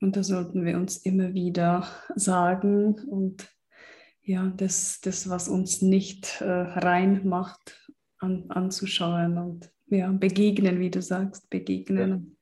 Und 0.00 0.16
das 0.16 0.28
sollten 0.28 0.64
wir 0.64 0.76
uns 0.76 0.98
immer 0.98 1.32
wieder 1.32 1.86
sagen 2.14 2.94
und 3.08 3.50
ja, 4.22 4.52
das, 4.56 5.00
das 5.00 5.28
was 5.30 5.48
uns 5.48 5.82
nicht 5.82 6.40
äh, 6.40 6.44
rein 6.44 7.26
macht, 7.26 7.90
an, 8.18 8.46
anzuschauen 8.48 9.38
und 9.38 9.70
ja, 9.86 10.10
begegnen, 10.10 10.80
wie 10.80 10.90
du 10.90 11.00
sagst, 11.00 11.48
begegnen. 11.48 12.36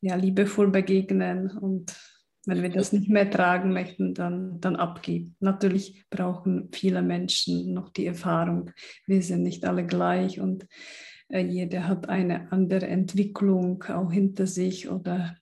Ja, 0.00 0.14
ja 0.14 0.16
liebevoll 0.16 0.70
begegnen 0.70 1.56
und 1.56 1.96
wenn 2.46 2.62
wir 2.62 2.70
das 2.70 2.92
nicht 2.92 3.08
mehr 3.08 3.30
tragen 3.30 3.72
möchten, 3.72 4.14
dann, 4.14 4.60
dann 4.60 4.76
abgeben. 4.76 5.36
Natürlich 5.40 6.04
brauchen 6.10 6.68
viele 6.72 7.02
Menschen 7.02 7.72
noch 7.72 7.90
die 7.90 8.06
Erfahrung. 8.06 8.70
Wir 9.06 9.22
sind 9.22 9.42
nicht 9.42 9.64
alle 9.64 9.86
gleich 9.86 10.40
und 10.40 10.66
äh, 11.28 11.40
jeder 11.40 11.88
hat 11.88 12.08
eine 12.08 12.52
andere 12.52 12.86
Entwicklung 12.86 13.82
auch 13.84 14.12
hinter 14.12 14.46
sich 14.46 14.88
oder 14.88 15.36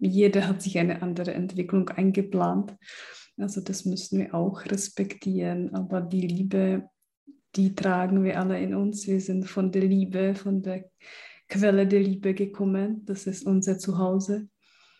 jeder 0.00 0.46
hat 0.48 0.62
sich 0.62 0.78
eine 0.78 1.02
andere 1.02 1.34
Entwicklung 1.34 1.88
eingeplant. 1.88 2.76
Also 3.36 3.60
das 3.60 3.84
müssen 3.84 4.18
wir 4.18 4.34
auch 4.34 4.64
respektieren. 4.66 5.74
Aber 5.74 6.00
die 6.00 6.26
Liebe, 6.26 6.88
die 7.54 7.74
tragen 7.74 8.24
wir 8.24 8.40
alle 8.40 8.60
in 8.60 8.74
uns. 8.74 9.06
Wir 9.06 9.20
sind 9.20 9.48
von 9.48 9.72
der 9.72 9.82
Liebe, 9.82 10.34
von 10.34 10.62
der 10.62 10.88
Quelle 11.48 11.86
der 11.86 12.00
Liebe 12.00 12.34
gekommen. 12.34 13.04
Das 13.04 13.26
ist 13.26 13.46
unser 13.46 13.78
Zuhause. 13.78 14.48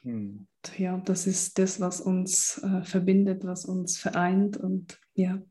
Hm. 0.06 0.46
Ja, 0.78 0.98
das 0.98 1.26
ist 1.26 1.58
das, 1.58 1.80
was 1.80 2.00
uns 2.00 2.58
äh, 2.58 2.84
verbindet, 2.84 3.44
was 3.44 3.64
uns 3.64 3.98
vereint 3.98 4.56
und 4.56 5.00
ja. 5.14 5.42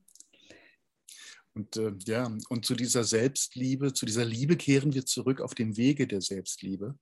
Und 1.53 1.75
äh, 1.75 1.91
ja, 2.05 2.31
und 2.47 2.65
zu 2.65 2.73
dieser 2.73 3.03
Selbstliebe, 3.03 3.91
zu 3.91 4.05
dieser 4.05 4.23
Liebe 4.23 4.55
kehren 4.55 4.93
wir 4.93 5.05
zurück 5.05 5.41
auf 5.41 5.55
dem 5.55 5.75
Wege 5.75 6.07
der 6.07 6.21
Selbstliebe. 6.21 6.97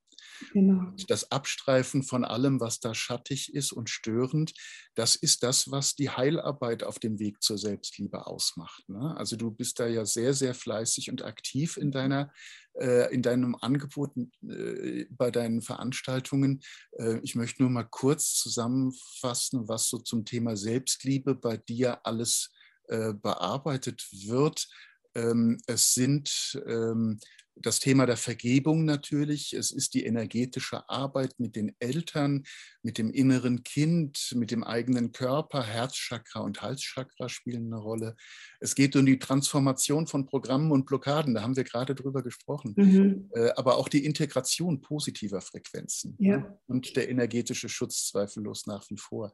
Genau. 0.53 0.91
Das 1.07 1.31
Abstreifen 1.31 2.03
von 2.03 2.25
allem, 2.25 2.59
was 2.59 2.79
da 2.79 2.93
schattig 2.93 3.53
ist 3.53 3.71
und 3.71 3.89
störend, 3.89 4.53
das 4.95 5.15
ist 5.15 5.43
das, 5.43 5.71
was 5.71 5.95
die 5.95 6.09
Heilarbeit 6.09 6.83
auf 6.83 6.99
dem 6.99 7.19
Weg 7.19 7.41
zur 7.41 7.57
Selbstliebe 7.57 8.27
ausmacht. 8.27 8.87
Ne? 8.87 9.15
Also 9.17 9.35
du 9.35 9.51
bist 9.51 9.79
da 9.79 9.87
ja 9.87 10.05
sehr, 10.05 10.33
sehr 10.33 10.53
fleißig 10.53 11.09
und 11.09 11.23
aktiv 11.23 11.77
in 11.77 11.91
deiner 11.91 12.31
äh, 12.75 13.13
in 13.13 13.21
deinem 13.21 13.55
Angebot 13.55 14.17
äh, 14.17 15.05
bei 15.11 15.29
deinen 15.29 15.61
Veranstaltungen. 15.61 16.61
Äh, 16.93 17.19
ich 17.21 17.35
möchte 17.35 17.61
nur 17.61 17.69
mal 17.69 17.83
kurz 17.83 18.33
zusammenfassen, 18.33 19.67
was 19.67 19.89
so 19.89 19.99
zum 19.99 20.25
Thema 20.25 20.57
Selbstliebe 20.57 21.35
bei 21.35 21.57
dir 21.57 22.05
alles 22.05 22.51
bearbeitet 22.85 24.05
wird. 24.11 24.67
Ähm, 25.15 25.57
es 25.67 25.93
sind 25.93 26.61
ähm, 26.67 27.17
das 27.55 27.79
Thema 27.79 28.05
der 28.05 28.17
Vergebung 28.17 28.85
natürlich. 28.85 29.53
Es 29.53 29.71
ist 29.71 29.93
die 29.93 30.05
energetische 30.05 30.89
Arbeit 30.89 31.39
mit 31.39 31.55
den 31.55 31.75
Eltern, 31.79 32.43
mit 32.81 32.97
dem 32.97 33.11
inneren 33.11 33.63
Kind, 33.63 34.33
mit 34.35 34.51
dem 34.51 34.63
eigenen 34.63 35.11
Körper. 35.11 35.63
Herzchakra 35.63 36.41
und 36.41 36.61
Halschakra 36.61 37.29
spielen 37.29 37.67
eine 37.67 37.81
Rolle. 37.81 38.15
Es 38.59 38.75
geht 38.75 38.95
um 38.95 39.05
die 39.05 39.19
Transformation 39.19 40.07
von 40.07 40.25
Programmen 40.25 40.71
und 40.71 40.85
Blockaden. 40.85 41.33
Da 41.33 41.41
haben 41.41 41.55
wir 41.55 41.63
gerade 41.63 41.95
drüber 41.95 42.23
gesprochen. 42.23 42.73
Mhm. 42.75 43.29
Äh, 43.33 43.51
aber 43.55 43.77
auch 43.77 43.89
die 43.89 44.05
Integration 44.05 44.81
positiver 44.81 45.41
Frequenzen 45.41 46.15
ja. 46.19 46.57
und 46.67 46.95
der 46.95 47.09
energetische 47.09 47.69
Schutz 47.69 48.07
zweifellos 48.07 48.65
nach 48.65 48.89
wie 48.89 48.97
vor. 48.97 49.33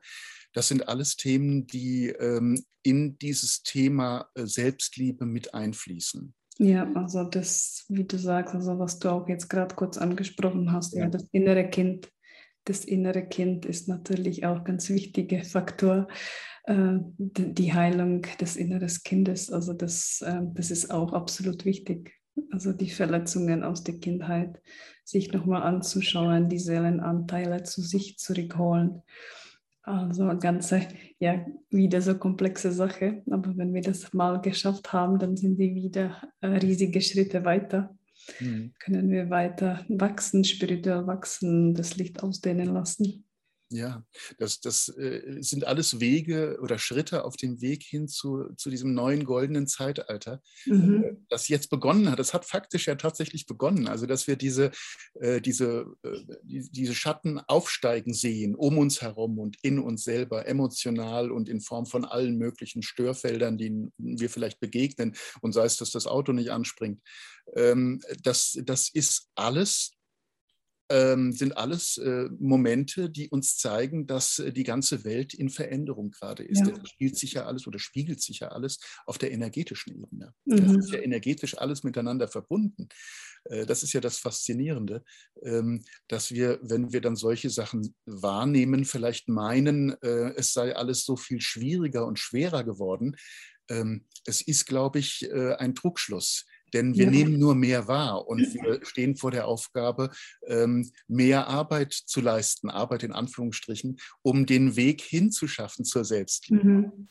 Das 0.53 0.67
sind 0.67 0.88
alles 0.88 1.15
Themen, 1.15 1.67
die 1.67 2.08
ähm, 2.08 2.63
in 2.84 3.17
dieses 3.19 3.63
Thema 3.63 4.29
äh, 4.36 4.45
Selbstliebe 4.45 5.25
mit 5.25 5.53
einfließen. 5.53 6.34
Ja, 6.61 6.91
also 6.93 7.23
das, 7.23 7.85
wie 7.87 8.03
du 8.03 8.17
sagst, 8.17 8.53
also 8.53 8.77
was 8.79 8.99
du 8.99 9.09
auch 9.09 9.29
jetzt 9.29 9.49
gerade 9.49 9.75
kurz 9.75 9.97
angesprochen 9.97 10.73
hast, 10.73 10.93
ja. 10.93 11.03
ja, 11.03 11.09
das 11.09 11.27
innere 11.31 11.69
Kind. 11.69 12.11
Das 12.65 12.83
innere 12.83 13.25
Kind 13.25 13.65
ist 13.65 13.87
natürlich 13.87 14.45
auch 14.45 14.65
ganz 14.65 14.89
wichtiger 14.89 15.43
Faktor, 15.45 16.09
äh, 16.65 16.97
die 17.17 17.73
Heilung 17.73 18.23
des 18.41 18.57
inneren 18.57 18.91
Kindes. 19.05 19.49
Also 19.49 19.71
das, 19.71 20.21
äh, 20.21 20.41
das 20.53 20.69
ist 20.69 20.91
auch 20.91 21.13
absolut 21.13 21.63
wichtig. 21.63 22.13
Also 22.51 22.73
die 22.73 22.89
Verletzungen 22.89 23.63
aus 23.63 23.85
der 23.85 23.97
Kindheit, 23.97 24.61
sich 25.05 25.31
nochmal 25.31 25.63
anzuschauen, 25.63 26.49
die 26.49 26.59
Seelenanteile 26.59 27.63
zu 27.63 27.81
sich 27.81 28.17
zurückholen 28.17 29.01
also 29.89 30.23
eine 30.23 30.39
ganze, 30.39 30.88
ja, 31.19 31.45
wieder 31.69 32.02
so 32.02 32.17
komplexe 32.17 32.71
Sache. 32.71 33.23
Aber 33.30 33.56
wenn 33.58 33.73
wir 33.73 33.82
das 33.82 34.13
mal 34.13 34.39
geschafft 34.41 34.93
haben, 34.93 35.19
dann 35.19 35.36
sind 35.36 35.58
wir 35.58 35.73
wieder 35.73 36.21
äh, 36.41 36.47
riesige 36.47 37.02
Schritte 37.02 37.43
weiter. 37.43 37.95
Mhm. 38.39 38.73
Können 38.80 39.10
wir 39.10 39.30
weiter 39.30 39.86
wachsen, 39.89 40.43
spirituell 40.43 41.08
wachsen, 41.08 41.73
das 41.73 41.97
Licht 41.97 42.21
ausdehnen 42.23 42.73
lassen. 42.73 43.25
Ja, 43.71 44.03
das, 44.39 44.62
das 44.62 44.89
äh, 44.97 45.38
sind 45.41 45.65
alles 45.65 45.99
Wege 45.99 46.58
oder 46.60 46.79
Schritte 46.79 47.23
auf 47.23 47.38
dem 47.38 47.62
Weg 47.62 47.84
hin 47.84 48.08
zu, 48.08 48.49
zu 48.58 48.71
diesem 48.71 48.95
neuen 48.95 49.25
goldenen 49.25 49.67
Zeitalter, 49.67 50.41
mhm. 50.65 51.03
Äh, 51.03 51.15
das 51.29 51.49
jetzt 51.49 51.69
begonnen 51.69 52.10
hat. 52.10 52.17
Das 52.17 52.34
hat 52.34 52.45
faktisch 52.45 52.88
ja 52.88 52.95
tatsächlich 52.95 53.45
begonnen. 53.45 53.88
Also, 53.88 54.08
dass 54.08 54.25
wir 54.25 54.38
diese, 54.38 54.71
äh, 55.19 55.39
diese, 55.39 55.86
äh, 56.01 56.17
die, 56.41 56.67
diese 56.71 56.95
Schatten 56.95 57.39
aufsteigen 57.41 58.15
sehen, 58.15 58.55
um 58.55 58.79
uns 58.79 59.03
herum 59.03 59.38
und 59.38 59.58
in 59.62 59.77
uns 59.77 60.03
selber, 60.03 60.47
emotional 60.47 61.32
und 61.32 61.47
in 61.47 61.62
Form 61.62 61.86
von 61.86 62.05
allen 62.05 62.38
möglichen 62.38 62.82
Störfeldern, 62.82 63.60
denen 63.60 63.93
wir 63.99 64.32
vielleicht 64.32 64.60
begegnen, 64.60 65.15
und 65.41 65.53
sei 65.53 65.65
es, 65.65 65.77
dass 65.77 65.91
das 65.91 66.08
Auto 66.08 66.32
nicht 66.32 66.49
anspringt. 66.49 67.03
Ähm, 67.55 68.01
das, 68.23 68.58
das 68.63 68.89
ist 68.89 69.29
alles 69.36 69.91
ähm, 70.89 71.32
sind 71.32 71.56
alles 71.56 71.97
äh, 71.97 72.30
Momente, 72.39 73.10
die 73.10 73.30
uns 73.30 73.58
zeigen, 73.58 74.08
dass 74.08 74.39
äh, 74.39 74.52
die 74.52 74.63
ganze 74.63 75.04
Welt 75.04 75.34
in 75.34 75.49
Veränderung 75.49 76.12
gerade 76.12 76.43
ist. 76.43 76.65
Ja. 76.65 76.71
Das 76.71 76.89
spielt 76.89 77.17
sich 77.17 77.34
ja 77.34 77.45
alles 77.45 77.67
oder 77.67 77.80
spiegelt 77.80 78.21
sich 78.21 78.39
ja 78.39 78.49
alles 78.49 78.80
auf 79.06 79.17
der 79.17 79.32
energetischen 79.32 79.93
Ebene. 80.02 80.34
Mhm. 80.45 80.58
Das 80.58 80.86
ist 80.86 80.91
ja 80.91 80.99
energetisch 80.99 81.58
alles 81.58 81.84
miteinander 81.84 82.28
verbunden. 82.28 82.89
Äh, 83.45 83.65
das 83.65 83.84
ist 83.84 83.93
ja 83.93 84.02
das 84.02 84.17
Faszinierende, 84.17 85.04
ähm, 85.43 85.84
dass 86.08 86.32
wir, 86.32 86.60
wenn 86.63 86.91
wir 86.91 87.02
dann 87.02 87.15
solche 87.15 87.49
Sachen 87.49 87.95
wahrnehmen, 88.06 88.86
vielleicht 88.86 89.30
meinen, 89.30 89.91
äh, 90.02 90.34
es 90.36 90.54
sei 90.54 90.75
alles 90.75 91.06
so 91.06 91.15
viel 91.15 91.41
schwieriger 91.41 92.06
und 92.06 92.17
schwerer 92.17 92.63
geworden. 92.63 93.15
Ähm, 93.69 94.06
es 94.25 94.41
ist, 94.41 94.65
glaube 94.65 94.99
ich, 94.99 95.30
äh, 95.30 95.54
ein 95.56 95.75
Druckschluss 95.75 96.45
denn 96.73 96.95
wir 96.95 97.05
ja. 97.05 97.12
nehmen 97.12 97.39
nur 97.39 97.55
mehr 97.55 97.88
wahr 97.88 98.27
und 98.27 98.53
wir 98.53 98.79
stehen 98.84 99.15
vor 99.15 99.32
der 99.32 99.47
Aufgabe, 99.47 100.10
ähm, 100.47 100.89
mehr 101.08 101.47
Arbeit 101.47 101.93
zu 101.93 102.21
leisten, 102.21 102.69
Arbeit 102.69 103.03
in 103.03 103.12
Anführungsstrichen, 103.12 103.97
um 104.21 104.45
den 104.45 104.75
Weg 104.75 105.01
hinzuschaffen 105.01 105.86
zur 105.86 106.05
Selbstliebe. 106.05 106.63
Mhm. 106.63 107.08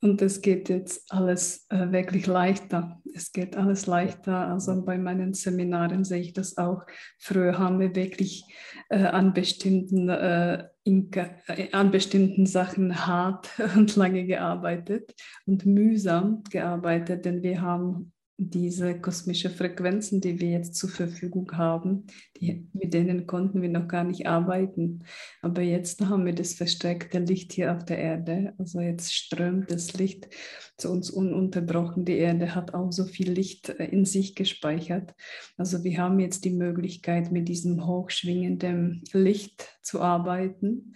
Und 0.00 0.20
es 0.20 0.40
geht 0.40 0.68
jetzt 0.68 1.12
alles 1.12 1.66
äh, 1.68 1.92
wirklich 1.92 2.26
leichter. 2.26 3.00
Es 3.14 3.30
geht 3.30 3.56
alles 3.56 3.86
leichter. 3.86 4.48
Also 4.48 4.84
bei 4.84 4.98
meinen 4.98 5.32
Seminaren 5.32 6.02
sehe 6.04 6.20
ich 6.20 6.32
das 6.32 6.58
auch. 6.58 6.84
Früher 7.18 7.56
haben 7.56 7.78
wir 7.78 7.94
wirklich 7.94 8.44
äh, 8.90 9.04
an, 9.04 9.32
bestimmten, 9.32 10.08
äh, 10.08 10.64
äh 10.84 11.70
an 11.70 11.92
bestimmten 11.92 12.46
Sachen 12.46 13.06
hart 13.06 13.48
und 13.76 13.94
lange 13.94 14.26
gearbeitet 14.26 15.14
und 15.46 15.66
mühsam 15.66 16.42
gearbeitet, 16.50 17.24
denn 17.24 17.44
wir 17.44 17.62
haben 17.62 18.11
diese 18.38 18.98
kosmischen 19.00 19.50
Frequenzen, 19.50 20.20
die 20.20 20.40
wir 20.40 20.50
jetzt 20.50 20.74
zur 20.74 20.90
Verfügung 20.90 21.52
haben, 21.52 22.06
die, 22.40 22.68
mit 22.72 22.94
denen 22.94 23.26
konnten 23.26 23.62
wir 23.62 23.68
noch 23.68 23.88
gar 23.88 24.04
nicht 24.04 24.26
arbeiten. 24.26 25.04
Aber 25.42 25.62
jetzt 25.62 26.00
haben 26.00 26.26
wir 26.26 26.34
das 26.34 26.54
verstärkte 26.54 27.18
Licht 27.18 27.52
hier 27.52 27.76
auf 27.76 27.84
der 27.84 27.98
Erde. 27.98 28.54
Also 28.58 28.80
jetzt 28.80 29.14
strömt 29.14 29.70
das 29.70 29.92
Licht 29.94 30.28
zu 30.76 30.90
uns 30.90 31.10
ununterbrochen. 31.10 32.04
Die 32.04 32.16
Erde 32.16 32.54
hat 32.54 32.74
auch 32.74 32.90
so 32.90 33.04
viel 33.04 33.30
Licht 33.30 33.68
äh, 33.68 33.86
in 33.86 34.04
sich 34.04 34.34
gespeichert. 34.34 35.14
Also 35.56 35.84
wir 35.84 35.98
haben 35.98 36.18
jetzt 36.18 36.44
die 36.44 36.54
Möglichkeit, 36.54 37.30
mit 37.30 37.48
diesem 37.48 37.86
hochschwingenden 37.86 39.04
Licht 39.12 39.78
zu 39.82 40.00
arbeiten. 40.00 40.94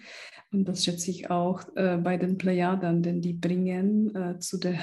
Und 0.52 0.66
das 0.66 0.84
schätze 0.84 1.10
ich 1.10 1.30
auch 1.30 1.64
äh, 1.76 1.98
bei 1.98 2.16
den 2.16 2.38
Plejadern, 2.38 3.02
denn 3.02 3.20
die 3.20 3.34
bringen 3.34 4.14
äh, 4.14 4.38
zu 4.38 4.58
der 4.58 4.78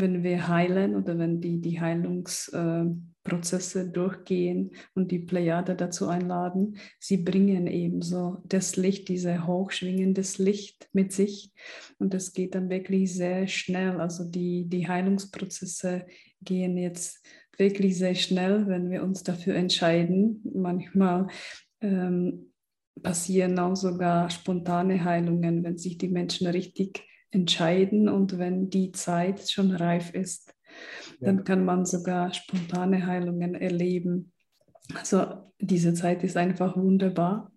wenn 0.00 0.22
wir 0.22 0.48
heilen 0.48 0.96
oder 0.96 1.18
wenn 1.18 1.40
die, 1.40 1.60
die 1.60 1.80
Heilungsprozesse 1.80 3.90
durchgehen 3.90 4.72
und 4.94 5.10
die 5.10 5.20
Plejade 5.20 5.74
dazu 5.74 6.08
einladen, 6.08 6.76
sie 6.98 7.18
bringen 7.18 7.66
ebenso 7.66 8.38
das 8.44 8.76
Licht, 8.76 9.08
diese 9.08 9.46
hochschwingendes 9.46 10.38
Licht 10.38 10.88
mit 10.92 11.12
sich. 11.12 11.52
Und 11.98 12.14
das 12.14 12.32
geht 12.32 12.54
dann 12.54 12.70
wirklich 12.70 13.14
sehr 13.14 13.46
schnell. 13.48 14.00
Also 14.00 14.24
die, 14.24 14.68
die 14.68 14.88
Heilungsprozesse 14.88 16.06
gehen 16.42 16.76
jetzt 16.76 17.24
wirklich 17.58 17.98
sehr 17.98 18.14
schnell, 18.14 18.66
wenn 18.68 18.90
wir 18.90 19.02
uns 19.02 19.22
dafür 19.22 19.54
entscheiden. 19.54 20.42
Manchmal 20.54 21.28
ähm, 21.80 22.52
passieren 23.02 23.58
auch 23.58 23.74
sogar 23.74 24.30
spontane 24.30 25.04
Heilungen, 25.04 25.64
wenn 25.64 25.78
sich 25.78 25.98
die 25.98 26.08
Menschen 26.08 26.46
richtig 26.46 27.02
entscheiden 27.30 28.08
und 28.08 28.38
wenn 28.38 28.70
die 28.70 28.92
Zeit 28.92 29.48
schon 29.50 29.72
reif 29.72 30.14
ist, 30.14 30.54
ja. 31.20 31.26
dann 31.26 31.44
kann 31.44 31.64
man 31.64 31.84
sogar 31.84 32.32
spontane 32.32 33.06
Heilungen 33.06 33.54
erleben. 33.54 34.32
Also 34.94 35.50
diese 35.58 35.94
Zeit 35.94 36.22
ist 36.22 36.36
einfach 36.36 36.76
wunderbar, 36.76 37.50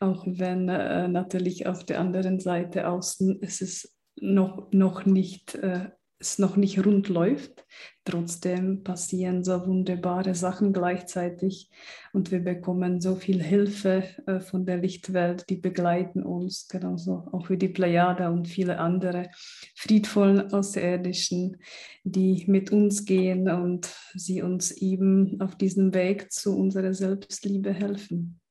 auch 0.00 0.24
wenn 0.26 0.68
äh, 0.68 1.06
natürlich 1.08 1.66
auf 1.66 1.84
der 1.84 2.00
anderen 2.00 2.40
Seite 2.40 2.88
außen 2.88 3.40
ist 3.40 3.62
es 3.62 3.96
noch, 4.16 4.70
noch 4.72 5.04
nicht 5.04 5.54
äh, 5.56 5.90
es 6.22 6.38
noch 6.38 6.56
nicht 6.56 6.84
rund 6.84 7.08
läuft. 7.08 7.66
Trotzdem 8.04 8.82
passieren 8.82 9.44
so 9.44 9.66
wunderbare 9.66 10.34
Sachen 10.34 10.72
gleichzeitig 10.72 11.70
und 12.12 12.30
wir 12.30 12.40
bekommen 12.40 13.00
so 13.00 13.16
viel 13.16 13.42
Hilfe 13.42 14.04
äh, 14.26 14.40
von 14.40 14.66
der 14.66 14.78
Lichtwelt, 14.78 15.48
die 15.48 15.56
begleiten 15.56 16.22
uns, 16.22 16.68
genauso 16.68 17.28
auch 17.32 17.48
wie 17.50 17.56
die 17.56 17.68
Plejada 17.68 18.30
und 18.30 18.48
viele 18.48 18.78
andere 18.78 19.30
friedvollen 19.74 20.52
Außerirdischen, 20.52 21.58
die 22.04 22.44
mit 22.46 22.72
uns 22.72 23.04
gehen 23.04 23.48
und 23.48 23.94
sie 24.14 24.42
uns 24.42 24.70
eben 24.72 25.40
auf 25.40 25.56
diesem 25.56 25.94
Weg 25.94 26.32
zu 26.32 26.56
unserer 26.56 26.94
Selbstliebe 26.94 27.72
helfen. 27.72 28.41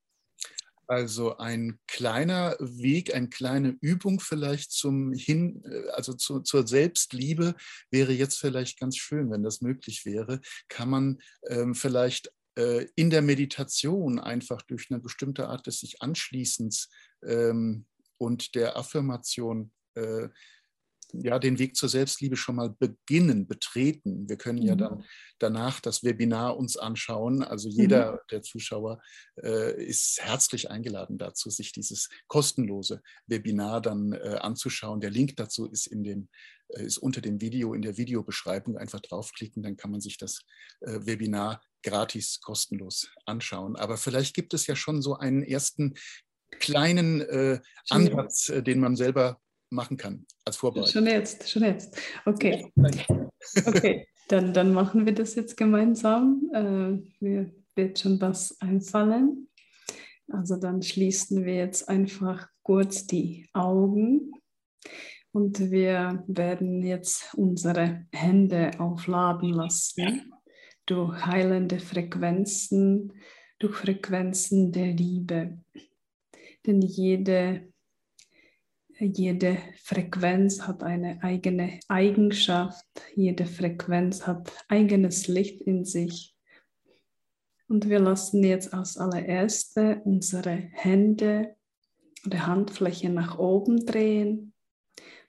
Also 0.91 1.37
ein 1.37 1.79
kleiner 1.87 2.57
Weg, 2.59 3.15
eine 3.15 3.29
kleine 3.29 3.77
Übung 3.79 4.19
vielleicht 4.19 4.73
zum 4.73 5.13
Hin, 5.13 5.63
äh, 5.63 5.87
also 5.91 6.13
zu, 6.13 6.41
zur 6.41 6.67
Selbstliebe 6.67 7.55
wäre 7.91 8.11
jetzt 8.11 8.37
vielleicht 8.37 8.77
ganz 8.77 8.97
schön, 8.97 9.31
wenn 9.31 9.41
das 9.41 9.61
möglich 9.61 10.05
wäre. 10.05 10.41
Kann 10.67 10.89
man 10.89 11.21
ähm, 11.47 11.75
vielleicht 11.75 12.33
äh, 12.57 12.87
in 12.95 13.09
der 13.09 13.21
Meditation 13.21 14.19
einfach 14.19 14.63
durch 14.63 14.87
eine 14.91 14.99
bestimmte 14.99 15.47
Art 15.47 15.65
des 15.65 15.79
sich 15.79 16.01
Anschließens 16.01 16.89
ähm, 17.23 17.85
und 18.17 18.53
der 18.55 18.75
Affirmation 18.75 19.71
äh, 19.95 20.27
ja, 21.13 21.39
den 21.39 21.59
Weg 21.59 21.75
zur 21.75 21.89
Selbstliebe 21.89 22.35
schon 22.35 22.55
mal 22.55 22.69
beginnen, 22.69 23.47
betreten. 23.47 24.27
Wir 24.29 24.37
können 24.37 24.61
ja 24.61 24.75
dann 24.75 24.99
mhm. 24.99 25.03
danach 25.39 25.79
das 25.79 26.03
Webinar 26.03 26.57
uns 26.57 26.77
anschauen. 26.77 27.43
Also 27.43 27.69
jeder 27.69 28.13
mhm. 28.13 28.17
der 28.31 28.41
Zuschauer 28.41 29.01
äh, 29.41 29.83
ist 29.83 30.19
herzlich 30.21 30.69
eingeladen 30.69 31.17
dazu, 31.17 31.49
sich 31.49 31.71
dieses 31.71 32.09
kostenlose 32.27 33.01
Webinar 33.27 33.81
dann 33.81 34.13
äh, 34.13 34.37
anzuschauen. 34.41 35.01
Der 35.01 35.09
Link 35.09 35.35
dazu 35.37 35.69
ist, 35.69 35.87
in 35.87 36.03
dem, 36.03 36.29
äh, 36.69 36.83
ist 36.83 36.97
unter 36.97 37.21
dem 37.21 37.41
Video, 37.41 37.73
in 37.73 37.81
der 37.81 37.97
Videobeschreibung. 37.97 38.77
Einfach 38.77 39.01
draufklicken, 39.01 39.63
dann 39.63 39.77
kann 39.77 39.91
man 39.91 40.01
sich 40.01 40.17
das 40.17 40.41
äh, 40.81 40.99
Webinar 41.05 41.61
gratis, 41.83 42.39
kostenlos 42.41 43.09
anschauen. 43.25 43.75
Aber 43.75 43.97
vielleicht 43.97 44.35
gibt 44.35 44.53
es 44.53 44.67
ja 44.67 44.75
schon 44.75 45.01
so 45.01 45.15
einen 45.15 45.43
ersten 45.43 45.95
kleinen 46.59 47.21
äh, 47.21 47.59
Ansatz, 47.89 48.49
äh, 48.49 48.63
den 48.63 48.79
man 48.79 48.95
selber 48.95 49.39
machen 49.71 49.97
kann 49.97 50.25
als 50.45 50.57
Vorbereitung. 50.57 50.91
Schon 50.91 51.07
jetzt, 51.07 51.49
schon 51.49 51.63
jetzt. 51.63 51.97
Okay. 52.25 52.71
Okay, 53.65 54.07
dann, 54.27 54.53
dann 54.53 54.71
machen 54.71 55.07
wir 55.07 55.15
das 55.15 55.33
jetzt 55.33 55.57
gemeinsam. 55.57 56.47
Äh, 56.53 57.23
mir 57.25 57.51
wird 57.75 57.97
schon 57.97 58.21
was 58.21 58.55
einfallen. 58.61 59.49
Also 60.27 60.57
dann 60.57 60.83
schließen 60.83 61.43
wir 61.43 61.55
jetzt 61.55 61.89
einfach 61.89 62.47
kurz 62.61 63.07
die 63.07 63.49
Augen 63.53 64.31
und 65.31 65.71
wir 65.71 66.23
werden 66.27 66.83
jetzt 66.83 67.33
unsere 67.35 68.05
Hände 68.11 68.71
aufladen 68.79 69.49
lassen 69.49 70.33
durch 70.85 71.25
heilende 71.25 71.79
Frequenzen, 71.79 73.13
durch 73.59 73.75
Frequenzen 73.75 74.71
der 74.71 74.87
Liebe. 74.87 75.59
Denn 76.65 76.81
jede 76.81 77.70
jede 79.05 79.57
Frequenz 79.83 80.67
hat 80.67 80.83
eine 80.83 81.21
eigene 81.23 81.79
Eigenschaft, 81.87 82.85
jede 83.15 83.45
Frequenz 83.45 84.27
hat 84.27 84.51
eigenes 84.67 85.27
Licht 85.27 85.61
in 85.61 85.85
sich. 85.85 86.35
Und 87.67 87.89
wir 87.89 87.99
lassen 87.99 88.43
jetzt 88.43 88.73
als 88.73 88.97
allererste 88.97 90.01
unsere 90.03 90.51
Hände 90.51 91.55
oder 92.25 92.45
Handfläche 92.45 93.09
nach 93.09 93.39
oben 93.39 93.85
drehen. 93.85 94.53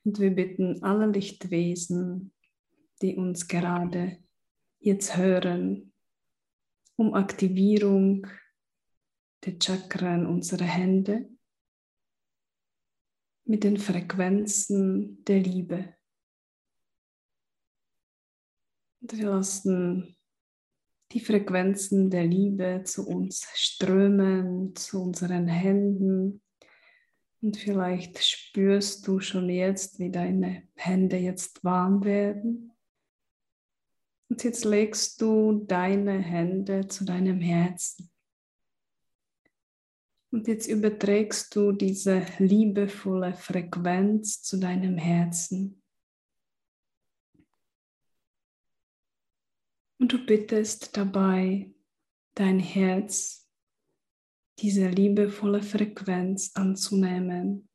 Und 0.05 0.21
wir 0.21 0.33
bitten 0.33 0.83
alle 0.83 1.07
Lichtwesen, 1.07 2.33
die 3.01 3.17
uns 3.17 3.49
gerade 3.49 4.19
jetzt 4.81 5.17
hören, 5.17 5.93
um 6.97 7.15
Aktivierung 7.15 8.27
der 9.45 9.55
Chakren 9.61 10.27
unserer 10.27 10.65
Hände 10.65 11.32
mit 13.45 13.65
den 13.65 13.77
Frequenzen 13.77 15.25
der 15.25 15.41
Liebe. 15.41 15.95
Und 19.01 19.17
wir 19.17 19.27
lassen 19.27 20.17
die 21.11 21.21
Frequenzen 21.21 22.09
der 22.09 22.25
Liebe 22.25 22.83
zu 22.85 23.07
uns 23.07 23.47
strömen, 23.55 24.75
zu 24.77 25.03
unseren 25.03 25.49
Händen, 25.49 26.41
Und 27.43 27.57
vielleicht 27.57 28.23
spürst 28.25 29.07
du 29.09 29.19
schon 29.19 29.51
jetzt, 29.51 29.99
wie 29.99 30.13
deine 30.13 30.69
Hände 30.77 31.17
jetzt 31.17 31.65
warm 31.65 32.05
werden. 32.05 32.73
Und 34.29 34.45
jetzt 34.45 34.65
legst 34.65 35.21
du 35.21 35.65
deine 35.67 36.21
Hände 36.21 36.87
zu 36.87 37.05
deinem 37.05 37.41
Herzen. 37.41 38.12
Und 40.33 40.49
jetzt 40.49 40.67
überträgst 40.67 41.55
du 41.55 41.73
diese 41.73 42.25
liebevolle 42.39 43.35
Frequenz 43.35 44.43
zu 44.43 44.59
deinem 44.59 44.97
Herzen. 44.97 45.83
Und 49.99 50.11
du 50.11 50.25
bittest 50.25 50.97
dabei 50.97 51.75
dein 52.35 52.59
Herz, 52.59 53.47
diese 54.59 54.89
liebevolle 54.89 55.63
Frequenz 55.63 56.53
anzunehmen. 56.55 57.69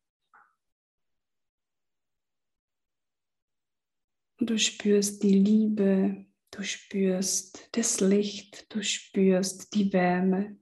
Und 4.39 4.49
du 4.49 4.57
spürst 4.57 5.21
die 5.21 5.37
Liebe, 5.37 6.25
du 6.49 6.63
spürst 6.63 7.69
das 7.73 7.99
Licht, 7.99 8.73
du 8.73 8.83
spürst 8.83 9.75
die 9.75 9.93
Wärme. 9.93 10.57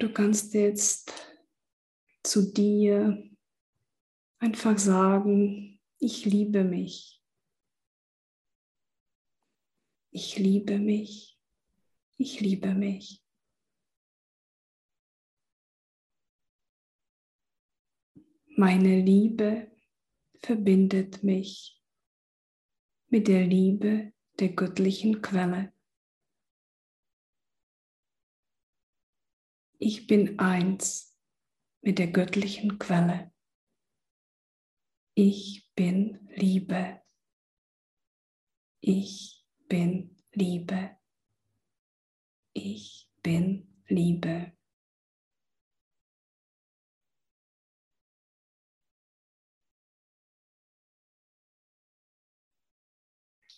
Du 0.00 0.10
kannst 0.10 0.54
jetzt 0.54 1.12
zu 2.22 2.50
dir 2.54 3.22
einfach 4.38 4.78
sagen, 4.78 5.78
ich 5.98 6.24
liebe 6.24 6.64
mich. 6.64 7.22
Ich 10.10 10.38
liebe 10.38 10.78
mich. 10.78 11.38
Ich 12.16 12.40
liebe 12.40 12.74
mich. 12.74 13.22
Meine 18.56 19.02
Liebe 19.02 19.70
verbindet 20.38 21.22
mich 21.22 21.78
mit 23.08 23.28
der 23.28 23.46
Liebe 23.46 24.14
der 24.38 24.48
göttlichen 24.48 25.20
Quelle. 25.20 25.74
Ich 29.82 30.06
bin 30.06 30.38
eins 30.38 31.18
mit 31.80 31.98
der 31.98 32.08
göttlichen 32.08 32.78
Quelle. 32.78 33.32
Ich 35.14 35.72
bin 35.74 36.28
Liebe. 36.34 37.00
Ich 38.82 39.42
bin 39.68 40.18
Liebe. 40.32 40.98
Ich 42.52 43.10
bin 43.22 43.82
Liebe. 43.88 44.52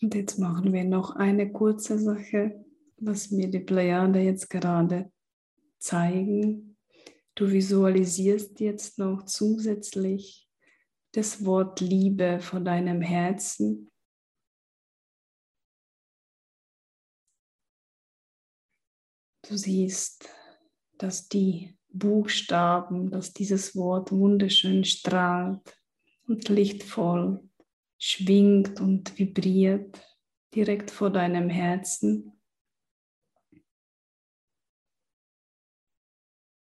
Und 0.01 0.15
jetzt 0.15 0.39
machen 0.39 0.73
wir 0.73 0.85
noch 0.85 1.17
eine 1.17 1.51
kurze 1.51 1.99
Sache, 1.99 2.65
was 2.99 3.33
mir 3.33 3.51
die 3.51 3.59
Plejade 3.59 4.21
jetzt 4.21 4.49
gerade 4.49 5.13
zeigen. 5.83 6.77
Du 7.35 7.51
visualisierst 7.51 8.61
jetzt 8.61 8.99
noch 8.99 9.25
zusätzlich 9.25 10.49
das 11.13 11.45
Wort 11.45 11.81
Liebe 11.81 12.41
vor 12.41 12.61
deinem 12.61 13.01
Herzen. 13.01 13.91
Du 19.49 19.57
siehst, 19.57 20.29
dass 20.99 21.29
die 21.29 21.77
Buchstaben, 21.89 23.11
dass 23.11 23.33
dieses 23.33 23.77
Wort 23.77 24.13
wunderschön 24.13 24.85
strahlt 24.85 25.79
und 26.27 26.49
lichtvoll 26.49 27.43
schwingt 27.99 28.81
und 28.81 29.17
vibriert 29.19 30.01
direkt 30.55 30.91
vor 30.91 31.11
deinem 31.11 31.49
Herzen. 31.49 32.42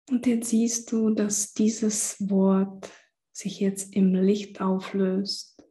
Und 0.09 0.27
jetzt 0.27 0.51
siehst 0.51 0.91
du, 0.93 1.11
dass 1.11 1.53
dieses 1.53 2.17
Wort 2.29 2.91
sich 3.33 3.61
jetzt 3.61 3.95
im 3.95 4.15
Licht 4.15 4.61
auflöst. 4.61 5.65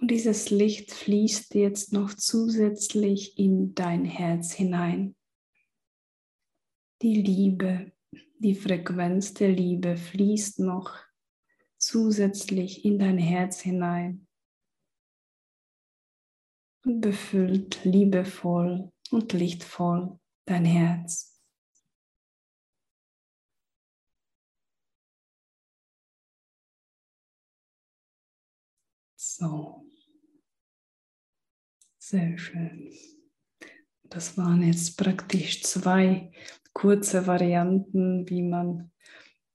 Und 0.00 0.10
dieses 0.10 0.50
Licht 0.50 0.92
fließt 0.92 1.54
jetzt 1.54 1.92
noch 1.92 2.14
zusätzlich 2.14 3.38
in 3.38 3.74
dein 3.74 4.04
Herz 4.04 4.52
hinein. 4.52 5.16
Die 7.02 7.20
Liebe, 7.20 7.92
die 8.38 8.54
Frequenz 8.54 9.34
der 9.34 9.50
Liebe 9.50 9.96
fließt 9.96 10.60
noch 10.60 10.96
zusätzlich 11.78 12.84
in 12.84 12.98
dein 12.98 13.18
Herz 13.18 13.60
hinein 13.60 14.26
und 16.84 17.00
befüllt 17.00 17.84
liebevoll 17.84 18.90
und 19.10 19.32
lichtvoll 19.32 20.18
dein 20.46 20.64
Herz. 20.64 21.29
So. 29.40 29.86
Sehr 31.98 32.36
schön. 32.36 32.92
Das 34.02 34.36
waren 34.36 34.62
jetzt 34.62 34.98
praktisch 34.98 35.62
zwei 35.62 36.30
kurze 36.74 37.26
Varianten, 37.26 38.28
wie 38.28 38.42
man 38.42 38.90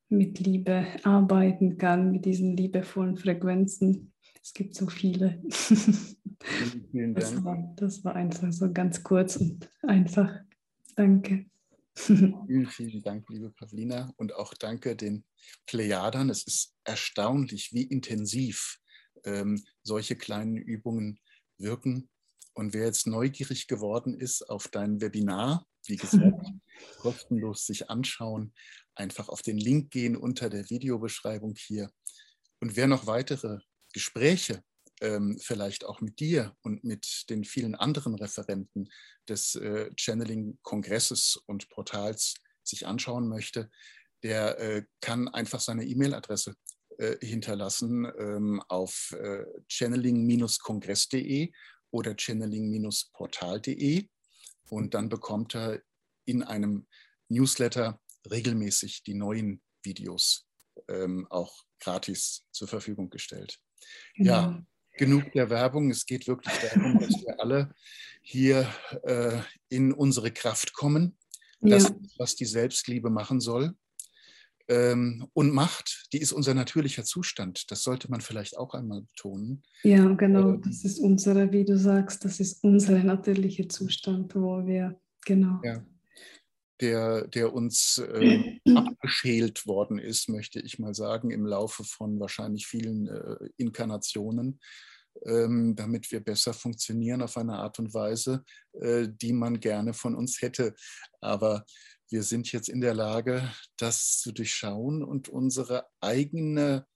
mit 0.09 0.39
Liebe 0.39 0.88
arbeiten 1.03 1.77
kann, 1.77 2.11
mit 2.11 2.25
diesen 2.25 2.57
liebevollen 2.57 3.15
Frequenzen. 3.15 4.11
Es 4.41 4.55
gibt 4.55 4.73
so 4.73 4.88
viele. 4.88 5.43
Vielen 5.49 7.13
Dank. 7.13 7.15
Das 7.15 7.43
war, 7.43 7.73
das 7.75 8.03
war 8.03 8.15
einfach 8.15 8.51
so 8.51 8.73
ganz 8.73 9.03
kurz 9.03 9.36
und 9.36 9.69
einfach. 9.83 10.33
Danke. 10.95 11.45
Vielen, 11.95 12.65
vielen 12.65 13.03
Dank, 13.03 13.29
liebe 13.29 13.51
Pavlina. 13.51 14.11
Und 14.17 14.33
auch 14.33 14.55
danke 14.55 14.95
den 14.95 15.23
Plejadern. 15.67 16.31
Es 16.31 16.47
ist 16.47 16.75
erstaunlich, 16.83 17.71
wie 17.71 17.83
intensiv 17.83 18.79
ähm, 19.26 19.63
solche 19.84 20.15
kleinen 20.15 20.57
Übungen 20.57 21.19
wirken. 21.57 22.09
Und 22.53 22.73
wer 22.73 22.86
jetzt 22.86 23.07
neugierig 23.07 23.67
geworden 23.67 24.17
ist 24.17 24.49
auf 24.49 24.67
dein 24.69 25.01
Webinar, 25.01 25.65
wie 25.86 25.97
gesagt, 25.97 26.47
kostenlos 26.99 27.65
sich 27.65 27.89
anschauen, 27.89 28.53
einfach 28.95 29.30
auf 29.30 29.41
den 29.41 29.57
Link 29.57 29.91
gehen 29.91 30.15
unter 30.15 30.49
der 30.49 30.69
Videobeschreibung 30.69 31.55
hier. 31.57 31.91
Und 32.61 32.76
wer 32.76 32.88
noch 32.88 33.07
weitere 33.07 33.59
Gespräche 33.93 34.63
ähm, 35.01 35.38
vielleicht 35.41 35.84
auch 35.84 36.01
mit 36.01 36.19
dir 36.19 36.55
und 36.61 36.84
mit 36.84 37.26
den 37.30 37.43
vielen 37.43 37.76
anderen 37.76 38.15
Referenten 38.15 38.89
des 39.28 39.55
äh, 39.55 39.91
Channeling-Kongresses 39.95 41.38
und 41.45 41.69
Portals 41.69 42.36
sich 42.63 42.88
anschauen 42.88 43.28
möchte, 43.28 43.69
der 44.23 44.59
äh, 44.59 44.86
kann 45.01 45.28
einfach 45.28 45.59
seine 45.59 45.86
E-Mail-Adresse 45.86 46.55
hinterlassen 47.21 48.05
ähm, 48.17 48.61
auf 48.67 49.15
äh, 49.19 49.45
channeling-kongress.de 49.67 51.51
oder 51.91 52.15
channeling-portal.de 52.15 54.07
und 54.69 54.93
dann 54.93 55.09
bekommt 55.09 55.55
er 55.55 55.81
in 56.25 56.43
einem 56.43 56.87
Newsletter 57.29 57.99
regelmäßig 58.29 59.03
die 59.03 59.13
neuen 59.13 59.61
Videos 59.83 60.47
ähm, 60.87 61.27
auch 61.29 61.65
gratis 61.79 62.45
zur 62.51 62.67
Verfügung 62.67 63.09
gestellt. 63.09 63.59
Genau. 64.15 64.31
Ja, 64.31 64.65
genug 64.97 65.31
der 65.33 65.49
Werbung. 65.49 65.89
Es 65.91 66.05
geht 66.05 66.27
wirklich 66.27 66.53
darum, 66.57 66.99
dass 66.99 67.09
wir 67.21 67.39
alle 67.39 67.73
hier 68.21 68.67
äh, 69.03 69.39
in 69.69 69.93
unsere 69.93 70.31
Kraft 70.31 70.73
kommen. 70.73 71.17
Das, 71.61 71.83
ja. 71.83 71.95
was 72.17 72.35
die 72.35 72.45
Selbstliebe 72.45 73.09
machen 73.09 73.39
soll. 73.39 73.75
Ähm, 74.68 75.28
und 75.34 75.53
Macht, 75.53 76.07
die 76.11 76.20
ist 76.20 76.32
unser 76.32 76.53
natürlicher 76.53 77.03
Zustand. 77.03 77.70
Das 77.70 77.84
sollte 77.84 78.09
man 78.09 78.22
vielleicht 78.22 78.57
auch 78.57 78.74
einmal 78.74 79.01
betonen. 79.01 79.63
Ja, 79.84 80.11
genau. 80.13 80.53
Ähm, 80.53 80.61
das 80.61 80.84
ist 80.84 80.99
unsere, 80.99 81.51
wie 81.51 81.66
du 81.66 81.78
sagst, 81.78 82.26
das 82.26 82.39
ist 82.39 82.63
unser 82.63 83.03
natürlicher 83.03 83.70
Zustand, 83.70 84.36
wo 84.36 84.66
wir, 84.66 84.99
genau. 85.24 85.61
Ja, 85.63 85.86
der, 86.82 87.28
der 87.28 87.53
uns 87.53 87.99
äh, 87.99 88.59
abgeschält 88.76 89.68
worden 89.68 89.99
ist, 89.99 90.30
möchte 90.30 90.59
ich 90.59 90.80
mal 90.80 90.95
sagen, 90.95 91.32
im 91.32 91.45
Laufe 91.45 91.84
von 91.84 92.20
wahrscheinlich 92.20 92.66
vielen 92.68 93.07
äh, 93.07 93.49
Inkarnationen. 93.57 94.59
Ähm, 95.26 95.78
damit 95.78 96.11
wir 96.11 96.20
besser 96.20 96.53
funktionieren 96.53 97.22
auf 97.22 97.38
eine 97.38 97.53
Art 97.53 97.80
und 97.80 97.93
Weise, 97.93 98.43
äh, 98.74 99.07
die 99.09 99.32
man 99.32 99.61
gerne 99.61 99.93
von 99.93 100.13
uns 100.13 100.41
hätte. 100.41 100.76
Aber 101.22 101.63
wir 102.16 102.24
sind 102.24 102.49
jetzt 102.53 102.70
in 102.70 102.80
der 102.80 102.93
Lage, 102.93 103.51
das 103.76 104.20
zu 104.20 104.32
durchschauen 104.32 105.03
und 105.03 105.28
unsere 105.28 105.86
eigene 105.99 106.88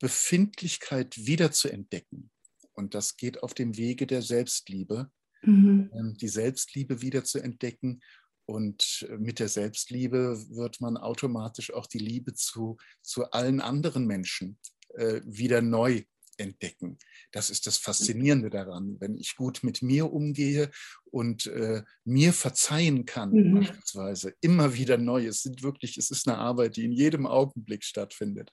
Befindlichkeit 0.00 1.16
wieder 1.16 1.52
zu 1.52 1.68
entdecken. 1.68 2.32
Und 2.72 2.94
das 2.94 3.16
geht 3.16 3.44
auf 3.44 3.54
dem 3.54 3.76
Wege 3.76 4.08
der 4.08 4.22
Selbstliebe, 4.22 5.08
mhm. 5.42 5.88
Ähm, 5.94 6.16
die 6.20 6.26
Selbstliebe 6.26 7.00
wieder 7.00 7.22
zu 7.22 7.38
entdecken. 7.38 8.00
Und 8.44 9.06
äh, 9.08 9.18
mit 9.18 9.38
der 9.38 9.48
Selbstliebe 9.48 10.36
wird 10.50 10.80
man 10.80 10.96
automatisch 10.96 11.72
auch 11.72 11.86
die 11.86 12.00
Liebe 12.00 12.34
zu, 12.34 12.76
zu 13.02 13.30
allen 13.30 13.60
anderen 13.60 14.04
Menschen 14.04 14.58
äh, 14.94 15.20
wieder 15.24 15.62
neu 15.62 16.02
entdecken. 16.38 16.98
Das 17.32 17.50
ist 17.50 17.66
das 17.66 17.78
Faszinierende 17.78 18.50
daran. 18.50 18.96
Wenn 19.00 19.16
ich 19.16 19.36
gut 19.36 19.62
mit 19.62 19.82
mir 19.82 20.12
umgehe 20.12 20.70
und 21.10 21.46
äh, 21.46 21.82
mir 22.04 22.32
verzeihen 22.32 23.04
kann, 23.06 23.30
mhm. 23.30 23.54
beispielsweise, 23.60 24.34
immer 24.40 24.74
wieder 24.74 24.98
neu, 24.98 25.26
es 25.26 25.42
sind 25.42 25.62
wirklich, 25.62 25.96
es 25.96 26.10
ist 26.10 26.28
eine 26.28 26.38
Arbeit, 26.38 26.76
die 26.76 26.84
in 26.84 26.92
jedem 26.92 27.26
Augenblick 27.26 27.84
stattfindet, 27.84 28.50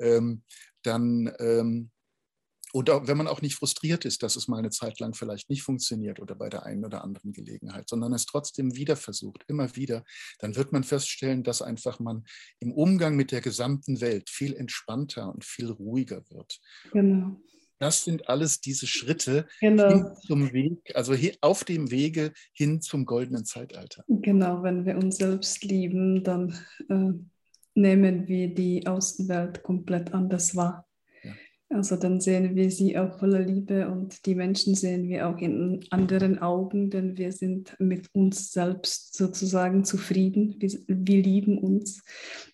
ähm, 0.00 0.42
dann 0.82 1.32
ähm, 1.38 1.90
oder 2.72 3.06
wenn 3.06 3.16
man 3.18 3.28
auch 3.28 3.42
nicht 3.42 3.54
frustriert 3.54 4.04
ist, 4.04 4.22
dass 4.22 4.36
es 4.36 4.48
mal 4.48 4.58
eine 4.58 4.70
Zeit 4.70 4.98
lang 4.98 5.14
vielleicht 5.14 5.50
nicht 5.50 5.62
funktioniert 5.62 6.20
oder 6.20 6.34
bei 6.34 6.48
der 6.48 6.64
einen 6.64 6.84
oder 6.84 7.04
anderen 7.04 7.32
Gelegenheit, 7.32 7.88
sondern 7.88 8.12
es 8.14 8.26
trotzdem 8.26 8.74
wieder 8.74 8.96
versucht, 8.96 9.44
immer 9.46 9.76
wieder, 9.76 10.04
dann 10.38 10.56
wird 10.56 10.72
man 10.72 10.82
feststellen, 10.82 11.42
dass 11.42 11.62
einfach 11.62 12.00
man 12.00 12.24
im 12.60 12.72
Umgang 12.72 13.14
mit 13.14 13.30
der 13.30 13.42
gesamten 13.42 14.00
Welt 14.00 14.30
viel 14.30 14.54
entspannter 14.54 15.32
und 15.32 15.44
viel 15.44 15.70
ruhiger 15.70 16.22
wird. 16.30 16.60
Genau. 16.92 17.36
Das 17.78 18.04
sind 18.04 18.28
alles 18.28 18.60
diese 18.60 18.86
Schritte 18.86 19.48
genau. 19.60 20.14
zum 20.26 20.52
Weg, 20.52 20.94
also 20.94 21.14
auf 21.40 21.64
dem 21.64 21.90
Wege 21.90 22.32
hin 22.52 22.80
zum 22.80 23.04
goldenen 23.04 23.44
Zeitalter. 23.44 24.04
Genau, 24.06 24.62
wenn 24.62 24.86
wir 24.86 24.96
uns 24.96 25.16
selbst 25.16 25.64
lieben, 25.64 26.22
dann 26.22 26.56
äh, 26.88 27.10
nehmen 27.74 28.28
wir 28.28 28.54
die 28.54 28.86
Außenwelt 28.86 29.64
komplett 29.64 30.14
anders 30.14 30.54
wahr. 30.54 30.86
Also 31.72 31.96
dann 31.96 32.20
sehen 32.20 32.54
wir 32.54 32.70
sie 32.70 32.98
auch 32.98 33.18
voller 33.18 33.40
Liebe 33.40 33.88
und 33.88 34.26
die 34.26 34.34
Menschen 34.34 34.74
sehen 34.74 35.08
wir 35.08 35.28
auch 35.28 35.38
in 35.38 35.84
anderen 35.90 36.38
Augen, 36.38 36.90
denn 36.90 37.16
wir 37.16 37.32
sind 37.32 37.74
mit 37.78 38.08
uns 38.12 38.52
selbst 38.52 39.14
sozusagen 39.16 39.84
zufrieden. 39.84 40.56
Wir, 40.58 40.70
wir 40.86 41.22
lieben 41.22 41.58
uns 41.58 42.04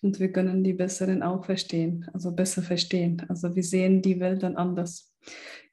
und 0.01 0.19
wir 0.19 0.31
können 0.31 0.63
die 0.63 0.73
Besseren 0.73 1.21
auch 1.21 1.43
verstehen, 1.45 2.09
also 2.13 2.31
besser 2.31 2.61
verstehen. 2.61 3.25
Also 3.27 3.55
wir 3.55 3.63
sehen 3.63 4.01
die 4.01 4.19
Welt 4.19 4.43
dann 4.43 4.55
anders. 4.55 5.13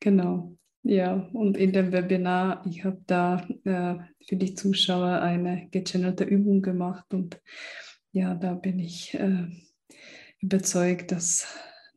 Genau. 0.01 0.57
Ja, 0.83 1.29
und 1.33 1.57
in 1.57 1.73
dem 1.73 1.93
Webinar, 1.93 2.65
ich 2.67 2.85
habe 2.85 3.01
da 3.07 3.47
äh, 3.65 3.97
für 4.25 4.37
die 4.37 4.55
Zuschauer 4.55 5.21
eine 5.21 5.69
gechannelte 5.71 6.25
Übung 6.25 6.63
gemacht 6.63 7.13
und 7.13 7.41
ja, 8.13 8.35
da 8.35 8.55
bin 8.55 8.79
ich 8.79 9.15
äh, 9.15 9.47
überzeugt, 10.41 11.13
dass, 11.13 11.47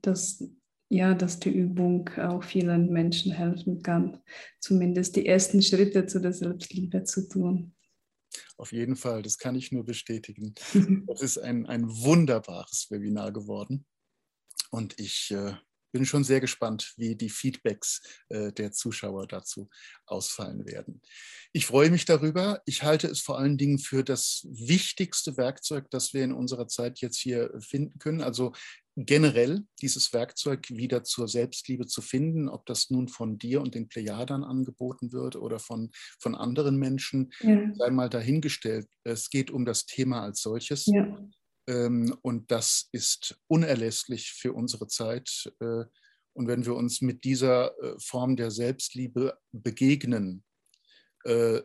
dass 0.02 0.43
ja, 0.90 1.14
dass 1.14 1.40
die 1.40 1.52
Übung 1.52 2.10
auch 2.18 2.44
vielen 2.44 2.92
Menschen 2.92 3.32
helfen 3.32 3.82
kann, 3.84 4.22
zumindest 4.60 5.16
die 5.16 5.28
ersten 5.28 5.62
Schritte 5.62 6.08
zu 6.08 6.20
der 6.20 6.34
Selbstliebe 6.34 7.04
zu 7.04 7.30
tun. 7.30 7.76
Auf 8.58 8.72
jeden 8.72 8.96
Fall, 8.96 9.22
das 9.22 9.38
kann 9.38 9.56
ich 9.56 9.72
nur 9.72 9.86
bestätigen. 9.86 10.54
Es 11.08 11.22
ist 11.22 11.38
ein, 11.38 11.66
ein 11.68 11.88
wunderbares 11.88 12.88
Webinar 12.90 13.32
geworden. 13.32 13.86
Und 14.72 15.00
ich 15.00 15.32
äh, 15.32 15.54
bin 15.92 16.06
schon 16.06 16.24
sehr 16.24 16.40
gespannt, 16.40 16.94
wie 16.98 17.16
die 17.16 17.30
Feedbacks 17.30 18.02
äh, 18.30 18.52
der 18.52 18.72
Zuschauer 18.72 19.28
dazu 19.28 19.70
ausfallen 20.06 20.66
werden. 20.66 21.02
Ich 21.52 21.66
freue 21.66 21.90
mich 21.90 22.06
darüber. 22.06 22.62
Ich 22.66 22.84
halte 22.84 23.08
es 23.08 23.22
vor 23.22 23.40
allen 23.40 23.58
Dingen 23.58 23.80
für 23.80 24.04
das 24.04 24.46
wichtigste 24.50 25.38
Werkzeug, 25.38 25.90
das 25.90 26.14
wir 26.14 26.24
in 26.24 26.34
unserer 26.34 26.68
Zeit 26.68 27.00
jetzt 27.00 27.18
hier 27.18 27.52
finden 27.60 28.00
können. 28.00 28.22
Also 28.22 28.54
generell 29.06 29.66
dieses 29.82 30.14
Werkzeug 30.14 30.70
wieder 30.70 31.04
zur 31.04 31.28
Selbstliebe 31.28 31.86
zu 31.86 32.02
finden, 32.02 32.50
ob 32.50 32.66
das 32.66 32.90
nun 32.90 33.08
von 33.08 33.38
dir 33.38 33.62
und 33.62 33.76
den 33.76 33.88
Plejadern 33.88 34.44
angeboten 34.44 35.12
wird 35.12 35.36
oder 35.36 35.60
von, 35.60 35.92
von 36.20 36.36
anderen 36.36 36.78
Menschen, 36.78 37.32
ja. 37.40 37.60
sei 37.74 37.90
mal 37.92 38.10
dahingestellt. 38.10 38.88
Es 39.04 39.30
geht 39.30 39.52
um 39.52 39.66
das 39.66 39.86
Thema 39.86 40.22
als 40.22 40.42
solches. 40.42 40.86
Ja. 40.88 41.18
Ähm, 41.70 42.15
und 42.24 42.51
das 42.51 42.89
ist 42.91 43.39
unerlässlich 43.47 44.32
für 44.34 44.53
unsere 44.53 44.88
Zeit. 44.88 45.53
Äh, 45.59 45.86
und 46.34 46.47
wenn 46.47 46.65
wir 46.65 46.76
uns 46.76 47.01
mit 47.01 47.24
dieser 47.24 47.78
äh, 47.80 47.95
Form 47.99 48.36
der 48.36 48.49
Selbstliebe 48.49 49.38
begegnen, 49.51 50.43
äh, 51.26 51.61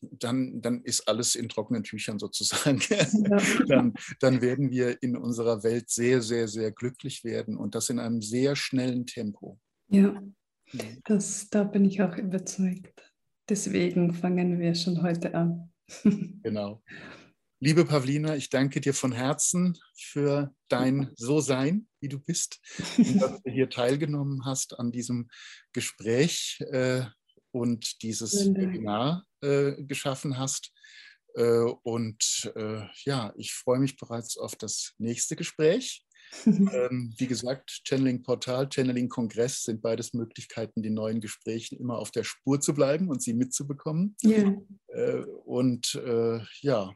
dann, 0.00 0.60
dann 0.60 0.82
ist 0.82 1.08
alles 1.08 1.34
in 1.34 1.48
trockenen 1.48 1.82
Tüchern 1.82 2.18
sozusagen. 2.18 2.80
Dann, 3.66 3.94
dann 4.20 4.42
werden 4.42 4.70
wir 4.70 5.02
in 5.02 5.16
unserer 5.16 5.62
Welt 5.62 5.88
sehr, 5.88 6.20
sehr, 6.20 6.48
sehr 6.48 6.70
glücklich 6.70 7.24
werden 7.24 7.56
und 7.56 7.74
das 7.74 7.88
in 7.88 7.98
einem 7.98 8.20
sehr 8.20 8.56
schnellen 8.56 9.06
Tempo. 9.06 9.58
Ja, 9.88 10.22
das, 11.04 11.48
da 11.48 11.64
bin 11.64 11.86
ich 11.86 12.02
auch 12.02 12.16
überzeugt. 12.18 13.10
Deswegen 13.48 14.12
fangen 14.12 14.60
wir 14.60 14.74
schon 14.74 15.02
heute 15.02 15.34
an. 15.34 15.72
genau. 16.42 16.82
Liebe 17.60 17.84
Pavlina, 17.84 18.36
ich 18.36 18.50
danke 18.50 18.80
dir 18.80 18.94
von 18.94 19.12
Herzen 19.12 19.78
für 19.96 20.54
dein 20.68 21.12
So-Sein, 21.16 21.88
wie 22.00 22.08
du 22.08 22.18
bist, 22.18 22.60
und 22.98 23.22
dass 23.22 23.42
du 23.42 23.50
hier 23.50 23.70
teilgenommen 23.70 24.44
hast 24.44 24.78
an 24.78 24.92
diesem 24.92 25.28
Gespräch. 25.72 26.58
Äh, 26.70 27.04
und 27.54 28.02
dieses 28.02 28.52
Webinar 28.52 29.24
äh, 29.40 29.74
geschaffen 29.84 30.38
hast. 30.38 30.72
Äh, 31.34 31.70
und 31.82 32.52
äh, 32.56 32.82
ja, 33.04 33.32
ich 33.36 33.54
freue 33.54 33.78
mich 33.78 33.96
bereits 33.96 34.36
auf 34.36 34.56
das 34.56 34.94
nächste 34.98 35.36
Gespräch. 35.36 36.04
ähm, 36.46 37.14
wie 37.16 37.28
gesagt, 37.28 37.82
Channeling 37.86 38.24
Portal, 38.24 38.68
Channeling 38.68 39.08
Kongress 39.08 39.62
sind 39.62 39.82
beides 39.82 40.14
Möglichkeiten, 40.14 40.82
den 40.82 40.94
neuen 40.94 41.20
Gesprächen 41.20 41.78
immer 41.78 41.98
auf 41.98 42.10
der 42.10 42.24
Spur 42.24 42.60
zu 42.60 42.74
bleiben 42.74 43.08
und 43.08 43.22
sie 43.22 43.34
mitzubekommen. 43.34 44.16
Yeah. 44.24 44.56
Äh, 44.88 45.22
und 45.44 45.94
äh, 45.94 46.40
ja, 46.60 46.92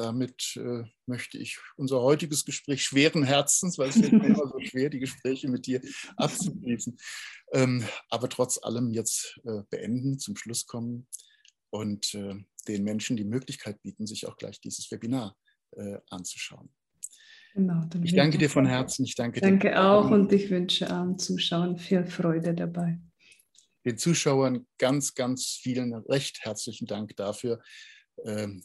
damit 0.00 0.56
äh, 0.56 0.84
möchte 1.06 1.38
ich 1.38 1.58
unser 1.76 2.00
heutiges 2.00 2.44
Gespräch 2.44 2.82
schweren 2.82 3.22
Herzens, 3.22 3.76
weil 3.78 3.90
es 3.90 3.96
ist 3.96 4.12
immer 4.12 4.34
so 4.34 4.58
schwer, 4.60 4.88
die 4.88 4.98
Gespräche 4.98 5.48
mit 5.48 5.66
dir 5.66 5.80
abzuschließen, 6.16 6.98
ähm, 7.52 7.84
aber 8.08 8.28
trotz 8.28 8.58
allem 8.62 8.90
jetzt 8.90 9.38
äh, 9.44 9.62
beenden, 9.68 10.18
zum 10.18 10.36
Schluss 10.36 10.66
kommen 10.66 11.06
und 11.70 12.14
äh, 12.14 12.34
den 12.66 12.84
Menschen 12.84 13.16
die 13.16 13.24
Möglichkeit 13.24 13.82
bieten, 13.82 14.06
sich 14.06 14.26
auch 14.26 14.36
gleich 14.36 14.60
dieses 14.60 14.90
Webinar 14.90 15.36
äh, 15.72 15.98
anzuschauen. 16.08 16.70
Genau, 17.54 17.84
ich 18.02 18.14
danke 18.14 18.38
dir 18.38 18.48
von 18.48 18.64
Herzen. 18.64 19.04
Ich 19.04 19.16
danke, 19.16 19.40
danke 19.40 19.70
dir. 19.70 19.84
auch 19.84 20.10
und 20.10 20.32
ich 20.32 20.50
wünsche 20.50 20.88
allen 20.88 21.18
Zuschauern 21.18 21.76
viel 21.76 22.06
Freude 22.06 22.54
dabei. 22.54 23.00
Den 23.84 23.98
Zuschauern 23.98 24.66
ganz, 24.78 25.14
ganz 25.14 25.58
vielen 25.60 25.92
recht 25.94 26.44
herzlichen 26.44 26.86
Dank 26.86 27.16
dafür, 27.16 27.60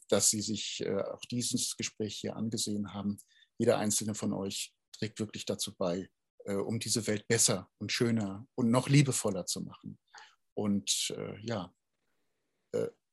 dass 0.09 0.29
Sie 0.29 0.41
sich 0.41 0.81
äh, 0.85 1.01
auch 1.01 1.21
dieses 1.31 1.75
Gespräch 1.77 2.17
hier 2.17 2.35
angesehen 2.35 2.93
haben. 2.93 3.17
Jeder 3.57 3.77
einzelne 3.77 4.15
von 4.15 4.33
euch 4.33 4.73
trägt 4.91 5.19
wirklich 5.19 5.45
dazu 5.45 5.73
bei, 5.75 6.09
äh, 6.45 6.55
um 6.55 6.79
diese 6.79 7.07
Welt 7.07 7.27
besser 7.27 7.69
und 7.77 7.91
schöner 7.91 8.47
und 8.55 8.69
noch 8.69 8.89
liebevoller 8.89 9.45
zu 9.45 9.61
machen. 9.61 9.99
Und 10.53 11.13
äh, 11.17 11.39
ja, 11.45 11.73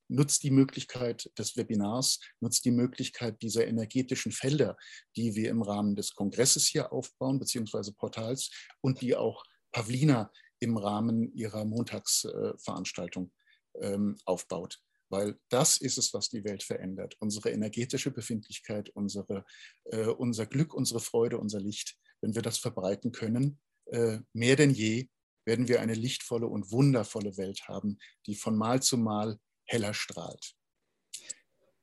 nutzt 0.08 0.42
die 0.42 0.50
Möglichkeit 0.50 1.30
des 1.38 1.56
Webinars, 1.56 2.20
nutzt 2.40 2.64
die 2.64 2.70
Möglichkeit 2.70 3.40
dieser 3.42 3.66
energetischen 3.66 4.32
Felder, 4.32 4.76
die 5.16 5.34
wir 5.34 5.50
im 5.50 5.62
Rahmen 5.62 5.96
des 5.96 6.14
Kongresses 6.14 6.66
hier 6.66 6.92
aufbauen, 6.92 7.38
beziehungsweise 7.38 7.92
Portals 7.94 8.50
und 8.80 9.00
die 9.00 9.16
auch 9.16 9.44
Pavlina 9.72 10.30
im 10.60 10.76
Rahmen 10.76 11.32
ihrer 11.34 11.64
Montagsveranstaltung 11.64 13.32
ähm, 13.80 14.16
aufbaut 14.24 14.80
weil 15.12 15.38
das 15.50 15.76
ist 15.76 15.98
es, 15.98 16.14
was 16.14 16.30
die 16.30 16.42
Welt 16.42 16.62
verändert. 16.62 17.16
Unsere 17.20 17.50
energetische 17.50 18.10
Befindlichkeit, 18.10 18.88
unsere, 18.90 19.44
äh, 19.84 20.06
unser 20.06 20.46
Glück, 20.46 20.72
unsere 20.72 21.00
Freude, 21.00 21.38
unser 21.38 21.60
Licht. 21.60 21.98
Wenn 22.22 22.34
wir 22.34 22.40
das 22.40 22.56
verbreiten 22.56 23.12
können, 23.12 23.60
äh, 23.86 24.18
mehr 24.32 24.56
denn 24.56 24.70
je 24.70 25.08
werden 25.44 25.68
wir 25.68 25.80
eine 25.80 25.94
lichtvolle 25.94 26.46
und 26.46 26.70
wundervolle 26.70 27.36
Welt 27.36 27.68
haben, 27.68 27.98
die 28.26 28.34
von 28.34 28.56
Mal 28.56 28.80
zu 28.80 28.96
Mal 28.96 29.38
heller 29.66 29.92
strahlt. 29.92 30.54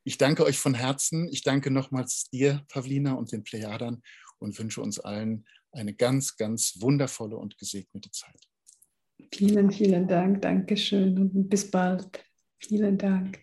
Ich 0.03 0.17
danke 0.17 0.43
euch 0.43 0.57
von 0.57 0.73
Herzen. 0.73 1.27
Ich 1.31 1.43
danke 1.43 1.69
nochmals 1.69 2.29
dir, 2.31 2.65
Pavlina, 2.67 3.13
und 3.13 3.31
den 3.31 3.43
Plejadern 3.43 4.01
und 4.39 4.57
wünsche 4.57 4.81
uns 4.81 4.99
allen 4.99 5.45
eine 5.71 5.93
ganz, 5.93 6.35
ganz 6.35 6.81
wundervolle 6.81 7.37
und 7.37 7.59
gesegnete 7.59 8.09
Zeit. 8.09 8.41
Vielen, 9.31 9.71
vielen 9.71 10.07
Dank. 10.07 10.41
Dankeschön 10.41 11.19
und 11.19 11.49
bis 11.49 11.69
bald. 11.69 12.28
Vielen 12.59 12.97
Dank. 12.97 13.39